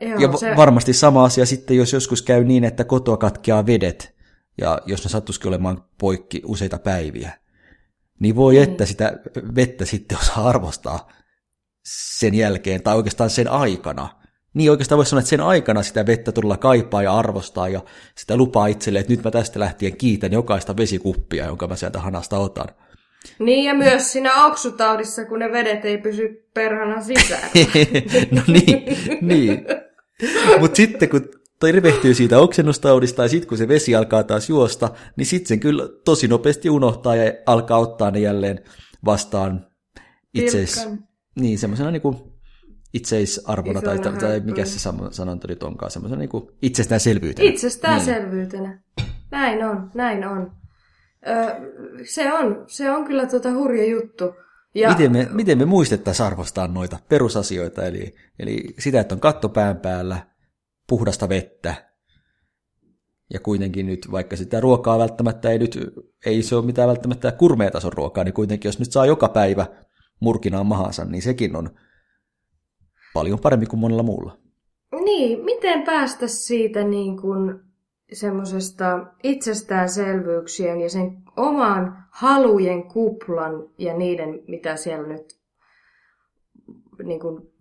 Joo, 0.00 0.18
Ja 0.20 0.36
se, 0.36 0.56
varmasti 0.56 0.92
sama 0.92 1.24
asia 1.24 1.46
sitten, 1.46 1.76
jos 1.76 1.92
joskus 1.92 2.22
käy 2.22 2.44
niin, 2.44 2.64
että 2.64 2.84
kotoa 2.84 3.16
katkeaa 3.16 3.66
vedet, 3.66 4.17
ja 4.58 4.78
jos 4.86 5.04
ne 5.04 5.10
sattuisikin 5.10 5.48
olemaan 5.48 5.84
poikki 6.00 6.42
useita 6.44 6.78
päiviä, 6.78 7.32
niin 8.20 8.36
voi 8.36 8.56
Mm. 8.56 8.62
että 8.62 8.86
sitä 8.86 9.18
vettä 9.54 9.84
sitten 9.84 10.18
osaa 10.18 10.48
arvostaa 10.48 11.08
sen 11.84 12.34
jälkeen, 12.34 12.82
tai 12.82 12.96
oikeastaan 12.96 13.30
sen 13.30 13.48
aikana. 13.48 14.08
Niin 14.54 14.70
oikeastaan 14.70 14.96
voisi 14.96 15.08
sanoa, 15.10 15.20
että 15.20 15.30
sen 15.30 15.40
aikana 15.40 15.82
sitä 15.82 16.06
vettä 16.06 16.32
todella 16.32 16.56
kaipaa 16.56 17.02
ja 17.02 17.18
arvostaa, 17.18 17.68
ja 17.68 17.80
sitä 18.16 18.36
lupaa 18.36 18.66
itselleen, 18.66 19.00
että 19.00 19.12
nyt 19.12 19.24
mä 19.24 19.30
tästä 19.30 19.60
lähtien 19.60 19.96
kiitän 19.96 20.32
jokaista 20.32 20.76
vesikuppia, 20.76 21.46
jonka 21.46 21.66
mä 21.66 21.76
sieltä 21.76 22.00
hanasta 22.00 22.38
otan. 22.38 22.68
Niin 23.38 23.64
ja 23.64 23.74
myös 23.74 24.12
siinä 24.12 24.46
oksutaudissa, 24.46 25.24
kun 25.24 25.38
ne 25.38 25.52
vedet 25.52 25.84
ei 25.84 25.98
pysy 25.98 26.48
perhana 26.54 27.02
sisään. 27.02 27.50
no 28.36 28.42
niin, 28.46 28.84
niin. 29.20 29.66
Mutta 30.60 30.76
sitten 30.76 31.08
kun 31.08 31.28
tervehtyy 31.60 32.14
siitä 32.14 32.38
oksennustaudista 32.38 33.22
ja 33.22 33.28
sitten 33.28 33.48
kun 33.48 33.58
se 33.58 33.68
vesi 33.68 33.94
alkaa 33.94 34.22
taas 34.22 34.48
juosta, 34.48 34.90
niin 35.16 35.26
sitten 35.26 35.48
sen 35.48 35.60
kyllä 35.60 35.88
tosi 36.04 36.28
nopeasti 36.28 36.70
unohtaa 36.70 37.16
ja 37.16 37.32
alkaa 37.46 37.78
ottaa 37.78 38.10
ne 38.10 38.18
jälleen 38.18 38.60
vastaan 39.04 39.66
itseis, 40.34 40.88
niin 41.40 41.58
semmoisena 41.58 41.90
niinku 41.90 42.38
itseisarvona 42.94 43.82
tai, 43.82 44.00
Isona 44.00 44.18
tai 44.18 44.40
mikä 44.40 44.64
se 44.64 44.90
sanonta 45.10 45.48
nyt 45.48 45.62
onkaan, 45.62 45.90
semmoisena 45.90 46.18
niinku 46.18 46.52
itsestäänselvyytenä. 46.62 47.48
Itsestäänselvyytenä. 47.48 48.82
Näin 49.30 49.64
on, 49.64 49.90
näin 49.94 50.24
on. 50.24 50.52
Ö, 51.28 51.54
se 52.04 52.32
on. 52.32 52.64
Se 52.66 52.90
on 52.90 53.04
kyllä 53.04 53.26
tota 53.26 53.52
hurja 53.52 53.86
juttu. 53.86 54.24
Ja 54.74 54.88
Miten 54.88 55.12
me, 55.12 55.28
miten 55.32 55.58
me 55.58 55.64
muistettaisiin 55.64 56.26
arvostaa 56.26 56.68
noita 56.68 56.98
perusasioita, 57.08 57.86
eli, 57.86 58.14
eli 58.38 58.74
sitä, 58.78 59.00
että 59.00 59.14
on 59.14 59.20
katto 59.20 59.48
pään 59.48 59.76
päällä, 59.76 60.26
puhdasta 60.88 61.28
vettä, 61.28 61.88
ja 63.32 63.40
kuitenkin 63.40 63.86
nyt, 63.86 64.08
vaikka 64.10 64.36
sitä 64.36 64.60
ruokaa 64.60 64.98
välttämättä 64.98 65.50
ei 65.50 65.58
nyt, 65.58 65.78
ei 66.26 66.42
se 66.42 66.56
ole 66.56 66.66
mitään 66.66 66.88
välttämättä 66.88 67.32
kurmeetason 67.32 67.92
ruokaa, 67.92 68.24
niin 68.24 68.34
kuitenkin 68.34 68.68
jos 68.68 68.78
nyt 68.78 68.92
saa 68.92 69.06
joka 69.06 69.28
päivä 69.28 69.66
murkinaan 70.20 70.66
mahansa, 70.66 71.04
niin 71.04 71.22
sekin 71.22 71.56
on 71.56 71.70
paljon 73.14 73.40
parempi 73.40 73.66
kuin 73.66 73.80
monella 73.80 74.02
muulla. 74.02 74.38
Niin, 75.04 75.44
miten 75.44 75.82
päästä 75.82 76.26
siitä 76.26 76.84
niin 76.84 77.20
kuin 77.20 77.60
semmoisesta 78.12 79.06
itsestäänselvyyksien 79.22 80.80
ja 80.80 80.90
sen 80.90 81.22
oman 81.36 82.04
halujen 82.10 82.88
kuplan 82.88 83.52
ja 83.78 83.94
niiden, 83.94 84.40
mitä 84.48 84.76
siellä 84.76 85.08
nyt 85.08 85.38
niin 87.02 87.20
kuin 87.20 87.52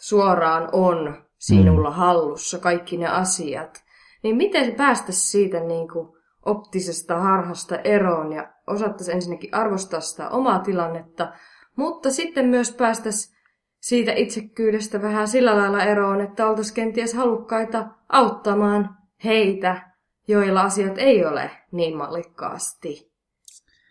suoraan 0.00 0.68
on 0.72 1.24
sinulla 1.40 1.90
hallussa, 1.90 2.58
kaikki 2.58 2.96
ne 2.96 3.06
asiat, 3.06 3.84
niin 4.22 4.36
miten 4.36 4.74
päästä 4.74 5.12
siitä 5.12 5.60
niin 5.60 5.88
kuin 5.88 6.08
optisesta 6.46 7.18
harhasta 7.18 7.76
eroon 7.76 8.32
ja 8.32 8.52
osattaisiin 8.66 9.14
ensinnäkin 9.14 9.54
arvostaa 9.54 10.00
sitä 10.00 10.28
omaa 10.28 10.58
tilannetta, 10.58 11.32
mutta 11.76 12.10
sitten 12.10 12.46
myös 12.46 12.72
päästäisiin 12.72 13.36
siitä 13.80 14.12
itsekyydestä 14.12 15.02
vähän 15.02 15.28
sillä 15.28 15.56
lailla 15.56 15.84
eroon, 15.84 16.20
että 16.20 16.48
oltaisiin 16.48 16.74
kenties 16.74 17.14
halukkaita 17.14 17.86
auttamaan 18.08 18.96
heitä, 19.24 19.90
joilla 20.28 20.62
asiat 20.62 20.98
ei 20.98 21.24
ole 21.24 21.50
niin 21.72 21.96
mallikkaasti. 21.96 23.10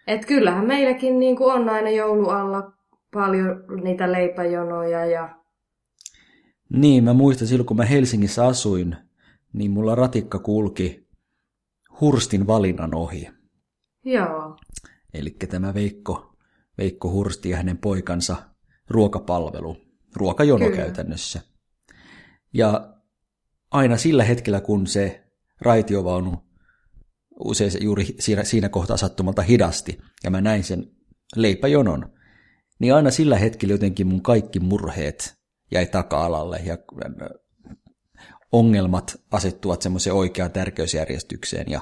Et 0.07 0.25
kyllähän 0.25 0.67
meilläkin 0.67 1.19
niin 1.19 1.35
kuin 1.35 1.53
on 1.53 1.69
aina 1.69 1.89
joulualla 1.89 2.71
paljon 3.13 3.63
niitä 3.83 4.11
leipäjonoja 4.11 5.05
ja... 5.05 5.38
Niin, 6.69 7.03
mä 7.03 7.13
muistan 7.13 7.47
silloin, 7.47 7.65
kun 7.65 7.77
mä 7.77 7.85
Helsingissä 7.85 8.45
asuin, 8.45 8.95
niin 9.53 9.71
mulla 9.71 9.95
ratikka 9.95 10.39
kulki 10.39 11.07
Hurstin 12.01 12.47
valinnan 12.47 12.95
ohi. 12.95 13.29
Joo. 14.05 14.57
Eli 15.13 15.29
tämä 15.29 15.73
Veikko, 15.73 16.37
Veikko 16.77 17.11
Hursti 17.11 17.49
ja 17.49 17.57
hänen 17.57 17.77
poikansa 17.77 18.35
ruokapalvelu, 18.89 19.77
ruokajono 20.15 20.65
Kyllä. 20.65 20.77
käytännössä. 20.77 21.41
Ja 22.53 22.93
aina 23.71 23.97
sillä 23.97 24.23
hetkellä, 24.23 24.61
kun 24.61 24.87
se 24.87 25.23
raitiovaunu 25.61 26.43
usein 27.39 27.71
juuri 27.81 28.05
siinä, 28.19 28.43
siinä 28.43 28.69
kohtaa 28.69 28.97
sattumalta 28.97 29.41
hidasti, 29.41 29.97
ja 30.23 30.31
mä 30.31 30.41
näin 30.41 30.63
sen 30.63 30.91
leipäjonon, 31.35 32.13
niin 32.79 32.95
aina 32.95 33.11
sillä 33.11 33.37
hetkellä 33.37 33.73
jotenkin 33.73 34.07
mun 34.07 34.21
kaikki 34.21 34.59
murheet 34.59 35.38
jäi 35.71 35.85
taka-alalle, 35.85 36.61
ja 36.65 36.77
ongelmat 38.51 39.21
asettuvat 39.31 39.81
semmoiseen 39.81 40.15
oikeaan 40.15 40.51
tärkeysjärjestykseen, 40.51 41.71
ja, 41.71 41.81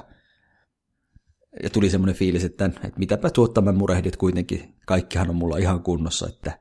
ja 1.62 1.70
tuli 1.70 1.90
semmoinen 1.90 2.16
fiilis, 2.16 2.44
että, 2.44 2.64
että 2.64 2.98
mitäpä 2.98 3.30
tuottaa 3.30 3.64
mä 3.64 3.72
murehdit 3.72 4.16
kuitenkin, 4.16 4.74
kaikkihan 4.86 5.30
on 5.30 5.36
mulla 5.36 5.56
ihan 5.56 5.82
kunnossa, 5.82 6.28
että, 6.28 6.58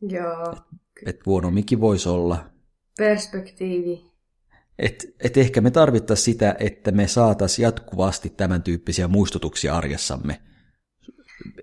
Joo. 0.00 0.42
että, 0.42 0.62
että 1.06 1.22
huonomminkin 1.26 1.80
voisi 1.80 2.08
olla. 2.08 2.50
Perspektiivi. 2.98 4.16
Et, 4.78 5.14
et 5.24 5.36
ehkä 5.36 5.60
me 5.60 5.70
tarvittaisiin 5.70 6.24
sitä, 6.24 6.56
että 6.60 6.90
me 6.90 7.08
saataisiin 7.08 7.64
jatkuvasti 7.64 8.30
tämän 8.30 8.62
tyyppisiä 8.62 9.08
muistutuksia 9.08 9.76
arjessamme. 9.76 10.40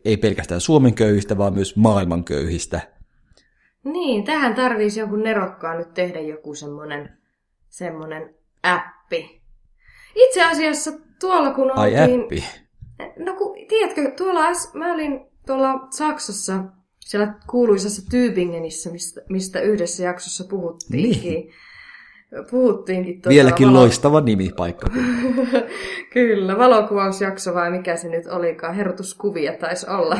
Ei 0.05 0.17
pelkästään 0.17 0.61
Suomen 0.61 0.93
köyhistä, 0.93 1.37
vaan 1.37 1.53
myös 1.53 1.75
maailman 1.75 2.23
köyhistä. 2.23 2.92
Niin, 3.83 4.23
tähän 4.23 4.55
tarvitsisi 4.55 4.99
jonkun 4.99 5.23
nerokkaan 5.23 5.77
nyt 5.77 5.93
tehdä 5.93 6.19
joku 6.19 6.55
semmoinen 6.55 7.17
semmonen 7.69 8.35
appi. 8.63 9.41
Itse 10.15 10.43
asiassa 10.43 10.91
tuolla 11.19 11.51
kun 11.51 11.71
Ai 11.77 12.01
oltiin... 12.01 12.21
appi. 12.21 12.43
No 13.17 13.33
kun, 13.35 13.55
tiedätkö, 13.67 14.11
tuolla 14.11 14.41
mä 14.73 14.93
olin 14.93 15.25
tuolla 15.45 15.87
Saksassa, 15.89 16.63
siellä 16.99 17.33
kuuluisassa 17.49 18.01
Tübingenissä, 18.01 18.91
mistä, 18.91 19.21
mistä 19.29 19.59
yhdessä 19.59 20.03
jaksossa 20.03 20.43
puhuttiinkin. 20.49 21.33
Niin. 21.33 21.53
Puhuttiinkin 22.51 23.13
tuota 23.21 23.29
Vieläkin 23.29 23.67
valo- 23.67 23.73
loistava 23.73 24.21
nimi 24.21 24.49
paikka. 24.57 24.87
Kyllä, 26.13 26.57
valokuvausjakso 26.57 27.53
vai 27.53 27.71
mikä 27.71 27.95
se 27.95 28.09
nyt 28.09 28.27
olikaan, 28.27 28.75
herotuskuvia 28.75 29.53
taisi 29.53 29.89
olla. 29.89 30.17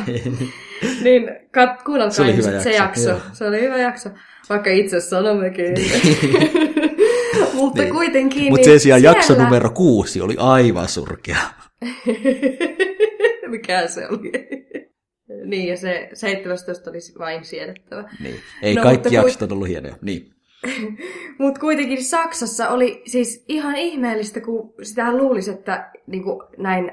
niin 1.04 1.30
kat, 1.52 1.84
kuunnelkaa 1.84 2.12
Se 2.14 2.22
oli 2.22 2.32
hyvä 2.36 2.42
ihmiset 2.50 2.62
se 2.64 2.72
jakso, 2.72 3.10
jakso. 3.10 3.10
joo. 3.10 3.20
Se 3.34 3.48
oli 3.48 3.62
hyvä 3.62 3.78
jakso, 3.78 4.10
vaikka 4.50 4.70
itse 4.70 5.00
sanommekin. 5.00 5.66
Mutta 7.54 7.82
Niin. 7.82 7.94
kuitenkin... 7.94 8.44
Mutta 8.44 8.56
niin 8.56 8.66
sen 8.66 8.80
sijaan 8.80 9.02
siellä... 9.02 9.18
jakso 9.18 9.44
numero 9.44 9.70
kuusi 9.70 10.22
oli 10.22 10.36
aivan 10.40 10.88
surkea. 10.88 11.38
Mikä 13.48 13.88
se 13.88 14.08
oli? 14.08 14.32
niin, 15.46 15.68
ja 15.68 15.78
se 15.78 16.10
17 16.14 16.90
olisi 16.90 17.14
vain 17.20 17.46
siedettävä. 17.46 18.10
Niin. 18.24 18.36
Ei 18.62 18.76
No, 18.76 18.84
kaikki 18.84 19.16
jaksot 19.16 19.42
on 19.42 19.52
ollut 19.52 19.68
hienoja. 19.68 19.96
Niin. 20.02 20.34
Mutta 21.40 21.60
kuitenkin 21.60 22.04
Saksassa 22.04 22.70
oli 22.70 23.04
siis 23.06 23.46
ihan 23.48 23.76
ihmeellistä, 23.76 24.42
kun 24.42 24.74
sitä 24.82 25.18
luulisi, 25.18 25.52
että 25.52 25.92
niin 26.08 26.24
kuin 26.24 26.44
näin 26.58 26.92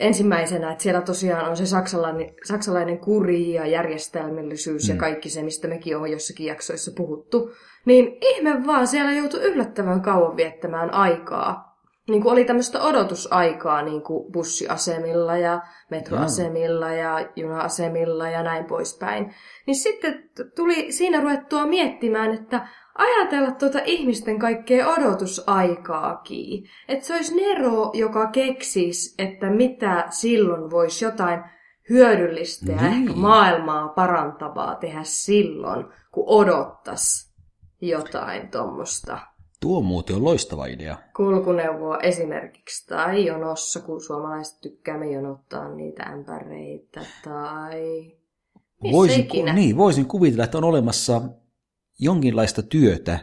ensimmäisenä, 0.00 0.72
että 0.72 0.82
siellä 0.82 1.00
tosiaan 1.00 1.48
on 1.50 1.56
se 1.56 1.66
saksalainen, 1.66 2.34
saksalainen 2.44 2.98
kuri 2.98 3.52
ja 3.52 3.66
järjestelmällisyys 3.66 4.88
mm. 4.88 4.94
ja 4.94 5.00
kaikki 5.00 5.28
se, 5.28 5.42
mistä 5.42 5.68
mekin 5.68 5.96
on 5.96 6.10
jossakin 6.10 6.46
jaksoissa 6.46 6.92
puhuttu. 6.96 7.52
Niin 7.84 8.18
ihme 8.20 8.66
vaan, 8.66 8.86
siellä 8.86 9.12
joutui 9.12 9.42
yllättävän 9.42 10.02
kauan 10.02 10.36
viettämään 10.36 10.94
aikaa. 10.94 11.67
Niin 12.08 12.22
kuin 12.22 12.32
oli 12.32 12.44
tämmöistä 12.44 12.82
odotusaikaa 12.82 13.82
niin 13.82 14.02
kuin 14.02 14.32
bussiasemilla 14.32 15.36
ja 15.36 15.60
metroasemilla 15.90 16.90
ja 16.90 17.28
juna-asemilla 17.36 18.28
ja 18.28 18.42
näin 18.42 18.64
poispäin. 18.64 19.34
Niin 19.66 19.76
sitten 19.76 20.30
tuli 20.56 20.92
siinä 20.92 21.20
ruvettua 21.20 21.66
miettimään, 21.66 22.34
että 22.34 22.68
ajatella 22.98 23.50
tuota 23.50 23.78
ihmisten 23.84 24.38
kaikkea 24.38 24.88
odotusaikaakin. 24.88 26.64
Että 26.88 27.06
se 27.06 27.14
olisi 27.14 27.36
Nero, 27.36 27.90
joka 27.94 28.26
keksisi, 28.26 29.14
että 29.18 29.50
mitä 29.50 30.04
silloin 30.10 30.70
voisi 30.70 31.04
jotain 31.04 31.44
hyödyllistä 31.90 32.72
ja 32.72 32.82
Niin. 32.82 33.02
ehkä 33.02 33.12
maailmaa 33.20 33.88
parantavaa 33.88 34.74
tehdä 34.74 35.00
silloin, 35.02 35.86
kun 36.12 36.24
odottas 36.26 37.34
jotain 37.80 38.50
tuommoista 38.50 39.18
Tuo 39.60 39.80
muuten 39.82 40.16
on 40.16 40.24
loistava 40.24 40.66
idea. 40.66 40.96
kulkuneuvoa 41.16 41.98
esimerkiksi, 41.98 42.86
tai 42.86 43.26
jonossa, 43.26 43.80
kun 43.80 44.00
suomalaiset 44.00 44.60
tykkäämme 44.60 45.12
jonottaa 45.12 45.68
niitä 45.74 46.02
ämpäreitä, 46.02 47.00
tai 47.24 48.12
missä 48.82 48.96
Voisin, 48.96 49.20
ikinä. 49.24 49.52
niin, 49.52 49.76
voisin 49.76 50.06
kuvitella, 50.06 50.44
että 50.44 50.58
on 50.58 50.64
olemassa 50.64 51.22
jonkinlaista 51.98 52.62
työtä, 52.62 53.18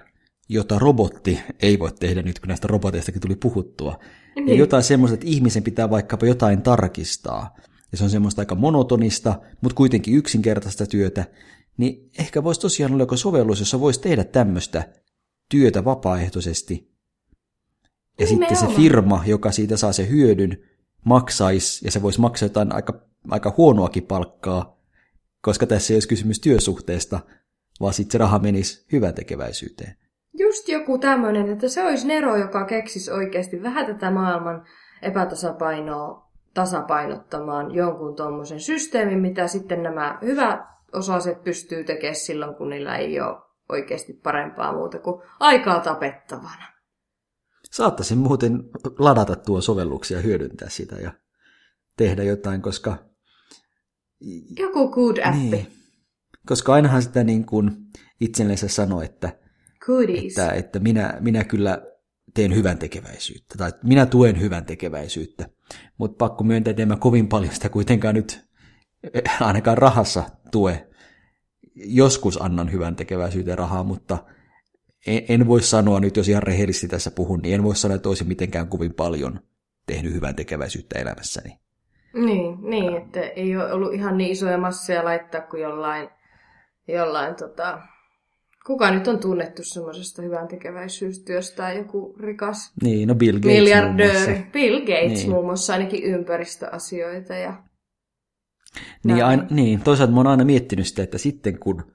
jota 0.50 0.80
robotti 0.80 1.40
ei 1.62 1.80
voi 1.80 1.92
tehdä 1.92 2.22
nyt, 2.22 2.40
kun 2.40 2.48
näistä 2.48 2.68
roboteistakin 2.68 3.22
tuli 3.22 3.36
puhuttua. 3.36 3.92
Niin. 3.92 4.08
Ja 4.36 4.44
Niin. 4.46 4.60
jotain 4.60 4.84
semmoista, 4.84 5.14
että 5.14 5.26
ihmisen 5.28 5.64
pitää 5.64 5.90
vaikkapa 5.90 6.26
jotain 6.26 6.62
tarkistaa. 6.62 7.56
Ja 7.92 7.98
se 7.98 8.04
on 8.04 8.10
semmoista 8.10 8.42
aika 8.42 8.56
monotonista, 8.56 9.40
mutta 9.62 9.76
kuitenkin 9.76 10.16
yksinkertaista 10.16 10.86
työtä. 10.86 11.26
Niin 11.78 12.10
ehkä 12.20 12.44
voisi 12.44 12.62
tosiaan 12.62 12.94
olla 12.94 13.04
joku 13.04 13.18
sovellus, 13.18 13.60
jossa 13.60 13.80
voisi 13.80 14.02
tehdä 14.02 14.24
tämmöistä 14.24 14.84
työtä 15.50 15.86
vapaaehtoisesti. 15.86 16.92
Ja 18.20 18.28
sitten 18.28 18.58
se 18.58 18.68
firma, 18.68 19.24
joka 19.26 19.52
siitä 19.52 19.78
saa 19.78 19.92
se 19.92 20.10
hyödyn, 20.10 20.58
maksaisi, 21.06 21.86
ja 21.86 21.92
se 21.92 22.02
voisi 22.02 22.22
maksaa 22.22 22.46
jotain 22.46 22.76
aika, 22.76 23.02
aika 23.30 23.54
huonoakin 23.58 24.04
palkkaa, 24.04 24.80
koska 25.42 25.66
tässä 25.66 25.94
ei 25.94 25.96
olisi 25.96 26.08
kysymys 26.08 26.40
työsuhteesta, 26.40 27.20
vaan 27.80 27.94
sitten 27.94 28.12
se 28.12 28.18
raha 28.18 28.40
menisi 28.40 28.86
hyvän 28.92 29.14
tekeväisyyteen. 29.14 29.96
Just 30.40 30.68
joku 30.68 30.98
tämmöinen, 30.98 31.50
että 31.50 31.70
se 31.70 31.84
olisi 31.84 32.08
Nero, 32.08 32.36
joka 32.36 32.66
keksisi 32.66 33.12
oikeasti 33.12 33.64
vähän 33.64 33.86
tätä 33.86 34.12
maailman 34.12 34.66
epätasapainoa 35.02 36.32
tasapainottamaan 36.54 37.76
jonkun 37.76 38.16
tuommoisen 38.16 38.60
systeemin, 38.60 39.20
mitä 39.20 39.48
sitten 39.48 39.84
nämä 39.84 40.20
hyvät 40.22 40.60
osaiset 40.94 41.44
pystyy 41.44 41.84
tekemään 41.84 42.16
silloin, 42.16 42.56
kun 42.56 42.70
niillä 42.70 42.98
ei 42.98 43.20
ole 43.20 43.45
oikeasti 43.70 44.14
parempaa 44.14 44.74
muuta 44.74 45.00
kuin 45.00 45.22
aikaa 45.40 45.80
tapettavana. 45.80 46.76
Saattaisin 47.72 48.18
muuten 48.18 48.64
ladata 49.00 49.36
tuo 49.36 49.62
sovelluksia 49.62 50.18
ja 50.18 50.24
hyödyntää 50.24 50.70
sitä 50.70 50.96
ja 50.96 51.12
tehdä 51.98 52.24
jotain, 52.24 52.62
koska, 52.62 52.98
Joku 54.60 54.90
good 54.90 55.18
appi. 55.18 55.38
niin, 55.38 55.68
koska 56.46 56.74
ainahan 56.74 57.02
sitä 57.02 57.24
niin 57.24 57.46
kuin 57.46 57.72
itsellensä 58.22 58.68
sanoo, 58.68 59.02
että, 59.02 59.40
Goodies. 59.86 60.38
että, 60.38 60.52
että 60.52 60.80
minä, 60.80 61.18
minä 61.20 61.44
kyllä 61.44 61.82
teen 62.34 62.56
hyvän 62.56 62.78
tekeväisyyttä, 62.78 63.58
tai 63.58 63.72
minä 63.84 64.06
tuen 64.06 64.42
hyvän 64.42 64.66
tekeväisyyttä, 64.66 65.50
mutta 65.98 66.18
pakko 66.18 66.44
myöntää, 66.44 66.72
että 66.72 66.82
en 66.82 66.88
mä 66.88 66.96
kovin 66.96 67.28
paljon 67.28 67.54
sitä 67.54 67.70
kuitenkaan 67.70 68.16
nyt 68.16 68.46
eh, 69.14 69.42
ainakaan 69.42 69.78
rahassa 69.78 70.24
tue. 70.52 70.88
Joskus 71.76 72.42
annan 72.42 72.72
hyvän 72.72 72.96
tekeväisyyteen 72.96 73.58
rahaa, 73.58 73.84
mutta 73.84 74.18
en, 75.08 75.48
voi 75.48 75.62
sanoa 75.62 76.00
nyt, 76.00 76.18
jos 76.18 76.30
ihan 76.30 76.44
rehellisesti 76.44 76.88
tässä 76.88 77.12
puhun, 77.12 77.40
niin 77.40 77.56
en 77.56 77.64
voi 77.64 77.76
sanoa, 77.76 77.96
että 77.96 78.10
olisin 78.10 78.28
mitenkään 78.28 78.68
kovin 78.68 78.94
paljon 78.94 79.40
tehnyt 79.88 80.14
hyvän 80.14 80.36
tekeväisyyttä 80.36 81.00
elämässäni. 81.00 81.60
Niin, 82.14 82.58
niin, 82.62 82.98
että 82.98 83.22
ei 83.22 83.58
ole 83.58 83.74
ollut 83.74 83.94
ihan 83.94 84.18
niin 84.18 84.32
isoja 84.32 84.58
masseja 84.58 85.06
laittaa 85.06 85.42
kuin 85.42 85.62
jollain, 85.62 86.10
jollain 86.88 87.36
tota... 87.36 87.82
Kuka 88.66 88.92
nyt 88.92 89.08
on 89.08 89.20
tunnettu 89.20 89.64
semmoisesta 89.64 90.22
hyvän 90.22 90.48
tekeväisyystyöstä, 90.48 91.72
joku 91.72 92.16
rikas 92.20 92.74
Niin, 92.84 93.08
no 93.08 93.16
Bill 93.16 93.38
Gates 93.38 93.56
miljardööri. 93.56 94.46
Bill 94.52 94.80
Gates 94.80 95.20
Niin. 95.20 95.30
muun 95.30 95.46
muassa 95.46 95.74
ainakin 95.74 96.04
ympäristöasioita 96.04 97.34
ja 97.34 97.64
Niin, 99.04 99.26
aina, 99.26 99.46
niin, 99.50 99.82
toisaalta 99.82 100.14
mä 100.14 100.20
oon 100.20 100.28
aina 100.28 100.46
miettinyt 100.46 100.88
sitä, 100.88 101.04
että 101.04 101.18
sitten 101.18 101.60
kun 101.60 101.92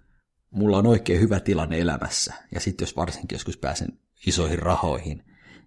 mulla 0.51 0.79
on 0.79 0.87
oikein 0.87 1.21
hyvä 1.21 1.41
tilanne 1.41 1.79
elämässä, 1.79 2.35
ja 2.55 2.61
sitten 2.61 2.83
jos 2.87 2.97
varsinkin 2.97 3.37
joskus 3.37 3.57
pääsen 3.57 3.89
isoihin 4.27 4.59
rahoihin, 4.59 5.23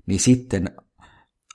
niin 0.06 0.20
sitten 0.20 0.70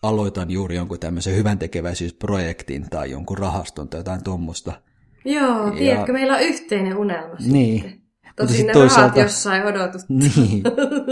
aloitan 0.02 0.50
juuri 0.50 0.76
jonkun 0.76 0.98
tämmöisen 1.00 1.36
hyvän 1.36 1.58
tekeväisyysprojektin 1.58 2.90
tai 2.90 3.10
jonkun 3.10 3.38
rahaston 3.38 3.88
tai 3.88 4.00
jotain 4.00 4.24
tuommoista. 4.24 4.82
Joo, 5.24 5.66
Ja- 5.66 5.72
tiedätkö, 5.72 6.12
meillä 6.12 6.34
on 6.34 6.40
yhteinen 6.42 6.96
unelma 6.96 7.34
Niin. 7.46 7.82
sitten. 7.82 7.97
Tosin 8.38 8.66
ne 8.66 8.72
toisaalta- 8.72 9.00
rahat 9.00 9.16
jossain 9.16 9.66
odotut. 9.66 10.00
Niin. 10.08 10.62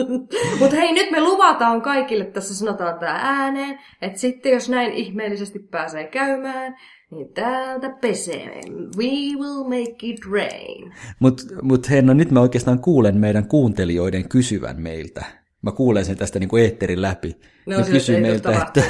Mutta 0.60 0.76
hei, 0.76 0.92
nyt 0.92 1.10
me 1.10 1.20
luvataan 1.20 1.82
kaikille, 1.82 2.24
tässä 2.24 2.54
sanotaan 2.54 2.98
tää 2.98 3.18
ääneen, 3.22 3.78
että 4.02 4.18
sitten 4.18 4.52
jos 4.52 4.68
näin 4.68 4.92
ihmeellisesti 4.92 5.58
pääsee 5.58 6.04
käymään, 6.04 6.76
niin 7.10 7.32
täältä 7.34 7.90
pesee. 8.00 8.60
We 8.98 9.06
will 9.38 9.64
make 9.64 9.96
it 10.02 10.20
rain. 10.32 10.92
Mutta 11.20 11.42
mut 11.62 11.90
Henna, 11.90 12.14
nyt 12.14 12.30
mä 12.30 12.40
oikeastaan 12.40 12.78
kuulen 12.80 13.16
meidän 13.16 13.48
kuuntelijoiden 13.48 14.28
kysyvän 14.28 14.80
meiltä. 14.82 15.24
Mä 15.62 15.72
kuulen 15.72 16.04
sen 16.04 16.16
tästä 16.16 16.38
niin 16.38 16.48
kuin 16.48 16.62
eetterin 16.62 17.02
läpi. 17.02 17.36
No, 17.66 17.78
ne 17.78 17.84
se 17.84 17.90
kysyy 17.90 18.14
ei 18.14 18.20
meiltä, 18.22 18.62
että, 18.62 18.82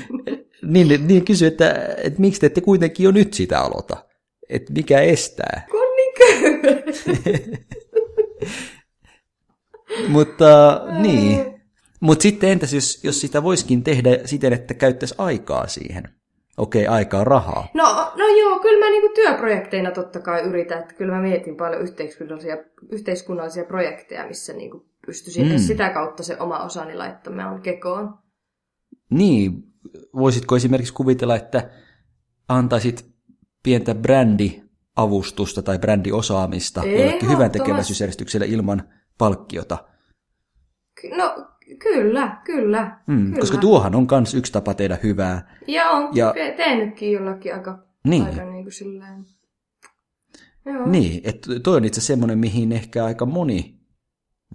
niin, 0.72 1.06
niin 1.08 1.24
kysyy, 1.24 1.48
että, 1.48 1.70
että 2.04 2.20
miksi 2.20 2.40
te 2.40 2.46
ette 2.46 2.60
kuitenkin 2.60 3.04
jo 3.04 3.10
nyt 3.10 3.34
sitä 3.34 3.60
aloita? 3.60 3.96
Että 4.48 4.72
mikä 4.72 5.00
estää? 5.00 5.66
Kun. 5.70 5.85
Mutta 10.08 10.80
niin. 11.02 11.56
Mutta 12.00 12.22
sitten 12.22 12.50
entäs, 12.50 12.72
jos, 12.72 13.04
jos 13.04 13.20
sitä 13.20 13.42
voisikin 13.42 13.82
tehdä 13.82 14.10
siten, 14.24 14.52
että 14.52 14.74
käyttäisi 14.74 15.14
aikaa 15.18 15.66
siihen? 15.66 16.04
Okei, 16.56 16.86
aikaa 16.86 17.24
rahaa. 17.24 17.68
No, 17.74 18.12
no 18.16 18.26
joo, 18.38 18.58
kyllä 18.58 18.86
mä 18.86 18.90
niinku 18.90 19.08
työprojekteina 19.14 19.90
totta 19.90 20.20
kai 20.20 20.42
yritän, 20.42 20.78
että 20.78 20.94
kyllä 20.94 21.14
mä 21.14 21.22
mietin 21.22 21.56
paljon 21.56 21.82
yhteiskunnallisia, 21.82 22.56
yhteiskunnallisia 22.92 23.64
projekteja, 23.64 24.26
missä 24.26 24.52
niinku 24.52 24.86
pystyisin 25.06 25.52
Mm. 25.52 25.58
sitä 25.58 25.90
kautta 25.90 26.22
se 26.22 26.36
oma 26.40 26.58
osani 26.58 26.94
laittamaan 26.94 27.62
kekoon. 27.62 28.14
Niin, 29.10 29.52
voisitko 30.14 30.56
esimerkiksi 30.56 30.92
kuvitella, 30.92 31.36
että 31.36 31.70
antaisit 32.48 33.06
pientä 33.62 33.94
brändiavustusta 34.96 35.62
tai 35.62 35.78
brändiosaamista 35.78 36.84
jollekin 36.84 37.28
hyvän 37.28 37.50
tekeväisyysjärjestykselle 37.50 38.46
ilman 38.46 38.82
palkkiota? 39.18 39.78
No, 41.16 41.48
kyllä, 41.78 42.40
kyllä. 42.44 43.00
Mm, 43.06 43.24
kyllä. 43.24 43.40
koska 43.40 43.58
tuohan 43.58 43.94
on 43.94 44.06
myös 44.10 44.34
yksi 44.34 44.52
tapa 44.52 44.74
tehdä 44.74 44.98
hyvää. 45.02 45.58
Ja 45.66 45.90
on 45.90 46.16
ja... 46.16 46.34
tehnytkin 46.56 47.12
jollakin 47.12 47.54
aika, 47.54 47.86
Niin. 48.04 48.24
aika 48.24 48.44
niin 48.44 48.64
kuin 48.64 48.72
silleen. 48.72 49.24
Joo. 50.66 50.86
Niin, 50.86 51.20
että 51.24 51.60
toi 51.60 51.76
on 51.76 51.84
itse 51.84 52.00
semmoinen, 52.00 52.38
mihin 52.38 52.72
ehkä 52.72 53.04
aika 53.04 53.26
moni 53.26 53.80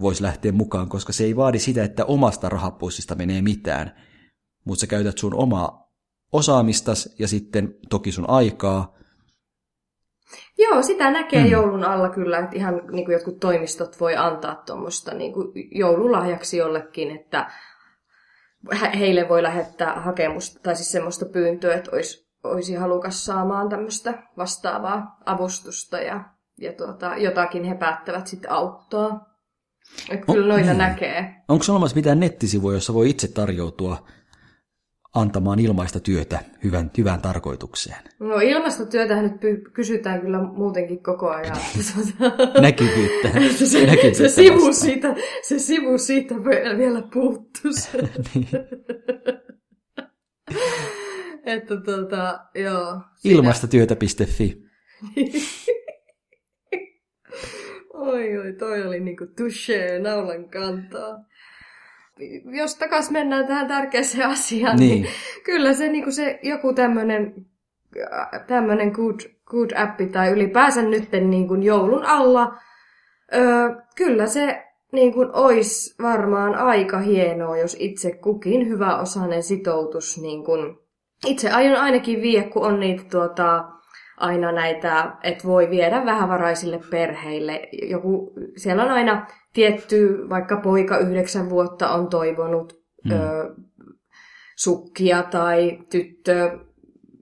voisi 0.00 0.22
lähteä 0.22 0.52
mukaan, 0.52 0.88
koska 0.88 1.12
se 1.12 1.24
ei 1.24 1.36
vaadi 1.36 1.58
sitä, 1.58 1.84
että 1.84 2.04
omasta 2.04 2.48
rahapussista 2.48 3.14
menee 3.14 3.42
mitään, 3.42 3.94
mutta 4.64 4.80
sä 4.80 4.86
käytät 4.86 5.18
sun 5.18 5.34
omaa 5.34 5.92
osaamistas 6.32 7.14
ja 7.18 7.28
sitten 7.28 7.74
toki 7.90 8.12
sun 8.12 8.30
aikaa. 8.30 9.01
Joo, 10.58 10.82
sitä 10.82 11.10
näkee 11.10 11.44
Mm. 11.44 11.50
joulun 11.50 11.84
alla 11.84 12.08
kyllä, 12.08 12.38
että 12.38 12.56
ihan 12.56 12.74
niin 12.90 13.04
kuin 13.04 13.12
jotkut 13.12 13.40
toimistot 13.40 14.00
voi 14.00 14.16
antaa 14.16 14.54
tuommoista 14.54 15.14
niin 15.14 15.32
kuin 15.32 15.52
joululahjaksi 15.70 16.56
jollekin, 16.56 17.10
että 17.10 17.50
he- 18.80 18.98
heille 18.98 19.28
voi 19.28 19.42
lähettää 19.42 20.00
hakemusta 20.00 20.60
tai 20.62 20.76
siis 20.76 20.92
semmoista 20.92 21.26
pyyntöä, 21.26 21.74
että 21.74 21.90
olisi, 21.92 22.28
olisi 22.44 22.74
halukas 22.74 23.24
saamaan 23.24 23.68
tämmöistä 23.68 24.22
vastaavaa 24.38 25.16
avustusta 25.26 25.98
ja, 25.98 26.24
ja 26.60 26.72
tuota, 26.72 27.16
jotakin 27.16 27.64
he 27.64 27.74
päättävät 27.74 28.26
sitten 28.26 28.50
auttaa. 28.50 29.32
Että 30.10 30.26
kyllä 30.32 30.44
Oh, 30.44 30.48
noita 30.48 30.66
niin. 30.66 30.78
näkee. 30.78 31.34
Onko 31.48 31.64
olemassa 31.70 31.96
mitään 31.96 32.20
nettisivuja, 32.20 32.76
jossa 32.76 32.94
voi 32.94 33.10
itse 33.10 33.28
tarjoutua 33.28 34.06
antamaan 35.14 35.58
ilmaista 35.58 36.00
työtä 36.00 36.38
hyvän, 36.64 36.90
hyvään 36.98 37.22
tarkoitukseen? 37.22 37.98
No 38.20 38.34
ilmastotyötähän 38.40 39.24
nyt 39.24 39.32
py- 39.34 39.70
kysytään 39.72 40.20
kyllä 40.20 40.42
muutenkin 40.42 41.02
koko 41.02 41.30
ajan. 41.30 41.56
Näkyvyyttä. 42.62 43.28
Että 43.28 43.66
se, 43.66 43.86
Näkyvyyttä 43.86 44.18
se, 44.18 44.28
sivu 44.28 44.72
siitä, 44.72 45.14
se 45.42 45.58
sivu 45.58 45.98
siitä 45.98 46.34
vielä- 46.34 47.02
puuttuisi. 47.12 47.88
Niin. 48.34 48.48
että 51.44 51.76
tota, 51.76 52.40
joo. 52.54 53.00
siinä- 53.16 53.36
Ilmaistatyötä.fi. 53.36 54.62
Oi, 57.94 58.38
oi, 58.38 58.52
toi 58.58 58.86
oli 58.86 59.00
niinku 59.00 59.24
touché 59.24 60.02
naulan 60.02 60.48
kantaa. 60.50 61.24
Jos 62.44 62.74
takas 62.76 63.10
mennään 63.10 63.46
tähän 63.46 63.68
tärkeäseen 63.68 64.28
asiaan, 64.28 64.76
niin, 64.76 64.90
Niin. 64.90 65.02
niin 65.02 65.12
kyllä 65.44 65.72
se, 65.72 65.88
niinku 65.88 66.10
se 66.10 66.38
joku 66.42 66.72
tämmönen, 66.72 67.34
tämmönen 68.46 68.90
good, 68.90 69.20
good 69.46 69.70
appi 69.76 70.06
tai 70.06 70.30
ylipäänsä 70.30 70.82
nytten 70.82 71.30
niin 71.30 71.48
kuin 71.48 71.62
joulun 71.62 72.04
alla, 72.04 72.54
öö, 73.34 73.68
kyllä 73.96 74.26
se 74.26 74.64
niin 74.92 75.12
kuin 75.12 75.28
ois 75.32 75.96
varmaan 76.02 76.54
aika 76.54 76.98
hienoa, 76.98 77.58
jos 77.58 77.76
itse 77.80 78.12
kukin 78.12 78.68
hyvä 78.68 78.96
osainen 78.96 79.42
sitoutus 79.42 80.18
niin 80.22 80.44
kuin, 80.44 80.78
itse 81.26 81.50
aion 81.50 81.76
ainakin 81.76 82.22
vie, 82.22 82.42
kun 82.42 82.66
on 82.66 82.80
niitä 82.80 83.04
tuota, 83.10 83.64
aina 84.22 84.52
näitä, 84.52 85.12
että 85.22 85.44
voi 85.44 85.70
viedä 85.70 86.04
vähävaraisille 86.04 86.80
perheille. 86.90 87.68
Joku, 87.82 88.32
siellä 88.56 88.82
on 88.84 88.90
aina 88.90 89.26
tietty, 89.52 90.28
vaikka 90.28 90.56
poika 90.56 90.98
yhdeksän 90.98 91.50
vuotta 91.50 91.90
on 91.90 92.08
toivonut 92.08 92.82
Mm. 93.04 93.12
ö, 93.12 93.54
sukkia 94.56 95.22
tai 95.22 95.78
tyttö 95.90 96.58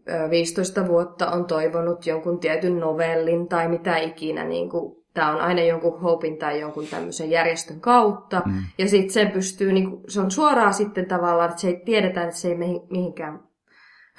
ö, 0.09 0.31
15 0.31 0.87
vuotta 0.87 1.31
on 1.31 1.45
toivonut 1.45 2.07
jonkun 2.07 2.41
tietyn 2.41 2.81
novellin 2.81 3.49
tai 3.49 3.69
mitä 3.69 3.97
ikinä. 3.97 4.45
Niin 4.45 4.71
kuin, 4.71 4.97
tämä 5.15 5.31
on 5.31 5.41
aina 5.41 5.63
jonkun 5.63 6.01
Hopin 6.01 6.39
tai 6.39 6.61
jonkun 6.61 6.87
tämmöisen 6.87 7.31
järjestön 7.31 7.81
kautta. 7.81 8.43
Mm. 8.47 8.53
Ja 8.79 8.89
sitten 8.89 9.11
sen 9.11 9.31
pystyy, 9.31 9.73
niin 9.73 9.91
kuin, 9.91 10.03
se 10.09 10.21
on 10.21 10.31
suoraan 10.31 10.75
sitten 10.75 11.07
tavallaan, 11.07 11.51
että 11.51 11.61
se 11.61 11.69
ei 11.69 11.83
tiedetään, 11.85 12.29
että 12.29 12.41
se 12.41 12.49
ei 12.49 12.57
mihinkään 12.91 13.41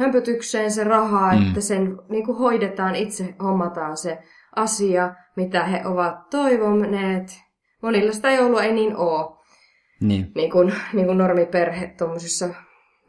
hömpötykseen 0.02 0.72
se 0.72 0.84
raha, 0.84 1.32
Mm. 1.36 1.48
että 1.48 1.62
sen 1.62 1.98
niin 2.10 2.26
kuin 2.26 2.38
hoidetaan, 2.38 2.96
itse 2.96 3.36
hommataan 3.44 3.98
se 3.98 4.18
asia, 4.56 5.14
mitä 5.36 5.64
he 5.66 5.82
ovat 5.86 6.30
toivoneet. 6.30 7.28
Monilla 7.82 8.12
sitä 8.12 8.32
joulua 8.32 8.64
ei 8.64 8.74
niin 8.74 8.96
ole, 8.98 9.38
Niin. 10.02 10.32
niin 10.36 10.52
kuin, 10.52 10.74
niin 10.94 11.06
kuin 11.06 11.18
normiperhe 11.18 11.88
tuommoisissa 11.98 12.50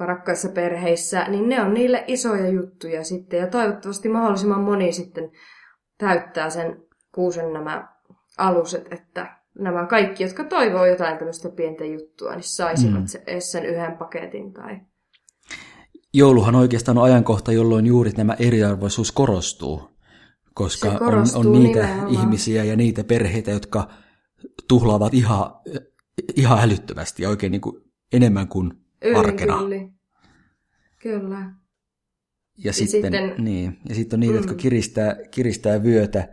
varakkaissa 0.01 0.49
perheissä, 0.49 1.25
niin 1.29 1.49
ne 1.49 1.63
on 1.63 1.75
niille 1.75 2.05
isoja 2.07 2.49
juttuja 2.49 3.05
sitten. 3.05 3.41
Ja 3.41 3.47
toivottavasti 3.47 4.09
mahdollisimman 4.09 4.61
moni 4.61 4.93
sitten 4.93 5.31
täyttää 5.99 6.51
sen 6.51 6.83
kuusen 7.15 7.53
nämä 7.53 7.89
aluset, 8.39 8.93
että 8.93 9.37
nämä 9.59 9.87
kaikki, 9.87 10.23
jotka 10.25 10.45
toivoo 10.45 10.87
jotain 10.87 11.19
tämmöistä 11.19 11.49
pientä 11.49 11.85
juttua, 11.85 12.33
niin 12.33 12.43
saisivat 12.43 13.01
Mm. 13.01 13.39
sen 13.39 13.65
yhden 13.67 13.97
paketin 13.99 14.53
tai 14.53 14.77
Jouluhan 16.15 16.55
oikeastaan 16.55 16.99
on 16.99 17.05
ajankohta, 17.05 17.53
jolloin 17.53 17.87
juuri 17.87 18.13
tämä 18.13 18.37
eriarvoisuus 18.39 19.13
korostuu, 19.13 19.91
koska 20.55 20.89
Se 20.89 20.95
on, 20.95 20.99
korostuu 20.99 21.41
on 21.41 21.53
niitä 21.53 21.81
nimenomaan. 21.81 22.09
ihmisiä 22.15 22.65
ja 22.65 22.77
niitä 22.77 23.05
perheitä, 23.05 23.51
jotka 23.51 23.89
tuhlaavat 24.69 25.15
ihan, 25.15 25.51
ihan 26.37 26.59
älyttömästi 26.61 27.23
ja 27.23 27.29
oikein 27.29 27.51
niin 27.53 27.61
kuin 27.61 27.83
enemmän 28.13 28.49
kuin 28.49 28.73
arkena. 29.17 29.55
Ylinkylli. 29.57 29.93
Kyllä. 31.03 31.53
Ja 32.65 32.73
sitten, 32.73 33.13
sitten- 33.13 33.45
niin, 33.45 33.79
ja 33.89 33.95
sitten 33.95 34.17
on 34.17 34.21
niitä, 34.21 34.35
jotka 34.37 34.53
Mm. 34.53 34.57
kiristää, 34.59 35.17
kiristää 35.31 35.83
vyötä. 35.83 36.29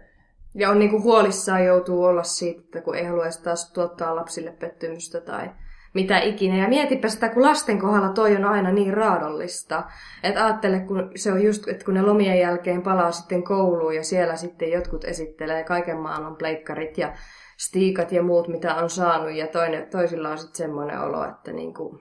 Ja 0.55 0.69
on 0.69 0.79
niinku 0.79 1.01
huolissaan 1.01 1.65
joutuu 1.65 2.03
olla 2.03 2.23
siitä, 2.23 2.61
että 2.61 2.81
kun 2.81 2.95
ei 2.95 3.05
halua 3.05 3.25
taas 3.43 3.71
tuottaa 3.71 4.15
lapsille 4.15 4.51
pettymystä 4.51 5.21
tai 5.21 5.49
mitä 5.93 6.19
ikinä. 6.19 6.57
Ja 6.57 6.67
mietipä 6.67 7.09
sitä, 7.09 7.29
kun 7.29 7.41
lasten 7.43 7.79
kohdalla 7.79 8.09
toi 8.09 8.35
on 8.35 8.45
aina 8.45 8.71
niin 8.71 8.93
raadollista. 8.93 9.83
Että 10.23 10.45
ajattele, 10.45 10.79
kun 10.79 11.11
se 11.15 11.31
on 11.31 11.43
just, 11.43 11.67
että 11.67 11.85
kun 11.85 11.93
ne 11.93 12.01
lomien 12.01 12.39
jälkeen 12.39 12.81
palaa 12.81 13.11
sitten 13.11 13.43
kouluun 13.43 13.95
ja 13.95 14.03
siellä 14.03 14.35
sitten 14.35 14.71
jotkut 14.71 15.03
esittelee 15.03 15.63
kaiken 15.63 15.97
maailman 15.97 16.35
pleikkarit 16.35 16.97
ja 16.97 17.13
stiikat 17.57 18.11
ja 18.11 18.23
muut, 18.23 18.47
mitä 18.47 18.75
on 18.75 18.89
saanut. 18.89 19.31
Ja 19.35 19.47
toinen, 19.47 19.87
toisilla 19.91 20.29
on 20.29 20.37
sitten 20.37 20.55
semmoinen 20.55 20.99
olo, 20.99 21.25
että 21.25 21.51
niinku, 21.53 21.99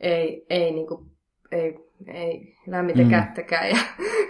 ei, 0.00 0.46
ei, 0.50 0.70
niinku, 0.70 1.06
ei, 1.52 1.78
ei 2.06 2.54
lämmitä 2.66 3.02
Mm. 3.02 3.10
kättäkään. 3.10 3.68
Ja, 3.68 3.76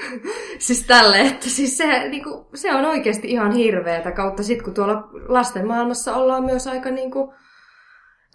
siis 0.58 0.86
tälle, 0.86 1.20
että 1.20 1.48
siis 1.48 1.76
se, 1.76 2.08
niinku, 2.08 2.48
se 2.54 2.74
on 2.74 2.84
oikeasti 2.84 3.30
ihan 3.30 3.52
hirveätä 3.52 4.12
kautta 4.12 4.42
sit, 4.42 4.62
kun 4.62 4.74
tuolla 4.74 5.08
lasten 5.28 5.66
maailmassa 5.66 6.16
ollaan 6.16 6.44
myös 6.44 6.66
aika 6.66 6.90
niinku, 6.90 7.34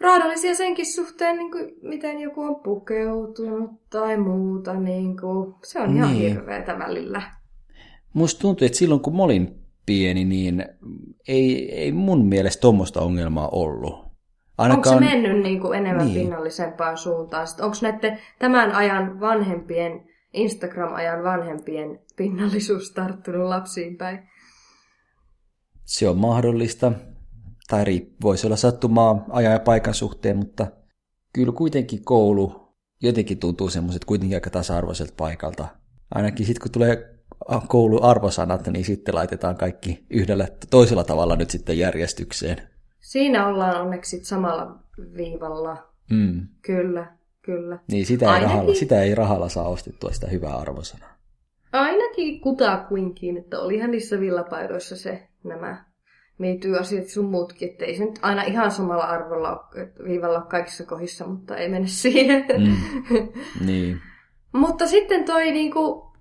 raadollisia 0.01 0.55
senkin 0.55 0.93
suhteen, 0.93 1.37
niin 1.37 1.51
kuin, 1.51 1.73
miten 1.81 2.19
joku 2.19 2.41
on 2.41 2.55
pukeutunut 2.55 3.71
tai 3.89 4.17
muuta. 4.17 4.73
Niin 4.73 5.17
kuin, 5.17 5.55
se 5.63 5.79
on 5.79 5.95
ihan 5.95 6.11
Niin. 6.11 6.33
hirveätä 6.33 6.79
välillä. 6.79 7.21
Musta 8.13 8.41
tuntuu, 8.41 8.65
että 8.65 8.77
silloin 8.77 9.01
kun 9.01 9.15
mä 9.15 9.23
olin 9.23 9.55
pieni, 9.85 10.25
niin 10.25 10.65
ei, 11.27 11.71
ei 11.75 11.91
mun 11.91 12.25
mielestä 12.25 12.61
tuommoista 12.61 13.01
ongelmaa 13.01 13.49
ollut. 13.49 14.07
Onko 14.57 14.89
se 14.89 14.99
mennyt 14.99 15.43
niin 15.43 15.61
kuin 15.61 15.77
enemmän 15.77 16.05
niin. 16.05 16.19
pinnallisempaan 16.19 16.97
suuntaan? 16.97 17.47
Onko 17.61 17.77
näiden 17.81 18.19
tämän 18.39 18.71
ajan 18.71 19.19
vanhempien, 19.19 20.05
Instagram-ajan 20.33 21.23
vanhempien 21.23 21.99
pinnallisuus 22.15 22.91
tarttunut 22.91 23.47
lapsiin 23.49 23.97
päin? 23.97 24.19
Se 25.85 26.09
on 26.09 26.17
mahdollista, 26.17 26.91
tai 27.67 28.07
voisi 28.23 28.47
olla 28.47 28.55
sattumaa 28.55 29.25
ajan 29.29 29.53
ja 29.53 29.59
paikan 29.59 29.93
suhteen, 29.93 30.37
mutta 30.37 30.67
kyllä 31.33 31.51
kuitenkin 31.51 32.05
koulu 32.05 32.67
jotenkin 33.01 33.39
tuntuu 33.39 33.69
semmoiset 33.69 34.05
kuitenkin 34.05 34.35
aika 34.35 34.49
tasa-arvoiselta 34.49 35.13
paikalta. 35.17 35.67
Ainakin 36.15 36.45
sitten 36.45 36.61
kun 36.61 36.71
tulee 36.71 37.17
kouluarvosanat, 37.67 38.67
niin 38.67 38.85
sitten 38.85 39.15
laitetaan 39.15 39.57
kaikki 39.57 40.05
yhdellä 40.09 40.47
toisella 40.69 41.03
tavalla 41.03 41.35
nyt 41.35 41.49
sitten 41.49 41.77
järjestykseen. 41.77 42.57
Siinä 42.99 43.47
ollaan 43.47 43.81
onneksi 43.81 44.25
samalla 44.25 44.79
viivalla. 45.17 45.93
Mm. 46.11 46.47
Kyllä, 46.61 47.17
kyllä. 47.41 47.79
Niin 47.91 48.05
sitä 48.05 48.35
ei, 48.35 48.43
rahalla, 48.43 48.73
sitä 48.73 49.01
ei 49.01 49.15
rahalla 49.15 49.49
saa 49.49 49.67
ostettua 49.67 50.11
sitä 50.11 50.27
hyvää 50.27 50.57
arvosanaa. 50.57 51.17
Ainakin 51.71 52.41
kutakuinkin, 52.41 53.37
että 53.37 53.59
olihan 53.59 53.91
niissä 53.91 54.19
villapaidoissa 54.19 54.95
se 54.95 55.27
nämä 55.43 55.85
asiat 56.79 57.07
sun 57.07 57.25
muutkin, 57.25 57.69
että 57.69 57.85
ei 57.85 57.97
se 57.97 58.05
nyt 58.05 58.19
aina 58.21 58.41
ihan 58.41 58.71
samalla 58.71 59.03
arvolla 59.03 59.69
viivalla 60.03 60.41
kaikissa 60.41 60.85
kohdissa, 60.85 61.27
mutta 61.27 61.57
ei 61.57 61.69
mene 61.69 61.87
siihen. 61.87 62.45
Mm. 62.57 62.75
niin. 63.67 64.01
mutta 64.53 64.87
sitten 64.87 65.25
toi 65.25 65.51
niinku, 65.51 66.11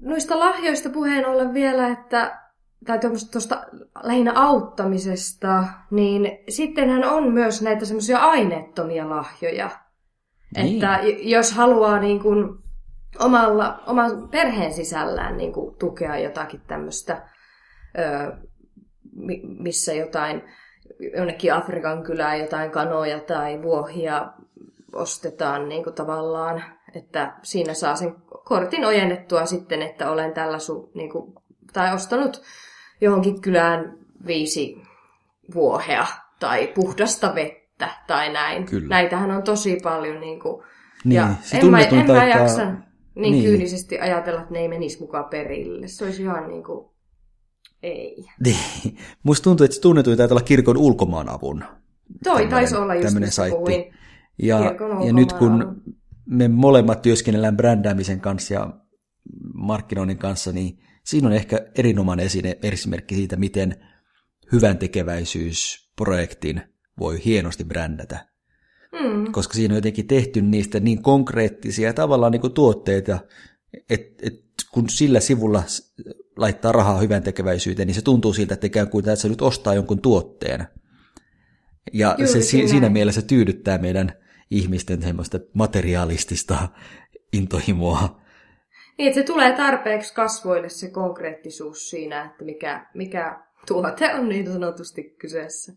noista 0.00 0.38
lahjoista 0.38 0.90
puheen 0.90 1.26
ollen 1.26 1.54
vielä, 1.54 1.88
että 1.88 2.40
tai 2.86 2.98
tuosta 3.32 3.66
lähinnä 4.02 4.32
auttamisesta, 4.34 5.64
niin 5.90 6.38
sittenhän 6.48 7.04
on 7.04 7.32
myös 7.32 7.62
näitä 7.62 7.84
semmoisia 7.84 8.18
aineettomia 8.18 9.10
lahjoja. 9.10 9.70
Niin. 10.56 10.74
Että 10.74 11.00
jos 11.22 11.52
haluaa 11.52 11.98
niin 12.00 12.20
kuin 12.20 12.58
omalla, 13.18 13.82
oman 13.86 14.28
perheen 14.28 14.72
sisällään 14.72 15.36
niin 15.36 15.52
kuin 15.52 15.76
tukea 15.78 16.18
jotakin 16.18 16.60
tämmöistä, 16.66 17.28
missä 19.42 19.92
jotain, 19.92 20.42
jonnekin 21.16 21.54
Afrikan 21.54 22.02
kylään 22.02 22.40
jotain 22.40 22.70
kanoja 22.70 23.20
tai 23.20 23.62
vuohia 23.62 24.32
ostetaan 24.92 25.68
niin 25.68 25.84
kuin 25.84 25.94
tavallaan, 25.94 26.62
että 26.94 27.34
siinä 27.42 27.74
saa 27.74 27.96
sen 27.96 28.14
kortin 28.44 28.84
ojennettua 28.84 29.46
sitten, 29.46 29.82
että 29.82 30.10
olen 30.10 30.32
tällä 30.32 30.58
su, 30.58 30.90
niin 30.94 31.10
kuin, 31.10 31.34
tai 31.72 31.94
ostanut 31.94 32.42
johonkin 33.00 33.40
kylään 33.40 33.98
viisi 34.26 34.82
vuohea 35.54 36.06
tai 36.40 36.66
puhdasta 36.74 37.34
vettä 37.34 37.88
tai 38.06 38.32
näin. 38.32 38.66
Kyllä. 38.66 38.88
Näitähän 38.88 39.30
on 39.30 39.42
tosi 39.42 39.78
paljon. 39.82 40.20
Niin 40.20 40.40
kuin, 40.40 40.62
niin, 41.04 41.16
ja 41.16 41.28
se 41.40 41.58
en, 41.58 41.66
mä, 41.66 41.80
en 41.80 42.06
mä 42.06 42.26
jaksa 42.26 42.64
niin, 42.64 42.82
niin 43.14 43.44
kyynisesti 43.44 43.98
ajatella, 43.98 44.40
että 44.40 44.52
ne 44.52 44.60
ei 44.60 44.68
menisi 44.68 45.00
mukaan 45.00 45.24
perille. 45.24 45.88
Se 45.88 46.04
olisi 46.04 46.22
ihan 46.22 46.48
niin 46.48 46.64
kuin, 46.64 46.90
ei. 47.82 48.24
Niin. 48.44 48.96
Musta 49.22 49.44
tuntuu, 49.44 49.64
että 49.64 49.74
se 49.74 49.80
tunnetuin 49.80 50.16
taitaa 50.16 50.34
olla 50.34 50.44
kirkon 50.44 50.76
ulkomaanavun. 50.76 51.64
Toi 52.24 52.46
taisi 52.46 52.76
olla 52.76 52.94
just, 52.94 53.16
saitti. 53.28 53.90
Ja, 54.42 54.58
ja 55.06 55.12
nyt 55.12 55.32
kun 55.32 55.82
me 56.26 56.48
molemmat 56.48 57.02
työskennellään 57.02 57.56
brändäämisen 57.56 58.20
kanssa 58.20 58.54
ja 58.54 58.72
markkinoinnin 59.54 60.18
kanssa, 60.18 60.52
niin 60.52 60.78
siinä 61.04 61.26
on 61.26 61.32
ehkä 61.32 61.66
erinomainen 61.78 62.26
esine, 62.26 62.58
esimerkki 62.62 63.14
siitä, 63.14 63.36
miten 63.36 63.86
hyvän 64.52 64.78
tekeväisyysprojektin 64.78 66.62
voi 66.98 67.24
hienosti 67.24 67.64
brändätä. 67.64 68.26
Mm. 68.92 69.32
Koska 69.32 69.54
siinä 69.54 69.72
on 69.72 69.76
jotenkin 69.76 70.06
tehty 70.06 70.42
niistä 70.42 70.80
niin 70.80 71.02
konkreettisia 71.02 71.92
tavallaan 71.92 72.32
niin 72.32 72.40
kuin 72.40 72.52
tuotteita, 72.52 73.18
että 73.90 74.26
et 74.26 74.34
kun 74.72 74.88
sillä 74.88 75.20
sivulla 75.20 75.62
laittaa 76.40 76.72
rahaa 76.72 76.98
hyvän 76.98 77.22
tekeväisyyteen, 77.22 77.86
niin 77.86 77.94
se 77.94 78.02
tuntuu 78.02 78.32
siltä, 78.32 78.54
että 78.54 78.66
ikään 78.66 78.90
kuin 78.90 79.04
että 79.08 79.16
se 79.16 79.28
nyt 79.28 79.42
ostaa 79.42 79.74
jonkun 79.74 80.00
tuotteen. 80.00 80.66
Ja 81.92 82.14
Juuri 82.18 82.32
se 82.32 82.40
si- 82.40 82.68
siinä 82.68 82.88
mielessä 82.88 83.22
tyydyttää 83.22 83.78
meidän 83.78 84.12
ihmisten 84.50 85.02
semmoista 85.02 85.40
materialistista 85.54 86.68
intohimoa. 87.32 88.20
Niin, 88.98 89.08
että 89.08 89.20
se 89.20 89.26
tulee 89.26 89.56
tarpeeksi 89.56 90.14
kasvoille 90.14 90.68
se 90.68 90.90
konkreettisuus 90.90 91.90
siinä, 91.90 92.24
että 92.24 92.44
mikä, 92.44 92.86
mikä 92.94 93.40
tuote 93.66 94.14
on 94.14 94.28
niin 94.28 94.52
sanotusti 94.52 95.14
kyseessä. 95.18 95.72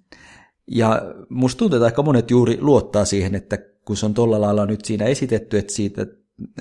Ja 0.68 1.01
musta 1.30 1.59
tuntuu, 1.59 1.78
että 1.78 1.86
aika 1.86 2.03
monet 2.03 2.32
juuri 2.32 2.57
luottaa 2.61 3.05
siihen, 3.05 3.36
että 3.36 3.57
kun 3.86 3.97
se 3.97 4.05
on 4.05 4.14
tuolla 4.14 4.41
lailla 4.41 4.66
nyt 4.66 4.86
siinä 4.86 5.05
esitetty, 5.05 5.57
että 5.57 5.74
siitä, 5.74 6.05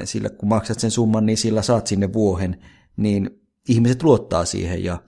sillä 0.05 0.28
kun 0.28 0.48
maksat 0.48 0.78
sen 0.78 0.90
summan, 0.90 1.26
niin 1.26 1.38
sillä 1.38 1.62
saat 1.62 1.86
sinne 1.86 2.12
vuohen, 2.12 2.64
niin 2.96 3.41
ihmiset 3.68 4.02
luottaa 4.02 4.44
siihen 4.44 4.84
ja, 4.84 5.02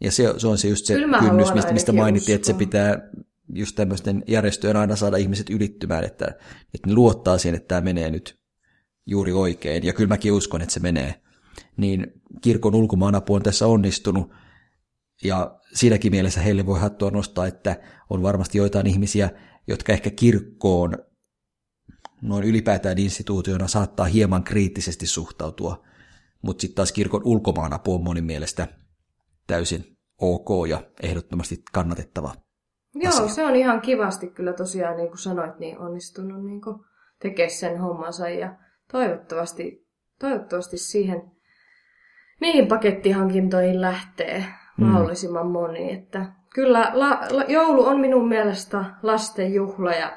ja 0.00 0.12
se, 0.12 0.34
se 0.36 0.46
on 0.46 0.58
se 0.58 0.68
just 0.68 0.86
se 0.86 0.94
kynnys, 0.94 1.54
mistä, 1.54 1.72
mistä 1.72 1.92
mainittiin, 1.92 2.36
että 2.36 2.46
se 2.46 2.54
pitää 2.54 3.10
just 3.54 3.76
tämmöisten 3.76 4.24
järjestöjen 4.28 4.76
aina 4.76 4.96
saada 4.96 5.16
ihmiset 5.16 5.50
ylittymään, 5.50 6.04
että, 6.04 6.26
että 6.74 6.86
ne 6.86 6.94
luottaa 6.94 7.38
siihen, 7.38 7.56
että 7.56 7.68
tämä 7.68 7.80
menee 7.80 8.10
nyt 8.10 8.38
juuri 9.06 9.32
oikein, 9.32 9.84
ja 9.84 9.92
kyllä 9.92 10.08
mäkin 10.08 10.32
uskon, 10.32 10.62
että 10.62 10.74
se 10.74 10.80
menee. 10.80 11.22
Niin 11.76 12.06
kirkon 12.40 12.74
ulkomaanapu 12.74 13.34
on 13.34 13.42
tässä 13.42 13.66
onnistunut, 13.66 14.32
ja 15.24 15.60
siinäkin 15.74 16.12
mielessä 16.12 16.40
heille 16.40 16.66
voi 16.66 16.80
hattua 16.80 17.10
nostaa, 17.10 17.46
että 17.46 17.80
on 18.10 18.22
varmasti 18.22 18.58
joitain 18.58 18.86
ihmisiä, 18.86 19.30
jotka 19.66 19.92
ehkä 19.92 20.10
kirkkoon 20.10 20.98
noin 22.22 22.44
ylipäätään 22.44 22.98
instituutiona 22.98 23.68
saattaa 23.68 24.06
hieman 24.06 24.44
kriittisesti 24.44 25.06
suhtautua, 25.06 25.84
mutta 26.42 26.60
sitten 26.60 26.76
taas 26.76 26.92
kirkon 26.92 27.22
ulkomaanapu 27.24 27.94
on 27.94 28.04
monin 28.04 28.24
mielestä 28.24 28.68
täysin 29.46 29.84
ok 30.20 30.68
ja 30.68 30.82
ehdottomasti 31.02 31.62
kannatettava 31.72 32.34
Joo, 32.94 33.12
asia. 33.12 33.28
se 33.28 33.44
on 33.44 33.56
ihan 33.56 33.80
kivasti 33.80 34.30
kyllä 34.30 34.52
tosiaan, 34.52 34.96
niin 34.96 35.08
kuin 35.08 35.18
sanoit, 35.18 35.58
niin 35.58 35.78
onnistunut 35.78 36.44
niin 36.44 36.60
tekemään 37.18 37.50
sen 37.50 37.80
hommansa 37.80 38.28
ja 38.28 38.56
toivottavasti, 38.92 39.88
toivottavasti 40.18 40.78
siihen, 40.78 41.22
niihin 42.40 42.66
pakettihankintoihin 42.66 43.80
lähtee 43.80 44.38
mm. 44.78 44.86
mahdollisimman 44.86 45.46
moni. 45.46 45.92
Että 45.92 46.32
kyllä 46.54 46.90
la, 46.94 47.20
la, 47.30 47.42
joulu 47.48 47.86
on 47.86 48.00
minun 48.00 48.28
mielestä 48.28 48.84
lasten 49.02 49.54
juhla 49.54 49.92
ja 49.92 50.16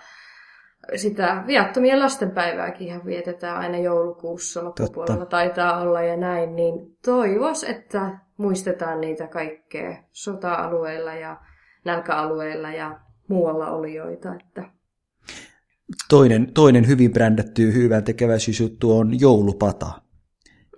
sitä 0.96 1.44
viattomien 1.48 2.00
lastenpäivääkin 2.00 2.88
ihan 2.88 3.06
vietetään 3.06 3.58
aina 3.58 3.78
joulukuussa 3.78 4.64
loppupuolella 4.64 5.18
Totta. 5.18 5.38
taitaa 5.38 5.82
olla 5.82 6.02
ja 6.02 6.18
näin, 6.18 6.56
niin 6.56 6.74
toivos, 7.06 7.64
että 7.64 8.20
muistetaan 8.38 9.02
niitä 9.02 9.28
kaikkea 9.28 10.04
sota-alueilla 10.12 11.14
ja 11.14 11.42
nälkäalueilla 11.86 12.72
ja 12.72 13.00
muualla 13.28 13.72
olijoita. 13.72 14.36
Että... 14.36 14.70
Toinen, 16.10 16.54
toinen 16.54 16.88
hyvin 16.88 17.14
brändätty 17.14 17.74
hyvän 17.74 18.04
tekeväisyysjuttu 18.04 18.98
on 18.98 19.20
joulupata, 19.20 19.92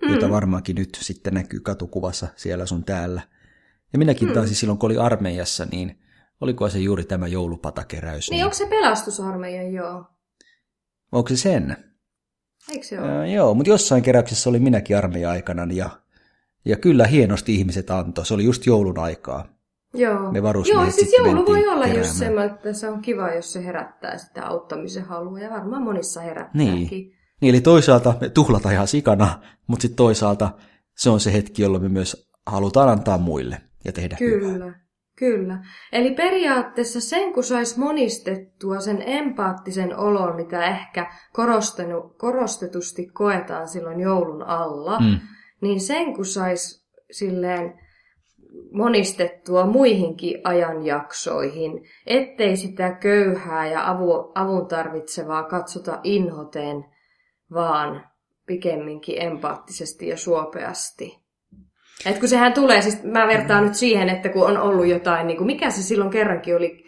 mm. 0.02 0.14
jota 0.14 0.30
varmaankin 0.30 0.76
nyt 0.76 0.98
sitten 1.02 1.34
näkyy 1.34 1.60
katukuvassa 1.60 2.28
siellä 2.36 2.66
sun 2.66 2.84
täällä. 2.84 3.22
Ja 3.94 4.00
minäkin 4.00 4.28
mm. 4.28 4.34
taas 4.34 4.60
silloin, 4.60 4.80
kun 4.80 4.88
oli 4.88 4.98
armeijassa, 4.98 5.66
niin 5.72 6.00
oliko 6.42 6.70
se 6.70 6.80
juuri 6.80 7.04
tämä 7.04 7.28
joulupatakeräys? 7.28 8.30
Niin, 8.30 8.38
niin... 8.38 8.46
onko 8.46 8.56
se 8.56 8.66
pelastusarmeija, 8.66 9.70
joo? 9.70 10.06
Onko 11.12 11.30
se 11.30 11.38
sen? 11.38 11.78
Eikö 12.72 12.86
se 12.86 13.02
ole? 13.02 13.20
Äh, 13.20 13.34
joo, 13.34 13.54
mutta 13.54 13.70
jossain 13.70 14.04
keräyksessä 14.04 14.50
oli 14.50 14.60
minäkin 14.60 14.98
armeija-aikana 14.98 15.68
ja, 15.74 15.90
ja 16.66 16.76
kyllä 16.78 17.08
hienosti 17.08 17.56
ihmiset 17.56 17.92
antoi. 17.92 18.26
Se 18.26 18.34
oli 18.34 18.44
just 18.44 18.66
joulun 18.66 19.00
aikaa. 19.00 19.58
Joo. 19.94 20.32
Me 20.32 20.40
Joo, 20.40 20.92
siis 20.92 21.14
joulu 21.18 21.46
voi 21.46 21.68
olla 21.68 21.86
keräämään. 21.86 21.98
just 21.98 22.20
semmoinen, 22.20 22.56
että 22.56 22.74
se 22.74 22.90
on 22.90 23.02
kiva, 23.02 23.34
jos 23.34 23.54
se 23.54 23.66
herättää 23.66 24.18
sitä 24.18 24.46
auttamisen 24.46 25.04
halua, 25.04 25.40
ja 25.40 25.50
varmaan 25.50 25.82
monissa 25.82 26.22
herättääkin. 26.22 26.74
Niin. 26.76 26.90
niin, 27.42 27.50
eli 27.50 27.62
toisaalta 27.62 28.14
me 28.22 28.30
tuhlataan 28.30 28.74
ihan 28.74 28.88
sikana, 28.88 29.42
mutta 29.68 29.82
sitten 29.82 29.96
toisaalta 29.98 30.50
se 30.98 31.10
on 31.10 31.20
se 31.20 31.34
hetki, 31.34 31.62
jolloin 31.62 31.84
me 31.84 31.90
myös 31.90 32.32
halutaan 32.46 32.90
antaa 32.90 33.18
muille 33.18 33.62
ja 33.86 33.92
tehdä 33.92 34.16
Kyllä. 34.16 34.54
Hyvää. 34.54 34.87
Kyllä. 35.18 35.66
Eli 35.92 36.12
periaatteessa 36.12 37.02
sen, 37.02 37.34
kun 37.34 37.44
saisi 37.44 37.80
monistettua 37.80 38.80
sen 38.80 39.04
empaattisen 39.06 39.98
olon, 39.98 40.36
mitä 40.36 40.66
ehkä 40.66 41.12
korostetusti 42.18 43.08
koetaan 43.08 43.68
silloin 43.68 44.00
joulun 44.00 44.44
alla, 44.44 45.00
mm. 45.00 45.20
niin 45.62 45.82
sen, 45.82 46.14
kun 46.14 46.26
saisi 46.26 46.88
silleen 47.12 47.80
monistettua 48.72 49.66
muihinkin 49.66 50.42
ajanjaksoihin, 50.44 51.72
ettei 52.06 52.58
sitä 52.58 52.92
köyhää 52.92 53.68
ja 53.68 53.90
avu, 53.90 54.32
avun 54.36 54.68
tarvitsevaa 54.68 55.44
katsota 55.44 56.00
inhoteen, 56.04 56.86
vaan 57.54 58.10
pikemminkin 58.46 59.22
empaattisesti 59.22 60.08
ja 60.08 60.18
suopeasti. 60.18 61.27
Et 62.06 62.20
kun 62.20 62.30
sehän 62.30 62.54
tulee, 62.54 62.82
siis 62.82 63.04
mä 63.04 63.28
vertaan 63.28 63.64
nyt 63.64 63.76
siihen, 63.76 64.10
että 64.10 64.30
kun 64.30 64.46
on 64.48 64.58
ollut 64.58 64.88
jotain, 64.88 65.28
niin 65.28 65.38
kuin 65.38 65.48
mikä 65.48 65.70
se 65.70 65.84
silloin 65.84 66.12
kerrankin 66.12 66.56
oli, 66.56 66.84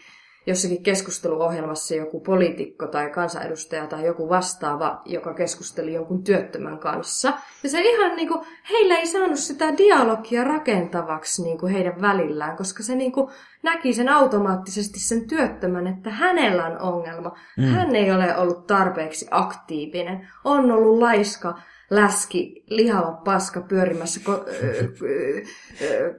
jossakin 0.46 0.82
keskusteluohjelmassa 0.82 1.94
joku 1.94 2.20
poliitikko 2.20 2.86
tai 2.86 3.10
kansanedustaja 3.10 3.86
tai 3.86 4.06
joku 4.06 4.28
vastaava, 4.28 5.02
joka 5.04 5.34
keskusteli 5.34 5.94
jonkun 5.94 6.24
työttömän 6.24 6.78
kanssa. 6.78 7.32
Ja 7.62 7.68
se 7.68 7.80
ihan 7.80 8.16
niin 8.16 8.28
kuin, 8.28 8.40
heillä 8.70 8.96
ei 8.96 9.06
saanut 9.06 9.38
sitä 9.38 9.78
dialogia 9.78 10.44
rakentavaksi 10.44 11.42
niin 11.42 11.58
kuin 11.58 11.72
heidän 11.72 12.00
välillään, 12.00 12.56
koska 12.56 12.82
se 12.82 12.94
niin 12.94 13.12
kuin, 13.12 13.30
näki 13.62 13.92
sen 13.92 14.08
automaattisesti 14.08 15.00
sen 15.00 15.28
työttömän, 15.28 15.86
että 15.86 16.10
hänellä 16.10 16.66
on 16.66 16.78
ongelma. 16.78 17.36
Mm. 17.56 17.64
Hän 17.64 17.96
ei 17.96 18.12
ole 18.12 18.36
ollut 18.36 18.66
tarpeeksi 18.66 19.26
aktiivinen, 19.30 20.28
on 20.44 20.72
ollut 20.72 20.98
laiska, 20.98 21.58
läski, 21.90 22.64
lihava 22.66 23.12
paska 23.12 23.60
pyörimässä 23.60 24.20
ko- 24.20 24.44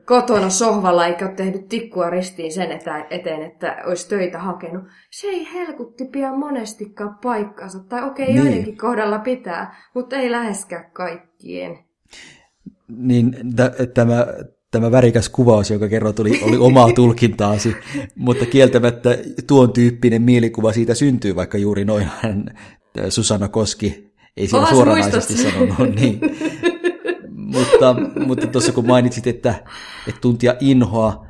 kotona 0.06 0.50
sohvalla 0.50 1.08
eikä 1.08 1.26
ole 1.26 1.36
tehnyt 1.36 1.68
tikkua 1.68 2.10
ristiin 2.10 2.54
sen 2.54 2.72
eteen, 3.10 3.42
että 3.42 3.78
olisi 3.86 4.10
töitä 4.10 4.40
hakenut. 4.40 4.84
Se 5.10 5.28
ei 5.28 5.48
helkutti 5.54 6.06
pian 6.06 6.40
monestikaan 6.40 7.18
paikkansa. 7.24 7.80
Tai 7.80 8.04
okei, 8.04 8.24
okay, 8.24 8.36
niin. 8.36 8.46
joidenkin 8.46 8.78
kohdalla 8.78 9.20
pitää, 9.20 9.76
mutta 9.94 10.16
ei 10.16 10.32
läheskään 10.32 10.92
kaikkien. 10.92 11.80
Niin 12.88 13.32
t- 13.32 13.94
tämä, 13.94 14.28
tämä 14.72 14.92
värikäs 14.92 15.30
kuvaus, 15.30 15.72
joka 15.72 15.88
kerran 15.88 16.14
tuli, 16.14 16.42
oli 16.44 16.58
omaa 16.58 16.94
tulkintaasi, 17.02 17.76
mutta 18.16 18.46
kieltämättä 18.46 19.18
tuon 19.48 19.74
tyyppinen 19.74 20.22
mielikuva 20.22 20.74
siitä 20.74 20.94
syntyy, 20.96 21.36
vaikka 21.36 21.58
juuri 21.58 21.86
noin 21.86 22.08
Susanna 23.10 23.48
Koski 23.48 24.11
ei 24.38 24.48
siellä 24.48 24.68
Olas 24.68 24.76
suoranaisesti 24.76 25.38
sanonut. 25.38 25.96
Niin. 25.96 26.20
mutta, 27.54 27.96
mutta 28.28 28.48
tuossa 28.48 28.72
kun 28.72 28.88
mainitsit, 28.88 29.28
että, 29.28 29.56
että 30.08 30.22
tuntia 30.22 30.56
inhoa, 30.60 31.26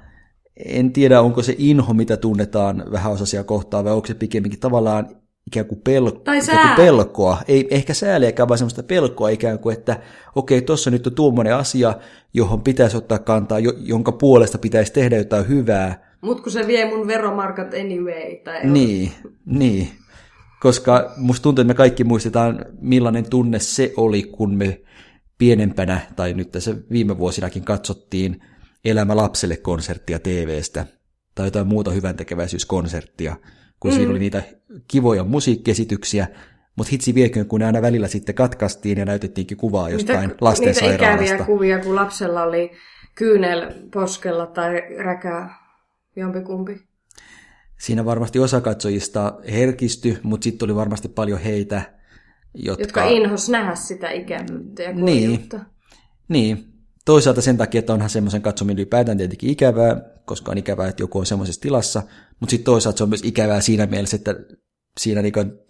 en 0.66 0.94
tiedä 0.94 1.22
onko 1.22 1.44
se 1.44 1.56
inho, 1.58 1.94
mitä 1.94 2.18
tunnetaan 2.18 2.84
vähäosaisia 2.92 3.44
kohtaan, 3.44 3.86
vai 3.86 3.94
onko 3.94 4.08
se 4.08 4.14
pikemminkin 4.14 4.60
tavallaan 4.60 5.22
ikään 5.48 5.66
kuin, 5.66 5.82
pel- 5.90 6.20
tai 6.24 6.38
ikään 6.38 6.68
kuin 6.68 6.86
pelkoa. 6.86 7.38
Ei 7.48 7.68
ehkä 7.72 7.94
sääliäkään, 7.94 8.50
vaan 8.50 8.58
semmoista 8.58 8.84
pelkoa 8.84 9.30
ikään 9.30 9.60
kuin, 9.60 9.78
että 9.78 9.92
okei, 10.36 10.58
okay, 10.58 10.66
tuossa 10.66 10.92
nyt 10.92 11.08
on 11.08 11.16
tuommoinen 11.16 11.56
asia, 11.56 11.94
johon 12.34 12.62
pitäisi 12.62 12.98
ottaa 12.98 13.20
kantaa, 13.20 13.60
jonka 13.78 14.12
puolesta 14.12 14.58
pitäisi 14.58 14.94
tehdä 14.94 15.18
jotain 15.18 15.48
hyvää. 15.48 16.12
Mutta 16.22 16.44
kun 16.44 16.52
se 16.52 16.68
vie 16.68 16.86
mun 16.86 17.08
veromarkat 17.08 17.74
anyway. 17.74 18.36
Tai 18.44 18.66
niin, 18.66 19.12
niin 19.46 19.90
koska 20.62 21.14
musta 21.18 21.44
tuntuu, 21.44 21.62
että 21.62 21.74
me 21.74 21.78
kaikki 21.78 22.04
muistetaan, 22.04 22.66
millainen 22.82 23.30
tunne 23.30 23.60
se 23.60 23.94
oli, 23.98 24.24
kun 24.24 24.56
me 24.56 24.82
pienempänä, 25.38 26.00
tai 26.16 26.34
nyt 26.34 26.52
tässä 26.52 26.76
viime 26.92 27.18
vuosinakin 27.18 27.64
katsottiin 27.64 28.44
Elämä 28.86 29.16
lapselle 29.16 29.58
konserttia 29.58 30.20
TVstä, 30.20 30.86
tai 31.36 31.48
jotain 31.48 31.68
muuta 31.68 31.92
hyvän 31.92 32.16
tekeväisyyskonserttia, 32.16 33.36
kun 33.80 33.92
mm. 33.92 33.96
siinä 33.96 34.12
oli 34.12 34.20
niitä 34.20 34.44
kivoja 34.88 35.24
musiikkiesityksiä, 35.24 36.28
mutta 36.76 36.92
hitsi 36.92 37.16
vieköön, 37.16 37.46
kun 37.46 37.60
ne 37.60 37.66
aina 37.66 37.82
välillä 37.82 38.08
sitten 38.08 38.36
katkaistiin 38.36 38.98
ja 38.98 39.06
näytettiinkin 39.06 39.58
kuvaa 39.58 39.90
jostain 39.90 40.20
niitä, 40.20 40.36
lastensairaalasta. 40.42 41.22
Niitä 41.22 41.36
ikäviä 41.36 41.46
kuvia, 41.46 41.80
kun 41.80 41.96
lapsella 41.96 42.44
oli 42.44 42.72
kyynel 43.16 43.74
poskella 43.94 44.46
tai 44.46 44.82
räkää 44.98 45.56
jompikumpi 46.16 46.91
siinä 47.82 48.06
varmasti 48.06 48.40
osa 48.40 48.62
katsojista 48.62 49.40
herkisty, 49.52 50.18
mutta 50.24 50.44
sitten 50.44 50.66
oli 50.66 50.76
varmasti 50.76 51.10
paljon 51.10 51.40
heitä, 51.40 51.82
jotka... 52.54 52.84
Jotka 52.84 53.06
inhos 53.06 53.50
nähdä 53.50 53.76
sitä 53.76 54.12
ikävyyttä 54.12 54.84
ja 54.84 54.94
niin, 54.94 55.50
niin. 56.28 56.68
Toisaalta 57.06 57.42
sen 57.42 57.58
takia, 57.58 57.80
että 57.80 57.94
onhan 57.94 58.10
semmoisen 58.10 58.42
katsominen 58.42 58.78
ylipäätään 58.78 59.18
tietenkin 59.18 59.50
ikävää, 59.50 60.02
koska 60.26 60.52
on 60.52 60.58
ikävää, 60.58 60.88
että 60.88 61.04
joku 61.04 61.20
on 61.20 61.26
semmoisessa 61.26 61.62
tilassa, 61.62 62.04
mutta 62.40 62.52
sitten 62.52 62.66
toisaalta 62.66 62.98
se 62.98 63.04
on 63.04 63.10
myös 63.10 63.24
ikävää 63.24 63.62
siinä 63.62 63.86
mielessä, 63.86 64.16
että 64.16 64.36
siinä 65.00 65.22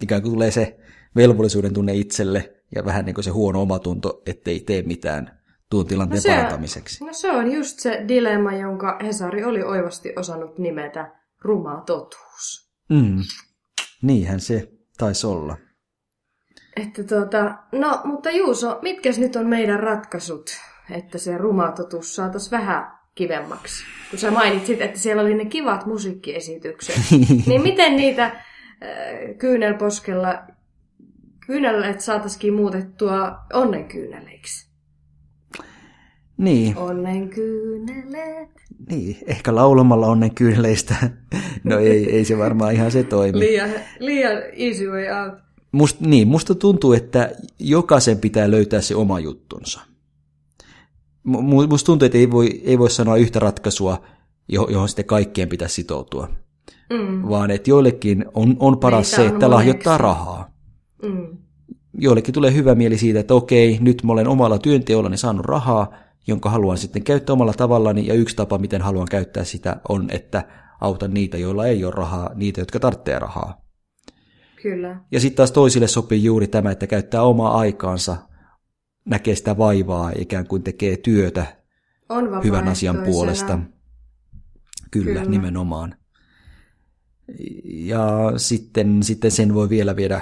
ikään 0.01 0.21
kuin 0.21 0.33
tulee 0.33 0.51
se 0.51 0.79
velvollisuuden 1.15 1.73
tunne 1.73 1.93
itselle 1.93 2.53
ja 2.75 2.85
vähän 2.85 3.05
niin 3.05 3.13
kuin 3.13 3.23
se 3.23 3.29
huono 3.29 3.61
omatunto, 3.61 4.21
ettei 4.25 4.59
tee 4.59 4.81
mitään 4.81 5.39
tuon 5.69 5.85
tilanteen 5.85 6.17
no 6.17 6.21
se, 6.21 6.29
parantamiseksi. 6.29 7.05
No 7.05 7.13
se 7.13 7.31
on 7.31 7.51
just 7.51 7.79
se 7.79 8.05
dilemma, 8.07 8.53
jonka 8.53 8.99
Hesari 9.03 9.43
oli 9.43 9.63
oivasti 9.63 10.13
osannut 10.15 10.57
nimetä 10.57 11.20
ruma 11.41 11.83
totuus. 11.85 12.71
Mm. 12.89 13.17
Niinhän 14.01 14.39
se 14.39 14.71
taisi 14.97 15.27
olla. 15.27 15.57
Että 16.75 17.03
tuota, 17.03 17.55
no, 17.71 18.01
mutta 18.03 18.31
Juuso, 18.31 18.79
mitkäs 18.81 19.19
nyt 19.19 19.35
on 19.35 19.47
meidän 19.47 19.79
ratkaisut, 19.79 20.49
että 20.91 21.17
se 21.17 21.37
ruma 21.37 21.71
totuus 21.71 22.15
saataisiin 22.15 22.51
vähän 22.51 22.97
kivemmaksi? 23.15 23.83
Kun 24.09 24.19
sä 24.19 24.31
mainitsit, 24.31 24.81
että 24.81 24.99
siellä 24.99 25.21
oli 25.21 25.33
ne 25.33 25.45
kivat 25.45 25.85
musiikkiesitykset, 25.85 26.95
niin 27.47 27.61
miten 27.61 27.95
niitä 27.95 28.25
äh, 28.25 28.33
kyynelposkella 29.37 30.43
kyyneleet 31.45 32.01
saataisiin 32.01 32.53
muutettua 32.53 33.37
onnenkyyneleiksi? 33.53 34.70
Niin. 36.41 36.77
Onnen 36.77 37.29
kyyneleet. 37.29 38.49
Niin, 38.89 39.17
ehkä 39.25 39.55
laulamalla 39.55 40.07
onnen 40.07 40.35
kyyneleistä. 40.35 40.95
No 41.63 41.79
ei, 41.79 42.15
ei 42.15 42.25
se 42.25 42.37
varmaan 42.37 42.73
ihan 42.73 42.91
se 42.91 43.03
toimi. 43.03 43.39
Liian, 43.39 43.69
liian 43.99 44.37
easy 44.57 44.89
way 44.91 45.05
out. 45.23 45.39
Must, 45.71 45.99
niin, 45.99 46.27
musta 46.27 46.55
tuntuu, 46.55 46.93
että 46.93 47.31
jokaisen 47.59 48.19
pitää 48.19 48.51
löytää 48.51 48.81
se 48.81 48.95
oma 48.95 49.19
juttunsa. 49.19 49.81
Musta 51.23 51.85
tuntuu, 51.85 52.05
että 52.05 52.17
ei 52.17 52.31
voi, 52.31 52.61
ei 52.63 52.79
voi 52.79 52.89
sanoa 52.89 53.17
yhtä 53.17 53.39
ratkaisua, 53.39 54.01
johon 54.47 54.89
sitten 54.89 55.05
kaikkien 55.05 55.49
pitäisi 55.49 55.75
sitoutua. 55.75 56.29
Mm. 56.89 57.29
Vaan 57.29 57.51
että 57.51 57.69
joillekin 57.69 58.25
on, 58.33 58.55
on 58.59 58.77
paras 58.77 59.11
Meitä 59.11 59.15
se, 59.15 59.33
että 59.33 59.45
on 59.45 59.51
lahjoittaa 59.51 59.97
rahaa. 59.97 60.51
Mm. 61.03 61.37
Joillekin 61.97 62.33
tulee 62.33 62.53
hyvä 62.53 62.75
mieli 62.75 62.97
siitä, 62.97 63.19
että 63.19 63.33
okei, 63.33 63.77
nyt 63.81 64.03
mä 64.03 64.13
olen 64.13 64.27
omalla 64.27 64.59
työnteollani 64.59 65.17
saanut 65.17 65.45
rahaa, 65.45 65.93
jonka 66.27 66.49
haluan 66.49 66.77
sitten 66.77 67.03
käyttää 67.03 67.33
omalla 67.33 67.53
tavallani, 67.53 68.07
ja 68.07 68.13
yksi 68.13 68.35
tapa, 68.35 68.57
miten 68.57 68.81
haluan 68.81 69.07
käyttää 69.11 69.43
sitä, 69.43 69.81
on, 69.89 70.07
että 70.09 70.43
autan 70.81 71.13
niitä, 71.13 71.37
joilla 71.37 71.65
ei 71.65 71.85
ole 71.85 71.93
rahaa, 71.95 72.29
niitä, 72.35 72.61
jotka 72.61 72.79
tarvitsee 72.79 73.19
rahaa. 73.19 73.61
Kyllä. 74.61 75.01
Ja 75.11 75.19
sitten 75.19 75.37
taas 75.37 75.51
toisille 75.51 75.87
sopii 75.87 76.23
juuri 76.23 76.47
tämä, 76.47 76.71
että 76.71 76.87
käyttää 76.87 77.21
omaa 77.21 77.57
aikaansa, 77.57 78.17
näkee 79.05 79.35
sitä 79.35 79.57
vaivaa, 79.57 80.11
ikään 80.15 80.47
kuin 80.47 80.63
tekee 80.63 80.97
työtä 80.97 81.61
on 82.09 82.43
hyvän 82.43 82.67
asian 82.67 83.03
puolesta. 83.05 83.59
Kyllä, 84.91 85.19
Kyllä, 85.19 85.25
nimenomaan. 85.25 85.95
Ja 87.63 88.33
sitten, 88.37 89.03
sitten 89.03 89.31
sen 89.31 89.53
voi 89.53 89.69
vielä 89.69 89.95
viedä 89.95 90.21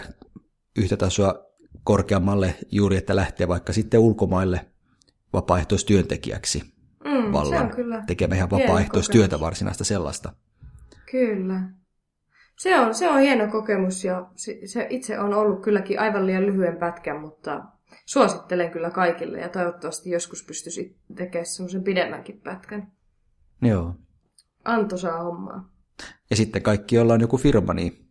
yhtä 0.78 0.98
tasoa 0.98 1.46
korkeammalle 1.84 2.56
juuri, 2.72 2.98
että 2.98 3.16
lähtee 3.16 3.48
vaikka 3.48 3.74
sitten 3.74 4.00
ulkomaille 4.00 4.69
vapaaehtoistyöntekijäksi 5.34 6.64
mm, 7.04 7.34
vallan 7.34 7.72
tekemään 8.08 8.38
ihan 8.38 8.50
vapaaehtoistyötä 8.50 9.40
varsinaista 9.40 9.84
sellaista. 9.84 10.34
Kyllä. 11.12 11.62
Se 12.60 12.80
on, 12.80 12.96
se 12.96 13.10
on 13.10 13.20
hieno 13.20 13.48
kokemus 13.48 14.04
ja 14.04 14.28
se, 14.36 14.60
se 14.66 14.88
itse 14.90 15.20
on 15.20 15.34
ollut 15.34 15.62
kylläkin 15.62 16.00
aivan 16.00 16.26
liian 16.26 16.46
lyhyen 16.46 16.78
pätkän, 16.78 17.22
mutta 17.22 17.64
suosittelen 18.06 18.72
kyllä 18.72 18.92
kaikille 18.92 19.40
ja 19.40 19.50
toivottavasti 19.50 20.10
joskus 20.10 20.44
pystyisi 20.44 20.98
tekemään 21.16 21.46
semmoisen 21.46 21.84
pidemmänkin 21.84 22.42
pätkän. 22.42 22.92
Joo. 23.62 23.96
Anto 24.66 24.98
saa 24.98 25.24
hommaa. 25.24 25.70
Ja 26.30 26.36
sitten 26.36 26.62
kaikki, 26.62 26.96
joilla 26.96 27.14
on 27.14 27.22
joku 27.22 27.38
firma, 27.38 27.74
niin 27.74 28.10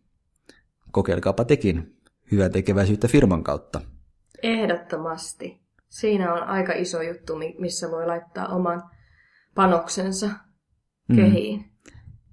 kokeilkaapa 0.91 1.45
tekin 1.45 1.97
hyvän 2.31 2.51
tekeväisyyttä 2.51 3.07
firman 3.07 3.43
kautta. 3.43 3.81
Ehdottomasti. 4.43 5.61
Siinä 5.89 6.33
on 6.33 6.43
aika 6.43 6.73
iso 6.73 7.01
juttu, 7.01 7.35
missä 7.59 7.91
voi 7.91 8.07
laittaa 8.07 8.47
oman 8.47 8.83
panoksensa 9.55 10.29
mm. 11.07 11.15
kehiin. 11.15 11.59
Mm. 11.59 11.69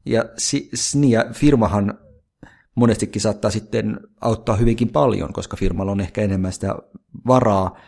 Ja, 0.06 0.24
si, 0.38 0.70
niin, 0.94 1.10
ja 1.10 1.24
firmahan 1.32 1.98
monestikin 2.74 3.22
saattaa 3.22 3.50
sitten 3.50 4.00
auttaa 4.20 4.56
hyvinkin 4.56 4.88
paljon, 4.88 5.32
koska 5.32 5.56
firmalla 5.56 5.92
on 5.92 6.00
ehkä 6.00 6.22
enemmän 6.22 6.52
sitä 6.52 6.74
varaa, 7.26 7.78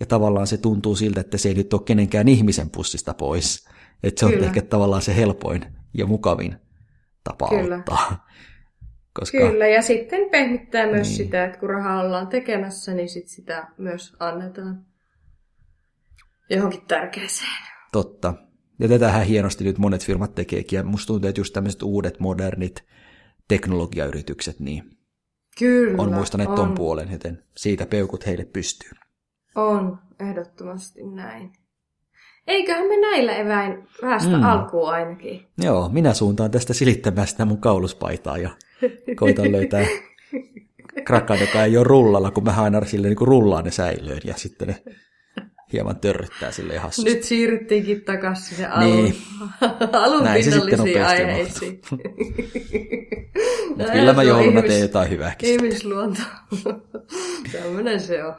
ja 0.00 0.06
tavallaan 0.06 0.46
se 0.46 0.58
tuntuu 0.58 0.96
siltä, 0.96 1.20
että 1.20 1.38
se 1.38 1.48
ei 1.48 1.54
nyt 1.54 1.72
ole 1.72 1.82
kenenkään 1.84 2.28
ihmisen 2.28 2.70
pussista 2.70 3.14
pois. 3.14 3.68
Että 4.02 4.20
se 4.20 4.26
on 4.26 4.32
Kyllä. 4.32 4.46
ehkä 4.46 4.62
tavallaan 4.62 5.02
se 5.02 5.16
helpoin 5.16 5.64
ja 5.94 6.06
mukavin 6.06 6.56
tapa 7.24 7.48
Kyllä. 7.48 7.76
auttaa. 7.76 8.26
Koska... 9.20 9.38
Kyllä, 9.38 9.66
ja 9.66 9.82
sitten 9.82 10.30
pehmittää 10.30 10.86
myös 10.86 11.08
niin. 11.08 11.16
sitä, 11.16 11.44
että 11.44 11.58
kun 11.58 11.70
rahaa 11.70 12.00
ollaan 12.00 12.26
tekemässä, 12.26 12.94
niin 12.94 13.08
sit 13.08 13.28
sitä 13.28 13.68
myös 13.78 14.16
annetaan 14.18 14.86
johonkin 16.50 16.82
tärkeäseen. 16.88 17.62
Totta. 17.92 18.34
Ja 18.78 18.88
tätähän 18.88 19.26
hienosti 19.26 19.64
nyt 19.64 19.78
monet 19.78 20.04
firmat 20.04 20.34
tekeekin, 20.34 20.76
ja 20.76 20.82
musta 20.82 21.06
tuntuu, 21.06 21.28
että 21.28 21.40
just 21.40 21.52
tämmöiset 21.52 21.82
uudet, 21.82 22.20
modernit 22.20 22.84
teknologiayritykset, 23.48 24.60
niin 24.60 24.90
Kyllä, 25.58 26.02
on 26.02 26.12
muistaneet 26.12 26.48
on. 26.48 26.56
ton 26.56 26.74
puolen, 26.74 27.12
joten 27.12 27.44
siitä 27.56 27.86
peukut 27.86 28.26
heille 28.26 28.44
pystyy. 28.44 28.90
On, 29.54 29.98
ehdottomasti 30.20 31.06
näin. 31.06 31.52
eiköhän 32.46 32.86
me 32.86 33.00
näillä 33.00 33.36
eväin 33.36 33.88
päästä 34.00 34.36
mm. 34.36 34.42
alkuun 34.42 34.90
ainakin. 34.90 35.46
Joo, 35.58 35.88
minä 35.88 36.14
suuntaan 36.14 36.50
tästä 36.50 36.74
silittämästä 36.74 37.44
mun 37.44 37.60
kauluspaitaa 37.60 38.38
ja 38.38 38.50
koitan 39.16 39.52
löytää 39.52 39.86
krakan, 41.06 41.40
joka 41.40 41.64
ei 41.64 41.76
ole 41.76 41.84
rullalla, 41.84 42.30
kun 42.30 42.44
mä 42.44 42.62
aina 42.62 42.84
sille 42.84 43.08
niin 43.08 43.18
rullaan 43.20 43.64
ne 43.64 43.70
säilöön 43.70 44.20
ja 44.24 44.34
sitten 44.36 44.68
ne 44.68 44.82
hieman 45.72 45.96
törryttää 45.96 46.52
sille 46.52 46.78
hassusti. 46.78 47.14
Nyt 47.14 47.22
siirryttiinkin 47.22 48.02
takaisin 48.04 48.56
sinne 48.56 48.68
alun, 48.68 49.04
niin. 49.04 49.16
alun 50.04 50.24
Näin 50.24 50.44
pinnallisiin 50.44 51.06
aiheisiin. 51.06 51.80
Mutta 53.68 53.92
kyllä 53.92 54.12
mä 54.12 54.22
jouluna 54.22 54.62
teen 54.62 54.80
jotain 54.80 55.10
hyvääkin. 55.10 55.48
Ihmisluonto. 55.48 56.20
Tämmöinen 57.52 58.00
se 58.00 58.24
on. 58.24 58.34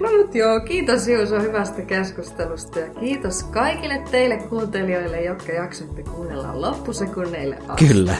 No 0.00 0.08
mutta 0.18 0.38
joo, 0.38 0.60
kiitos 0.60 1.08
Juuso 1.08 1.40
hyvästä 1.40 1.82
keskustelusta 1.82 2.80
ja 2.80 2.94
kiitos 3.00 3.44
kaikille 3.44 4.02
teille 4.10 4.36
kuuntelijoille, 4.36 5.22
jotka 5.22 5.52
jaksoitte 5.52 6.02
kuunnella 6.02 6.60
loppusekunneille 6.60 7.58
asti. 7.68 7.86
Kyllä. 7.86 8.14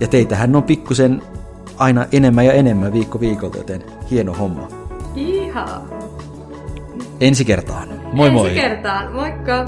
Ja 0.00 0.08
teitähän 0.08 0.56
on 0.56 0.62
pikkusen 0.62 1.22
aina 1.76 2.06
enemmän 2.12 2.46
ja 2.46 2.52
enemmän 2.52 2.92
viikko 2.92 3.20
viikolta, 3.20 3.58
joten 3.58 3.84
hieno 4.10 4.34
homma. 4.34 4.68
Ihaa. 5.16 5.88
Ensi 7.20 7.44
kertaan. 7.44 7.88
Moi 8.12 8.28
Ensi 8.28 8.34
moi. 8.34 8.48
Ensi 8.48 8.60
kertaan. 8.60 9.12
Moikka. 9.12 9.64